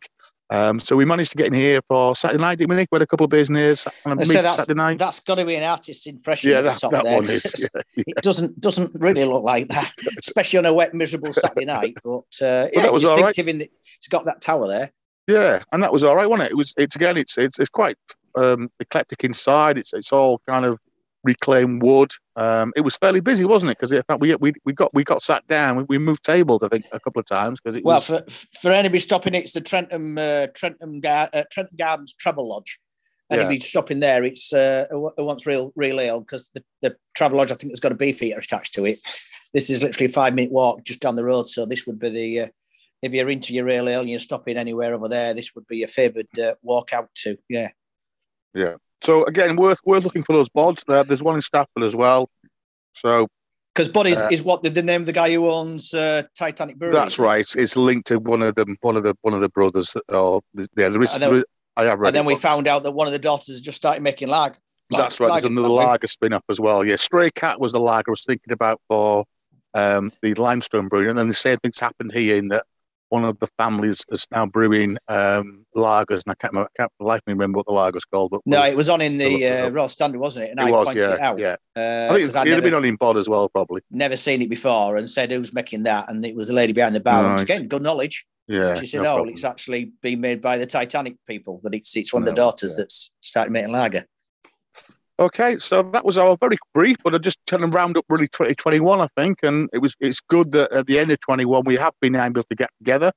Um, 0.50 0.80
so 0.80 0.96
we 0.96 1.06
managed 1.06 1.32
to 1.32 1.38
get 1.38 1.48
in 1.48 1.54
here 1.54 1.80
for 1.88 2.16
Saturday 2.16 2.40
night, 2.40 2.60
didn't 2.60 2.70
we? 2.70 2.76
Nick? 2.76 2.90
We 2.92 2.98
had 2.98 3.02
a 3.02 3.08
couple 3.08 3.24
of 3.24 3.32
beers 3.32 3.50
near 3.50 3.76
Sa- 3.76 3.90
on 4.06 4.20
a 4.20 4.22
I 4.22 4.26
say 4.26 4.42
that's, 4.42 4.56
Saturday 4.58 4.78
night. 4.78 5.00
that's 5.00 5.20
got 5.22 5.36
to 5.36 5.46
be 5.46 5.56
an 5.56 5.64
artist's 5.64 6.06
impression 6.06 6.52
Yeah, 6.52 6.62
that, 6.62 6.80
that 6.92 7.06
one 7.06 7.28
is. 7.28 7.70
Yeah, 7.96 8.04
It 8.06 8.18
doesn't 8.18 8.60
doesn't 8.60 8.92
really 8.94 9.24
look 9.26 9.42
like 9.42 9.70
that, 9.70 9.92
especially 10.20 10.60
on 10.60 10.66
a 10.68 10.74
wet, 10.74 10.94
miserable 10.94 11.34
Saturday 11.34 11.66
night. 11.66 11.98
But 12.04 12.26
uh, 12.42 12.68
yeah, 12.72 12.84
that 12.84 12.94
was 12.94 13.04
all 13.04 13.16
right. 13.16 13.28
distinctive 13.34 13.48
in 13.48 13.58
the, 13.60 13.72
it's 13.98 14.08
got 14.08 14.26
that 14.26 14.42
tower 14.42 14.68
there. 14.68 14.92
Yeah, 15.28 15.64
and 15.72 15.82
that 15.82 15.94
was 15.94 16.04
all 16.04 16.16
right, 16.16 16.30
wasn't 16.30 16.48
it? 16.48 16.52
It 16.52 16.58
was. 16.58 16.74
It's 16.78 16.96
again. 16.96 17.18
It's 17.18 17.38
it's 17.38 17.60
it's 17.60 17.70
quite 17.70 17.98
um, 18.36 18.70
eclectic 18.80 19.24
inside. 19.24 19.78
It's 19.78 19.94
it's 19.94 20.12
all 20.12 20.42
kind 20.48 20.66
of 20.66 20.80
reclaimed 21.24 21.82
wood. 21.82 22.12
Um, 22.36 22.74
it 22.76 22.82
was 22.82 22.98
fairly 22.98 23.22
busy, 23.22 23.46
wasn't 23.46 23.72
it? 23.72 23.78
Because 23.80 24.04
we 24.20 24.36
we 24.36 24.54
we 24.66 24.74
got 24.74 24.94
we 24.94 25.04
got 25.04 25.24
sat 25.24 25.48
down. 25.48 25.78
We, 25.78 25.84
we 25.90 25.98
moved 25.98 26.24
tables, 26.24 26.64
I 26.64 26.68
think, 26.68 26.86
a 26.92 27.00
couple 27.00 27.20
of 27.20 27.26
times 27.26 27.60
because 27.62 27.78
it 27.78 27.86
Well, 27.86 27.98
was. 27.98 28.06
for 28.06 28.24
for 28.60 28.72
anybody 28.72 29.00
stopping, 29.00 29.34
it's 29.34 29.54
the 29.54 29.62
Trentham 29.62 30.18
uh, 30.18 30.48
Trentham 30.54 31.00
Gar- 31.00 31.30
uh, 31.34 31.44
Trentham 31.52 31.78
Gardens 31.78 32.14
Travel 32.14 32.48
Lodge. 32.50 32.80
Anybody 33.32 33.62
stopping 33.62 34.00
there, 34.00 34.24
it's 34.24 34.54
uh, 34.54 34.86
who 34.92 35.12
wants 35.18 35.48
real 35.48 35.72
real 35.76 36.00
ale 36.00 36.20
because 36.20 36.52
the, 36.54 36.64
the 36.82 36.96
Travel 37.16 37.40
Lodge, 37.40 37.52
I 37.52 37.56
think, 37.56 37.72
has 37.72 37.80
got 37.80 37.92
a 37.92 37.96
beefeater 37.96 38.38
attached 38.38 38.76
to 38.76 38.86
it. 38.86 39.00
This 39.54 39.72
is 39.72 39.82
literally 39.82 40.06
a 40.06 40.14
five 40.14 40.36
minute 40.36 40.52
walk 40.52 40.84
just 40.84 41.00
down 41.00 41.16
the 41.16 41.24
road, 41.24 41.44
so 41.44 41.66
this 41.66 41.88
would 41.88 41.98
be 41.98 42.10
the. 42.10 42.52
Uh, 43.04 43.08
if 43.08 43.14
you're 43.14 43.30
into 43.30 43.54
your 43.54 43.66
real 43.66 43.90
ale 43.90 44.02
and 44.02 44.10
you're 44.10 44.20
stopping 44.20 44.58
anywhere 44.58 44.94
over 44.94 45.08
there, 45.08 45.34
this 45.34 45.54
would 45.56 45.68
be 45.68 45.78
your 45.78 45.88
favoured 45.88 46.28
uh, 46.40 46.54
walk 46.62 46.94
out 46.94 47.10
to. 47.16 47.38
Yeah. 47.50 47.70
Yeah. 48.54 48.76
So 49.04 49.26
again, 49.26 49.56
worth 49.56 49.80
worth 49.86 50.04
looking 50.04 50.24
for 50.24 50.34
those 50.34 50.50
bods. 50.50 50.86
There, 50.86 51.04
there's 51.04 51.24
one 51.24 51.36
in 51.36 51.42
Stafford 51.42 51.84
as 51.84 51.96
well. 51.96 52.30
So 52.94 53.28
Because 53.74 53.90
Bod 53.90 54.08
is, 54.08 54.22
Uh, 54.22 54.30
is 54.32 54.42
what 54.44 54.64
the, 54.64 54.70
the 54.70 54.82
name 54.84 55.02
of 55.02 55.08
the 55.08 55.14
guy 55.14 55.34
who 55.34 55.50
owns 55.50 55.94
uh, 55.94 56.24
Titanic 56.38 56.78
Brewery. 56.78 56.94
that's 56.94 57.20
right. 57.20 57.42
It's, 57.42 57.56
it's 57.56 57.76
linked 57.76 58.08
to 58.08 58.20
one 58.20 58.42
of 58.42 58.56
them, 58.56 58.78
one 58.82 58.96
of 58.96 59.04
the 59.04 59.16
one 59.22 59.34
of 59.34 59.42
the 59.42 59.50
brothers. 59.50 59.94
Or 60.10 60.42
yeah, 60.54 60.90
there 60.90 61.02
is. 61.02 61.14
And 61.14 61.24
then- 61.24 61.30
there 61.30 61.40
is- 61.40 61.46
I 61.76 61.86
have 61.86 61.98
read. 62.00 62.10
And 62.10 62.16
then 62.18 62.26
it, 62.26 62.28
we 62.28 62.34
but 62.36 62.42
found 62.44 62.68
out 62.68 62.84
that 62.84 62.92
one 62.92 63.08
of 63.08 63.14
the 63.14 63.20
daughters 63.20 63.56
had 63.56 63.64
just 63.64 63.78
started 63.78 64.04
making 64.04 64.28
lag. 64.28 64.56
That's 64.92 65.20
right. 65.20 65.32
There's 65.32 65.46
another 65.46 65.70
lager 65.70 66.06
spin 66.06 66.32
off 66.32 66.44
as 66.48 66.60
well. 66.60 66.86
Yeah, 66.86 66.98
Stray 66.98 67.32
Cat 67.32 67.60
was 67.60 67.72
the 67.72 67.80
lager 67.80 68.12
I 68.12 68.14
was 68.14 68.24
thinking 68.24 68.54
about 68.54 68.80
for 68.88 69.26
um, 69.74 70.12
the 70.22 70.36
Lymestone 70.36 70.88
Brewery, 70.88 71.10
and 71.10 71.18
then 71.18 71.28
the 71.30 71.34
same 71.34 71.58
thing's 71.58 71.80
happened 71.80 72.12
here 72.14 72.36
in 72.38 72.50
that 72.50 72.68
one 73.14 73.24
of 73.24 73.38
the 73.38 73.48
families 73.60 74.04
is 74.10 74.26
now 74.32 74.44
brewing 74.44 74.98
um, 75.08 75.68
lagers, 75.76 76.24
and 76.26 76.30
I 76.30 76.34
can't, 76.34 76.52
remember, 76.52 76.68
I 76.76 76.82
can't 76.82 76.92
the 77.00 77.06
life 77.06 77.22
me 77.28 77.34
remember 77.34 77.58
what 77.58 77.68
the 77.68 77.74
lager's 77.74 78.06
called. 78.06 78.32
But 78.32 78.42
No, 78.48 78.66
it 78.66 78.76
was 78.76 78.90
on 78.90 79.02
in 79.02 79.20
the 79.20 79.48
uh. 79.48 79.70
Royal 79.70 79.88
Standard, 79.88 80.20
wasn't 80.20 80.46
it? 80.46 80.50
And 80.50 80.60
it 80.60 80.64
I 80.64 80.72
was. 80.72 80.86
pointed 80.86 81.04
Yeah, 81.04 81.14
it 81.14 81.20
out. 81.20 81.38
yeah. 81.38 81.56
Uh, 81.76 82.08
I 82.10 82.14
think 82.16 82.22
'cause 82.22 82.30
it's, 82.30 82.36
I'd 82.36 82.48
it'd 82.48 82.54
have 82.56 82.64
never, 82.64 82.72
been 82.72 82.74
on 82.74 82.86
in 82.86 82.96
bod 82.96 83.18
as 83.18 83.30
well, 83.30 83.48
probably. 83.50 83.82
never 83.92 84.18
seen 84.18 84.42
it 84.42 84.50
before 84.50 84.98
and 84.98 85.08
said 85.08 85.32
who's 85.32 85.54
making 85.54 85.84
that. 85.84 86.10
And 86.10 86.26
it 86.26 86.36
was 86.36 86.48
the 86.48 86.56
lady 86.56 86.74
behind 86.74 86.96
the 86.96 87.02
bar. 87.02 87.24
Right. 87.24 87.42
again, 87.42 87.68
good 87.68 87.84
knowledge. 87.84 88.26
Yeah. 88.48 88.76
she 88.80 88.88
said, 88.88 89.04
no 89.04 89.20
oh, 89.20 89.24
it's 89.26 89.44
actually 89.44 89.92
been 90.02 90.20
made 90.20 90.42
by 90.42 90.58
the 90.58 90.66
Titanic 90.66 91.16
people, 91.26 91.62
but 91.64 91.74
it's, 91.76 91.96
it's 91.96 92.14
one 92.14 92.24
of 92.24 92.26
the 92.28 92.34
daughters 92.34 92.74
yeah. 92.74 92.84
that's 92.84 93.12
started 93.22 93.52
making 93.52 93.72
lager. 93.72 94.06
Okay, 95.20 95.60
so 95.60 95.84
that 95.94 96.04
was 96.04 96.18
our 96.18 96.36
very 96.38 96.58
brief, 96.74 96.98
but 97.04 97.14
I 97.14 97.20
just 97.20 97.38
trying 97.46 97.62
to 97.62 97.68
round 97.68 97.98
up 97.98 98.06
really 98.10 98.28
2021, 98.30 99.00
I 99.00 99.08
think, 99.16 99.40
and 99.44 99.70
it 99.72 99.78
was 99.78 99.94
it's 100.00 100.20
good 100.20 100.52
that 100.54 100.72
at 100.72 100.88
the 100.88 100.98
end 100.98 101.12
of 101.12 101.20
21 101.20 101.64
we 101.66 101.76
have 101.76 101.94
been 102.02 102.16
able 102.16 102.44
to 102.44 102.56
get 102.56 102.72
together, 102.80 103.12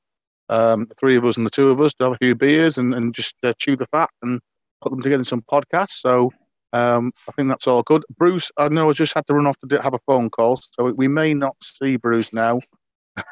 um, 0.50 0.84
the 0.90 0.94
three 0.96 1.16
of 1.16 1.24
us 1.24 1.38
and 1.38 1.46
the 1.46 1.50
two 1.50 1.70
of 1.70 1.80
us, 1.80 1.94
to 1.94 2.04
have 2.04 2.12
a 2.12 2.18
few 2.18 2.34
beers 2.34 2.76
and, 2.76 2.94
and 2.94 3.14
just 3.14 3.34
uh, 3.42 3.54
chew 3.58 3.76
the 3.76 3.86
fat 3.86 4.10
and 4.20 4.40
put 4.82 4.90
them 4.90 5.00
together 5.00 5.22
in 5.22 5.24
some 5.24 5.42
podcasts. 5.50 5.92
So 5.92 6.32
um, 6.74 7.12
I 7.30 7.32
think 7.32 7.48
that's 7.48 7.66
all 7.66 7.82
good. 7.82 8.04
Bruce, 8.14 8.52
I 8.58 8.68
know 8.68 8.90
I 8.90 8.92
just 8.92 9.14
had 9.14 9.26
to 9.28 9.34
run 9.34 9.46
off 9.46 9.58
to 9.60 9.66
do, 9.66 9.78
have 9.78 9.94
a 9.94 9.98
phone 10.06 10.28
call, 10.28 10.60
so 10.72 10.92
we 10.92 11.08
may 11.08 11.32
not 11.32 11.56
see 11.62 11.96
Bruce 11.96 12.32
now. 12.32 12.60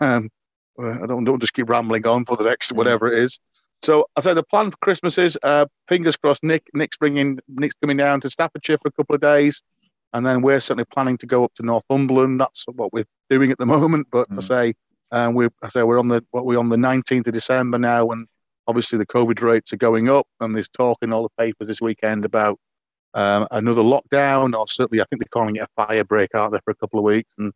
Um, 0.01 0.31
I 0.81 1.07
don't 1.07 1.25
don't 1.25 1.41
just 1.41 1.53
keep 1.53 1.69
rambling 1.69 2.07
on 2.07 2.25
for 2.25 2.37
the 2.37 2.45
next 2.45 2.73
whatever 2.73 3.07
it 3.07 3.19
is. 3.19 3.39
So 3.85 4.07
I 4.17 4.23
said 4.23 4.35
the 4.35 4.43
plan 4.43 4.71
for 4.71 4.79
Christmas 4.79 5.19
is 5.19 5.39
uh, 5.43 5.67
fingers 5.89 6.17
crossed. 6.17 6.43
Nick 6.43 6.65
Nick's 6.73 6.97
bringing 6.97 7.39
Nick's 7.49 7.75
coming 7.83 7.99
down 7.99 8.23
to 8.23 8.31
Staffordshire 8.31 8.79
for 8.79 8.89
a 8.89 8.93
couple 8.93 9.15
of 9.15 9.21
days, 9.21 9.63
and 10.15 10.25
then 10.27 10.41
we're 10.41 10.61
certainly 10.61 10.87
planning 10.87 11.19
to 11.19 11.27
go 11.27 11.45
up 11.45 11.53
to 11.57 11.63
Northumberland. 11.63 12.41
That's 12.41 12.65
what 12.67 12.95
we're 12.95 13.05
doing 13.29 13.51
at 13.51 13.59
the 13.59 13.67
moment. 13.77 14.07
But 14.11 14.27
I 14.31 14.37
Mm. 14.37 14.43
say 14.43 14.75
um, 15.13 15.35
we're 15.35 15.51
I 15.63 15.69
say 15.69 15.83
we're 15.83 15.99
on 15.99 16.09
the 16.09 16.25
what 16.31 16.47
we're 16.47 16.59
on 16.59 16.71
the 16.71 16.77
19th 16.79 17.27
of 17.27 17.35
December 17.35 17.79
now, 17.79 18.09
and 18.11 18.27
obviously 18.67 18.97
the 18.97 19.07
COVID 19.07 19.43
rates 19.43 19.71
are 19.75 19.77
going 19.77 20.09
up, 20.09 20.27
and 20.41 20.57
there's 20.57 20.71
talk 20.71 20.97
in 21.03 21.13
all 21.13 21.23
the 21.25 21.43
papers 21.45 21.69
this 21.69 21.83
weekend 21.83 22.25
about 22.25 22.59
um, 23.13 23.47
another 23.51 23.83
lockdown, 23.83 24.59
or 24.59 24.67
certainly 24.67 25.03
I 25.03 25.05
think 25.11 25.21
they're 25.21 25.29
calling 25.31 25.57
it 25.57 25.69
a 25.77 25.85
fire 25.87 26.05
break, 26.05 26.31
aren't 26.35 26.55
they, 26.55 26.61
for 26.65 26.71
a 26.71 26.75
couple 26.77 26.99
of 27.01 27.05
weeks? 27.05 27.31
And 27.37 27.53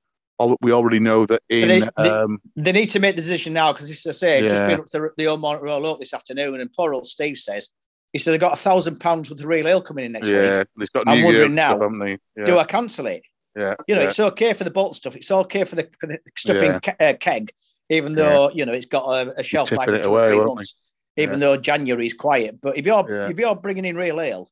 we 0.60 0.72
already 0.72 1.00
know 1.00 1.26
that 1.26 1.42
in 1.48 1.68
they- 1.68 1.80
they- 1.80 2.08
um, 2.10 2.40
They 2.56 2.72
need 2.72 2.90
to 2.90 3.00
make 3.00 3.16
the 3.16 3.22
decision 3.22 3.52
now 3.52 3.72
because, 3.72 3.90
as 3.90 4.06
I 4.06 4.12
say, 4.12 4.38
I've 4.38 4.48
just 4.50 4.62
been 4.62 4.80
up 4.80 4.86
to 4.86 5.10
the 5.16 5.26
old 5.26 5.40
Mont 5.40 5.62
Royal 5.62 5.84
Oak 5.86 5.98
this 6.00 6.14
afternoon, 6.14 6.60
and 6.60 6.72
poor 6.72 6.94
old 6.94 7.06
Steve 7.06 7.38
says, 7.38 7.68
he 8.12 8.18
said, 8.18 8.34
I've 8.34 8.40
got 8.40 8.52
a 8.52 8.56
thousand 8.56 9.00
pounds 9.00 9.30
worth 9.30 9.40
of 9.40 9.46
real 9.46 9.66
ale 9.68 9.82
coming 9.82 10.04
in 10.06 10.12
next 10.12 10.28
week. 10.28 10.36
yeah, 10.36 10.64
they've 10.78 10.92
got 10.92 11.04
I'm 11.06 11.18
New 11.18 11.24
wondering 11.26 11.50
Year 11.52 11.56
now, 11.56 11.76
stuff? 11.76 12.18
Yeah, 12.36 12.44
Do 12.44 12.58
I 12.58 12.64
cancel 12.64 13.06
it? 13.06 13.22
yeah, 13.56 13.74
You 13.86 13.94
know, 13.96 14.02
yeah. 14.02 14.08
it's 14.08 14.20
okay 14.20 14.52
for 14.52 14.64
the 14.64 14.70
bolt 14.70 14.96
stuff. 14.96 15.16
It's 15.16 15.30
okay 15.30 15.64
for 15.64 15.76
the 15.76 15.88
for 16.00 16.06
the 16.06 16.18
stuff 16.36 16.56
Yeah. 16.56 16.74
in 16.74 16.80
ke- 16.80 17.00
uh, 17.00 17.14
keg, 17.18 17.50
even 17.90 18.14
though 18.14 18.50
you 18.54 18.64
know 18.64 18.72
it's 18.72 18.86
got 18.86 19.04
a, 19.08 19.40
a 19.40 19.42
shelf 19.42 19.72
life 19.72 19.88
of 19.88 20.02
two 20.02 20.10
or 20.10 20.22
three 20.26 20.38
months. 20.38 20.74
Even 21.16 21.40
though 21.40 21.56
January 21.56 22.06
is 22.06 22.14
quiet, 22.14 22.60
but 22.62 22.78
if 22.78 22.86
you're 22.86 23.04
Yeah. 23.12 23.28
if 23.28 23.36
you're 23.38 23.56
bringing 23.56 23.84
in 23.84 23.96
real 23.96 24.20
ale, 24.20 24.48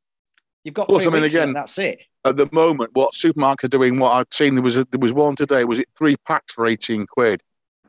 you've 0.67 0.75
got 0.75 0.89
Plus, 0.89 1.07
I 1.07 1.11
mean, 1.11 1.23
again, 1.23 1.53
that's 1.53 1.79
it. 1.79 2.01
at 2.25 2.37
the 2.37 2.49
moment, 2.53 2.91
what 2.95 3.15
supermarkets 3.15 3.65
are 3.65 3.69
doing, 3.69 3.99
what 3.99 4.11
I've 4.11 4.27
seen, 4.33 4.57
there 4.57 4.63
was 4.63 4.77
a, 4.77 4.85
there 4.91 4.99
was 4.99 5.13
one 5.13 5.37
today. 5.37 5.65
Was 5.65 5.79
it 5.79 5.87
three 5.97 6.17
packs 6.27 6.53
for 6.53 6.67
eighteen 6.67 7.07
quid? 7.07 7.41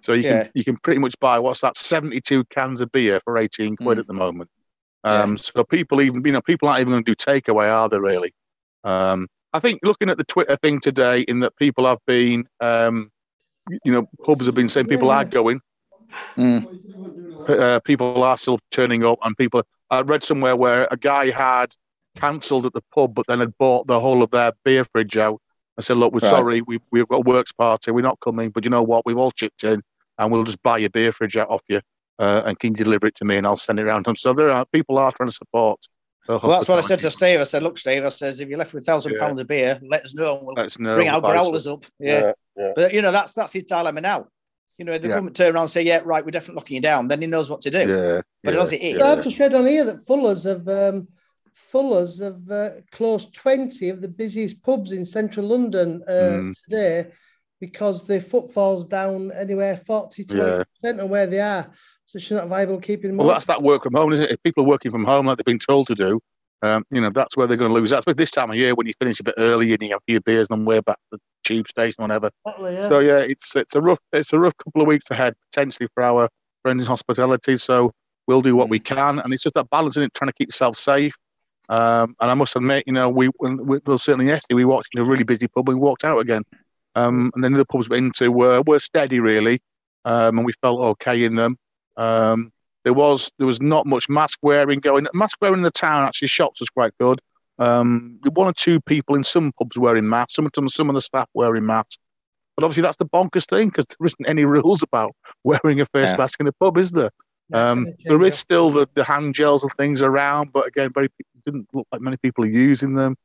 So 0.01 0.13
you 0.13 0.23
Yeah. 0.23 0.43
can 0.43 0.51
you 0.53 0.63
can 0.63 0.77
pretty 0.77 0.99
much 0.99 1.15
buy 1.19 1.39
what's 1.39 1.61
that 1.61 1.75
seventy 1.75 2.21
two 2.21 2.45
cans 2.45 2.79
of 2.81 2.91
beer 2.91 3.19
for 3.25 3.37
eighteen 3.37 3.75
quid 3.75 3.97
Mm. 3.97 4.01
at 4.01 4.07
the 4.07 4.13
moment. 4.13 4.49
Yeah. 5.03 5.23
Um, 5.23 5.37
So 5.37 5.63
people 5.63 6.01
even 6.01 6.23
you 6.23 6.31
know 6.31 6.41
people 6.41 6.67
aren't 6.69 6.81
even 6.81 6.91
going 6.93 7.03
to 7.03 7.11
do 7.11 7.15
takeaway, 7.15 7.67
are 7.69 7.89
they 7.89 7.97
really? 7.99 8.33
Um, 8.83 9.27
I 9.53 9.59
think 9.59 9.79
looking 9.83 10.09
at 10.09 10.17
the 10.17 10.23
Twitter 10.23 10.55
thing 10.55 10.79
today, 10.79 11.21
in 11.21 11.39
that 11.39 11.55
people 11.55 11.85
have 11.87 11.99
been, 12.05 12.47
um, 12.59 13.11
you 13.83 13.91
know, 13.91 14.07
pubs 14.23 14.45
have 14.45 14.55
been 14.55 14.69
saying 14.69 14.87
people 14.87 15.07
Yeah, 15.07 15.15
are 15.17 15.25
going, 15.25 15.61
Mm. 16.37 16.67
uh, 17.47 17.79
people 17.79 18.21
are 18.23 18.37
still 18.37 18.59
turning 18.71 19.03
up, 19.03 19.17
and 19.23 19.35
people. 19.35 19.63
I 19.89 20.01
read 20.01 20.23
somewhere 20.23 20.55
where 20.55 20.87
a 20.91 20.97
guy 20.97 21.31
had 21.31 21.73
cancelled 22.19 22.65
at 22.65 22.73
the 22.73 22.83
pub, 22.93 23.13
but 23.15 23.25
then 23.27 23.39
had 23.39 23.57
bought 23.57 23.87
the 23.87 23.99
whole 23.99 24.23
of 24.23 24.31
their 24.31 24.51
beer 24.63 24.83
fridge 24.85 25.17
out. 25.17 25.41
I 25.77 25.81
said, 25.83 25.97
"Look, 25.97 26.13
we're 26.13 26.19
Right. 26.19 26.29
sorry, 26.29 26.61
we 26.61 26.79
we've 26.91 27.07
got 27.07 27.17
a 27.17 27.21
works 27.21 27.51
party, 27.51 27.91
we're 27.91 28.01
not 28.01 28.19
coming, 28.19 28.49
but 28.49 28.63
you 28.63 28.69
know 28.69 28.83
what? 28.83 29.05
We've 29.05 29.17
all 29.17 29.31
chipped 29.31 29.63
in, 29.63 29.81
and 30.17 30.31
we'll 30.31 30.43
just 30.43 30.61
buy 30.63 30.77
your 30.79 30.89
beer 30.89 31.11
fridge 31.11 31.37
out 31.37 31.49
off 31.49 31.61
you, 31.69 31.81
uh, 32.19 32.41
and 32.45 32.59
can 32.59 32.71
you 32.73 32.83
deliver 32.83 33.05
it 33.07 33.15
to 33.15 33.25
me, 33.25 33.37
and 33.37 33.45
I'll 33.45 33.57
send 33.57 33.79
it 33.79 33.83
around." 33.83 34.03
to 34.03 34.07
them." 34.09 34.15
So 34.15 34.33
there 34.33 34.49
are 34.49 34.65
people 34.65 34.97
are 34.97 35.11
trying 35.11 35.29
to 35.29 35.35
support. 35.35 35.79
Well, 36.27 36.39
that's 36.41 36.67
what 36.67 36.77
I 36.77 36.81
said 36.81 36.99
to. 36.99 37.11
Steve. 37.11 37.39
I 37.39 37.43
said, 37.45 37.63
"Look, 37.63 37.77
Steve," 37.77 38.03
I 38.03 38.09
says, 38.09 38.41
"if 38.41 38.49
you're 38.49 38.57
left 38.57 38.73
with 38.73 38.85
thousand 38.85 39.13
Yeah. 39.13 39.19
pounds 39.19 39.39
of 39.39 39.47
beer, 39.47 39.79
let 39.87 40.03
us 40.03 40.13
know, 40.13 40.37
and 40.37 40.45
we'll 40.45 40.55
Let's 40.55 40.77
know. 40.77 40.95
bring 40.95 41.07
our 41.07 41.21
growlers 41.21 41.63
some. 41.65 41.73
up." 41.73 41.85
Yeah. 41.99 42.33
yeah. 42.57 42.71
but 42.75 42.93
you 42.93 43.01
know 43.01 43.11
that's 43.11 43.33
that's 43.33 43.53
his 43.53 43.63
dilemma 43.63 44.01
now. 44.01 44.27
You 44.77 44.85
know, 44.85 44.91
if 44.93 45.01
the 45.01 45.07
Yeah. 45.07 45.13
government 45.15 45.35
turn 45.37 45.53
around 45.55 45.63
and 45.63 45.71
say, 45.71 45.83
"Yeah, 45.83 46.01
right, 46.03 46.25
we're 46.25 46.31
definitely 46.31 46.55
locking 46.59 46.75
you 46.75 46.81
down," 46.81 47.07
then 47.07 47.21
he 47.21 47.27
knows 47.27 47.49
what 47.49 47.61
to 47.61 47.69
do. 47.69 47.79
yeah. 47.79 48.21
But 48.43 48.55
yeah, 48.55 48.61
as 48.61 48.73
it 48.73 48.81
is- 48.81 48.97
yeah. 48.97 49.05
I've 49.05 49.23
just 49.23 49.39
read 49.39 49.53
on 49.53 49.65
here 49.67 49.85
that 49.85 50.01
Fuller's 50.01 50.43
have 50.43 50.67
um, 50.67 51.07
Fuller's 51.71 52.21
have 52.21 52.49
uh, 52.49 52.69
closed 52.91 53.33
twenty 53.35 53.89
of 53.89 54.01
the 54.01 54.07
busiest 54.07 54.63
pubs 54.63 54.91
in 54.91 55.05
central 55.05 55.47
London 55.47 56.03
uh, 56.07 56.11
Mm. 56.11 56.53
today 56.63 57.11
because 57.59 58.07
the 58.07 58.21
footfall's 58.21 58.87
down 58.87 59.31
anywhere 59.31 59.75
forty 59.75 60.23
to 60.25 60.37
Yeah. 60.37 60.63
percent 60.81 60.99
of 61.01 61.09
where 61.09 61.27
they 61.27 61.41
are. 61.41 61.69
So 62.05 62.17
it's 62.17 62.31
not 62.31 62.47
viable 62.47 62.79
keeping 62.79 63.09
them 63.09 63.17
Well, 63.17 63.27
that's 63.27 63.45
that 63.47 63.61
work 63.61 63.83
from 63.83 63.95
home, 63.95 64.13
isn't 64.13 64.25
it? 64.25 64.31
If 64.31 64.43
people 64.43 64.63
are 64.63 64.67
working 64.67 64.91
from 64.91 65.03
home 65.03 65.25
like 65.25 65.37
they've 65.37 65.45
been 65.45 65.59
told 65.59 65.87
to 65.87 65.95
do, 65.95 66.21
um, 66.61 66.85
you 66.89 67.01
know, 67.01 67.09
that's 67.09 67.35
where 67.35 67.47
they're 67.47 67.57
going 67.57 67.69
to 67.69 67.75
lose. 67.75 67.89
That's 67.89 68.05
with 68.05 68.17
this 68.17 68.31
time 68.31 68.49
of 68.49 68.55
year 68.55 68.73
when 68.73 68.87
you 68.87 68.93
finish 68.99 69.19
a 69.19 69.23
bit 69.23 69.35
early 69.37 69.73
and 69.73 69.81
you 69.83 69.89
have 69.89 69.99
a 69.99 70.11
few 70.11 70.21
beers 70.21 70.47
on 70.49 70.63
the 70.63 70.65
way 70.65 70.79
back 70.79 70.97
to 71.11 71.17
the 71.17 71.19
tube 71.43 71.67
station, 71.67 71.95
or 71.99 72.03
whatever. 72.05 72.31
Exactly, 72.45 72.73
yeah. 72.75 72.87
So 72.89 72.99
yeah, 72.99 73.17
it's 73.19 73.55
it's 73.57 73.75
a 73.75 73.81
rough 73.81 73.99
it's 74.13 74.31
a 74.31 74.39
rough 74.39 74.55
couple 74.57 74.81
of 74.81 74.87
weeks 74.87 75.11
ahead 75.11 75.35
potentially 75.51 75.89
for 75.93 76.03
our 76.03 76.29
friends 76.61 76.83
in 76.83 76.87
hospitality. 76.87 77.57
So 77.57 77.91
we'll 78.25 78.41
do 78.41 78.55
what 78.55 78.69
we 78.69 78.79
can, 78.79 79.19
and 79.19 79.33
it's 79.33 79.43
just 79.43 79.55
that 79.55 79.69
balancing 79.69 80.03
it, 80.03 80.13
trying 80.13 80.29
to 80.29 80.33
keep 80.33 80.47
yourself 80.49 80.77
safe. 80.77 81.13
Um, 81.69 82.15
and 82.21 82.31
I 82.31 82.33
must 82.33 82.55
admit, 82.55 82.85
you 82.87 82.93
know, 82.93 83.09
we, 83.09 83.29
we 83.39 83.79
well 83.85 83.97
certainly 83.97 84.27
yesterday 84.27 84.55
we 84.55 84.65
walked 84.65 84.89
in 84.93 85.01
a 85.01 85.03
really 85.03 85.23
busy 85.23 85.47
pub 85.47 85.67
and 85.67 85.77
we 85.77 85.83
walked 85.83 86.05
out 86.05 86.19
again. 86.19 86.43
Um, 86.95 87.31
and 87.35 87.43
then 87.43 87.53
the 87.53 87.65
pubs 87.65 87.89
we're 87.89 87.97
into 87.97 88.31
were 88.31 88.61
were 88.65 88.79
steady 88.79 89.19
really, 89.19 89.61
um, 90.05 90.37
and 90.37 90.45
we 90.45 90.53
felt 90.61 90.79
okay 90.79 91.23
in 91.23 91.35
them. 91.35 91.57
Um, 91.95 92.51
there 92.83 92.93
was 92.93 93.31
there 93.37 93.47
was 93.47 93.61
not 93.61 93.85
much 93.85 94.07
mask 94.09 94.39
wearing 94.41 94.79
going. 94.79 95.07
Mask 95.13 95.37
wearing 95.41 95.59
in 95.59 95.63
the 95.63 95.71
town 95.71 96.05
actually 96.05 96.29
shops 96.29 96.61
was 96.61 96.69
quite 96.69 96.93
good. 96.99 97.19
Um, 97.59 98.19
one 98.33 98.47
or 98.47 98.53
two 98.53 98.79
people 98.79 99.15
in 99.15 99.23
some 99.23 99.51
pubs 99.51 99.77
wearing 99.77 100.07
masks. 100.07 100.35
Some 100.35 100.45
of 100.45 100.51
them, 100.53 100.69
some 100.69 100.89
of 100.89 100.95
the 100.95 101.01
staff 101.01 101.27
wearing 101.33 101.65
masks. 101.65 101.97
But 102.55 102.63
obviously 102.63 102.83
that's 102.83 102.97
the 102.97 103.05
bonkers 103.05 103.47
thing 103.47 103.69
because 103.69 103.85
there 103.85 104.05
isn't 104.05 104.27
any 104.27 104.45
rules 104.55 104.81
about 104.81 105.15
wearing 105.43 105.81
a 105.81 105.85
face 105.85 106.11
yeah. 106.11 106.17
mask 106.17 106.39
in 106.39 106.47
a 106.47 106.51
pub, 106.53 106.77
is 106.77 106.91
there? 106.91 107.11
Um, 107.53 107.87
there 108.03 108.21
is 108.23 108.37
still 108.37 108.71
the, 108.71 108.89
the 108.93 109.03
hand 109.03 109.35
gels 109.35 109.63
and 109.63 109.71
things 109.77 110.01
around, 110.01 110.51
but 110.51 110.67
again, 110.67 110.91
very 110.93 111.09
didn't 111.47 111.67
look 111.73 111.87
like 111.91 112.01
many 112.01 112.17
people 112.17 112.43
are 112.43 112.47
using 112.47 112.93
them. 112.93 113.15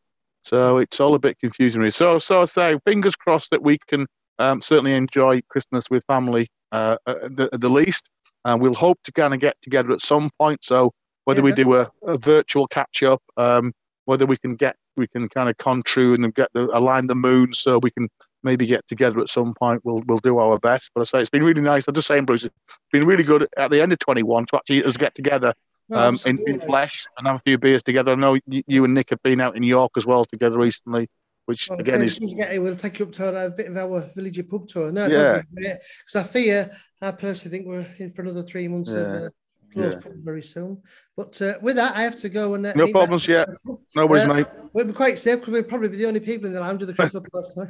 So 0.43 0.79
it's 0.79 1.01
all 1.01 1.14
a 1.14 1.18
bit 1.18 1.39
confusing. 1.39 1.89
So, 1.91 2.18
so 2.18 2.43
I 2.43 2.45
say, 2.47 2.79
fingers 2.85 3.14
crossed 3.14 3.51
that 3.51 3.62
we 3.62 3.79
can 3.89 4.07
um, 4.39 4.62
certainly 4.62 4.95
enjoy 4.95 5.43
Christmas 5.49 5.85
with 5.91 6.05
family 6.07 6.49
uh, 6.73 6.97
at, 7.07 7.37
the, 7.37 7.51
at 7.53 7.61
the 7.61 7.68
least. 7.68 8.11
And 8.45 8.61
we'll 8.61 8.75
hope 8.75 8.99
to 9.05 9.12
kind 9.12 9.35
of 9.35 9.41
get 9.41 9.57
together 9.62 9.93
at 9.93 10.01
some 10.01 10.31
point. 10.39 10.64
So 10.64 10.93
whether 11.25 11.41
yeah, 11.41 11.45
we 11.45 11.53
do 11.53 11.75
a, 11.77 11.91
a, 12.03 12.18
virtual 12.18 12.66
catch 12.66 13.05
up, 13.05 13.23
um, 13.37 13.73
whether 14.05 14.27
we 14.27 14.37
can 14.37 14.57
get 14.57 14.75
we 14.97 15.07
can 15.07 15.29
kind 15.29 15.49
of 15.49 15.57
con 15.59 15.83
true 15.85 16.12
and 16.14 16.35
get 16.35 16.49
the 16.53 16.64
align 16.77 17.07
the 17.07 17.14
moon 17.14 17.55
so 17.55 17.79
we 17.79 17.93
can 17.93 18.09
maybe 18.43 18.66
get 18.66 18.87
together 18.89 19.20
at 19.20 19.31
some 19.31 19.55
point. 19.55 19.81
We'll 19.85 20.03
we'll 20.07 20.18
do 20.18 20.39
our 20.39 20.59
best. 20.59 20.91
But 20.93 21.03
I 21.03 21.05
say 21.05 21.20
it's 21.20 21.31
been 21.31 21.45
really 21.45 21.61
nice. 21.61 21.87
I'm 21.87 21.95
just 21.95 22.09
saying, 22.09 22.25
Bruce, 22.25 22.45
it's 22.45 22.55
been 22.91 23.07
really 23.07 23.23
good 23.23 23.47
at 23.57 23.70
the 23.70 23.81
end 23.81 23.93
of 23.93 24.01
21 24.01 24.47
to 24.47 24.57
actually 24.57 24.83
us 24.83 24.97
get 24.97 25.14
together 25.14 25.55
um, 25.93 26.18
in, 26.26 26.38
in, 26.47 26.61
flesh 26.61 27.07
and 27.16 27.26
have 27.26 27.36
a 27.36 27.40
few 27.40 27.59
beers 27.59 27.82
together. 27.82 28.12
I 28.12 28.14
know 28.14 28.34
you, 28.47 28.62
you, 28.66 28.84
and 28.84 28.95
Nick 28.95 29.11
have 29.11 29.22
been 29.22 29.40
out 29.40 29.57
in 29.57 29.62
York 29.62 29.93
as 29.97 30.07
well 30.07 30.24
together 30.24 30.59
recently, 30.59 31.09
which 31.47 31.68
well, 31.68 31.80
again 31.80 32.03
is. 32.03 32.18
We'll 32.20 32.76
take 32.76 32.99
you 32.99 33.07
up 33.07 33.12
to 33.12 33.47
a 33.47 33.51
bit 33.51 33.66
of 33.66 33.76
our 33.76 34.11
village 34.14 34.40
pub 34.49 34.68
tour. 34.68 34.93
No, 34.93 35.07
yeah. 35.07 35.43
Because 35.55 36.16
I 36.16 36.22
fear, 36.22 36.70
I 37.01 37.11
personally 37.12 37.57
think 37.57 37.68
we're 37.68 37.86
in 37.99 38.12
for 38.12 38.22
another 38.22 38.43
three 38.43 38.68
months 38.68 38.90
yeah. 38.90 38.99
of. 38.99 39.24
Uh, 39.24 39.28
close 39.72 39.95
yeah. 39.95 40.12
very 40.22 40.43
soon. 40.43 40.82
But 41.16 41.40
uh, 41.40 41.55
with 41.61 41.76
that, 41.76 41.97
I 41.97 42.03
have 42.03 42.20
to 42.20 42.28
go 42.28 42.55
and 42.55 42.66
uh, 42.66 42.72
no 42.74 42.86
problems 42.88 43.26
yet. 43.26 43.49
No 43.95 44.07
worries, 44.07 44.24
uh, 44.24 44.34
mate. 44.34 44.47
We'll 44.72 44.86
be 44.86 44.93
quite 44.93 45.18
safe 45.18 45.40
because 45.40 45.53
we'll 45.53 45.62
probably 45.62 45.88
be 45.88 45.97
the 45.97 46.07
only 46.07 46.20
people 46.20 46.47
in 46.47 46.53
the 46.53 46.61
lounge 46.61 46.82
of 46.82 46.88
the 46.88 46.95
Christmas 46.95 47.24
last 47.32 47.57
night. 47.57 47.68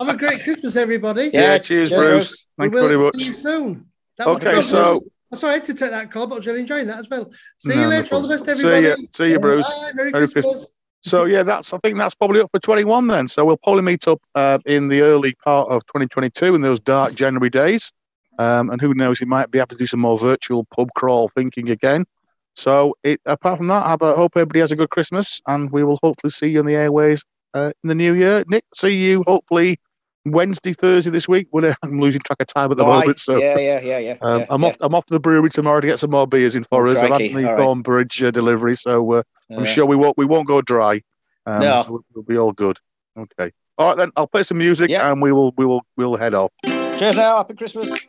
Have 0.00 0.08
a 0.08 0.16
great 0.16 0.42
Christmas, 0.42 0.76
everybody. 0.76 1.30
Yeah, 1.32 1.58
cheers, 1.58 1.90
cheers. 1.90 1.90
Bruce. 1.90 2.46
Thank 2.58 2.74
you 2.74 2.80
very 2.80 2.98
much. 2.98 3.14
See 3.16 3.24
you 3.26 3.32
soon. 3.32 3.86
That 4.18 4.28
okay, 4.28 4.60
so 4.62 5.04
I'm 5.32 5.38
sorry 5.38 5.60
to 5.60 5.74
take 5.74 5.90
that 5.90 6.10
call, 6.10 6.26
but 6.26 6.34
I 6.34 6.38
was 6.38 6.46
really 6.46 6.60
enjoying 6.60 6.86
that 6.88 6.98
as 6.98 7.08
well. 7.08 7.30
See 7.58 7.74
no, 7.74 7.82
you 7.82 7.86
later. 7.88 8.08
No 8.10 8.16
All 8.16 8.22
the 8.22 8.28
best, 8.28 8.48
everybody. 8.48 8.82
See 8.82 8.88
you, 8.88 9.08
See 9.12 9.30
you 9.30 9.38
Bruce. 9.38 9.68
Bye. 9.68 9.92
Merry, 9.94 10.10
Merry 10.10 10.26
Christmas. 10.26 10.44
Christmas. 10.44 10.76
So 11.02 11.24
yeah, 11.24 11.42
that's 11.42 11.72
I 11.72 11.78
think 11.78 11.96
that's 11.96 12.14
probably 12.14 12.40
up 12.40 12.50
for 12.52 12.60
21 12.60 13.06
then. 13.06 13.28
So 13.28 13.44
we'll 13.44 13.56
probably 13.56 13.82
meet 13.82 14.06
up 14.06 14.20
uh, 14.34 14.58
in 14.66 14.88
the 14.88 15.00
early 15.00 15.34
part 15.44 15.68
of 15.70 15.86
2022 15.86 16.54
in 16.54 16.60
those 16.60 16.80
dark 16.80 17.14
January 17.14 17.50
days. 17.50 17.92
Um, 18.38 18.70
and 18.70 18.80
who 18.80 18.94
knows, 18.94 19.18
he 19.18 19.24
might 19.24 19.50
be 19.50 19.58
able 19.58 19.68
to 19.68 19.76
do 19.76 19.86
some 19.86 20.00
more 20.00 20.18
virtual 20.18 20.64
pub 20.64 20.88
crawl 20.94 21.28
thinking 21.28 21.70
again. 21.70 22.06
So 22.54 22.96
it, 23.02 23.20
apart 23.24 23.58
from 23.58 23.68
that, 23.68 23.86
I 23.86 23.96
hope 24.14 24.32
everybody 24.36 24.60
has 24.60 24.72
a 24.72 24.76
good 24.76 24.90
Christmas, 24.90 25.40
and 25.46 25.70
we 25.70 25.84
will 25.84 25.98
hopefully 26.02 26.30
see 26.30 26.48
you 26.48 26.60
on 26.60 26.66
the 26.66 26.74
airways 26.74 27.22
uh, 27.54 27.72
in 27.82 27.88
the 27.88 27.94
new 27.94 28.14
year. 28.14 28.44
Nick, 28.48 28.64
see 28.74 28.96
you 28.96 29.24
hopefully 29.26 29.78
Wednesday, 30.24 30.72
Thursday 30.72 31.10
this 31.10 31.28
week. 31.28 31.48
I'm 31.82 32.00
losing 32.00 32.20
track 32.20 32.40
of 32.40 32.46
time 32.46 32.70
at 32.70 32.78
the 32.78 32.84
moment. 32.84 33.18
So 33.18 33.36
yeah, 33.36 33.58
yeah, 33.58 33.80
yeah, 33.80 33.98
yeah. 33.98 34.16
Um, 34.20 34.40
yeah 34.40 34.46
I'm 34.50 34.62
yeah. 34.62 34.68
off. 34.68 34.76
I'm 34.80 34.94
off 34.94 35.06
to 35.06 35.14
the 35.14 35.20
brewery 35.20 35.50
tomorrow 35.50 35.80
to 35.80 35.86
get 35.86 35.98
some 35.98 36.10
more 36.10 36.26
beers 36.26 36.54
in 36.54 36.64
for 36.64 36.86
oh, 36.86 36.92
us. 36.92 36.98
I've 36.98 37.10
had 37.10 37.20
the 37.20 37.32
Thornbridge 37.32 38.26
uh, 38.26 38.30
delivery, 38.30 38.76
so 38.76 39.12
uh, 39.12 39.22
I'm 39.50 39.64
sure 39.64 39.86
we 39.86 39.96
won't 39.96 40.16
we 40.18 40.24
won't 40.24 40.46
go 40.46 40.60
dry. 40.60 41.02
Um, 41.46 41.60
no, 41.60 41.82
so 41.86 42.04
we'll 42.14 42.24
be 42.24 42.36
all 42.36 42.52
good. 42.52 42.78
Okay. 43.18 43.52
All 43.78 43.88
right 43.88 43.96
then. 43.96 44.12
I'll 44.16 44.26
play 44.26 44.42
some 44.42 44.58
music 44.58 44.90
and 44.90 45.22
we 45.22 45.32
will 45.32 45.54
we 45.56 45.64
will 45.64 45.82
we'll 45.96 46.16
head 46.16 46.34
off. 46.34 46.52
Cheers 46.64 47.16
now. 47.16 47.38
Happy 47.38 47.54
Christmas. 47.54 48.06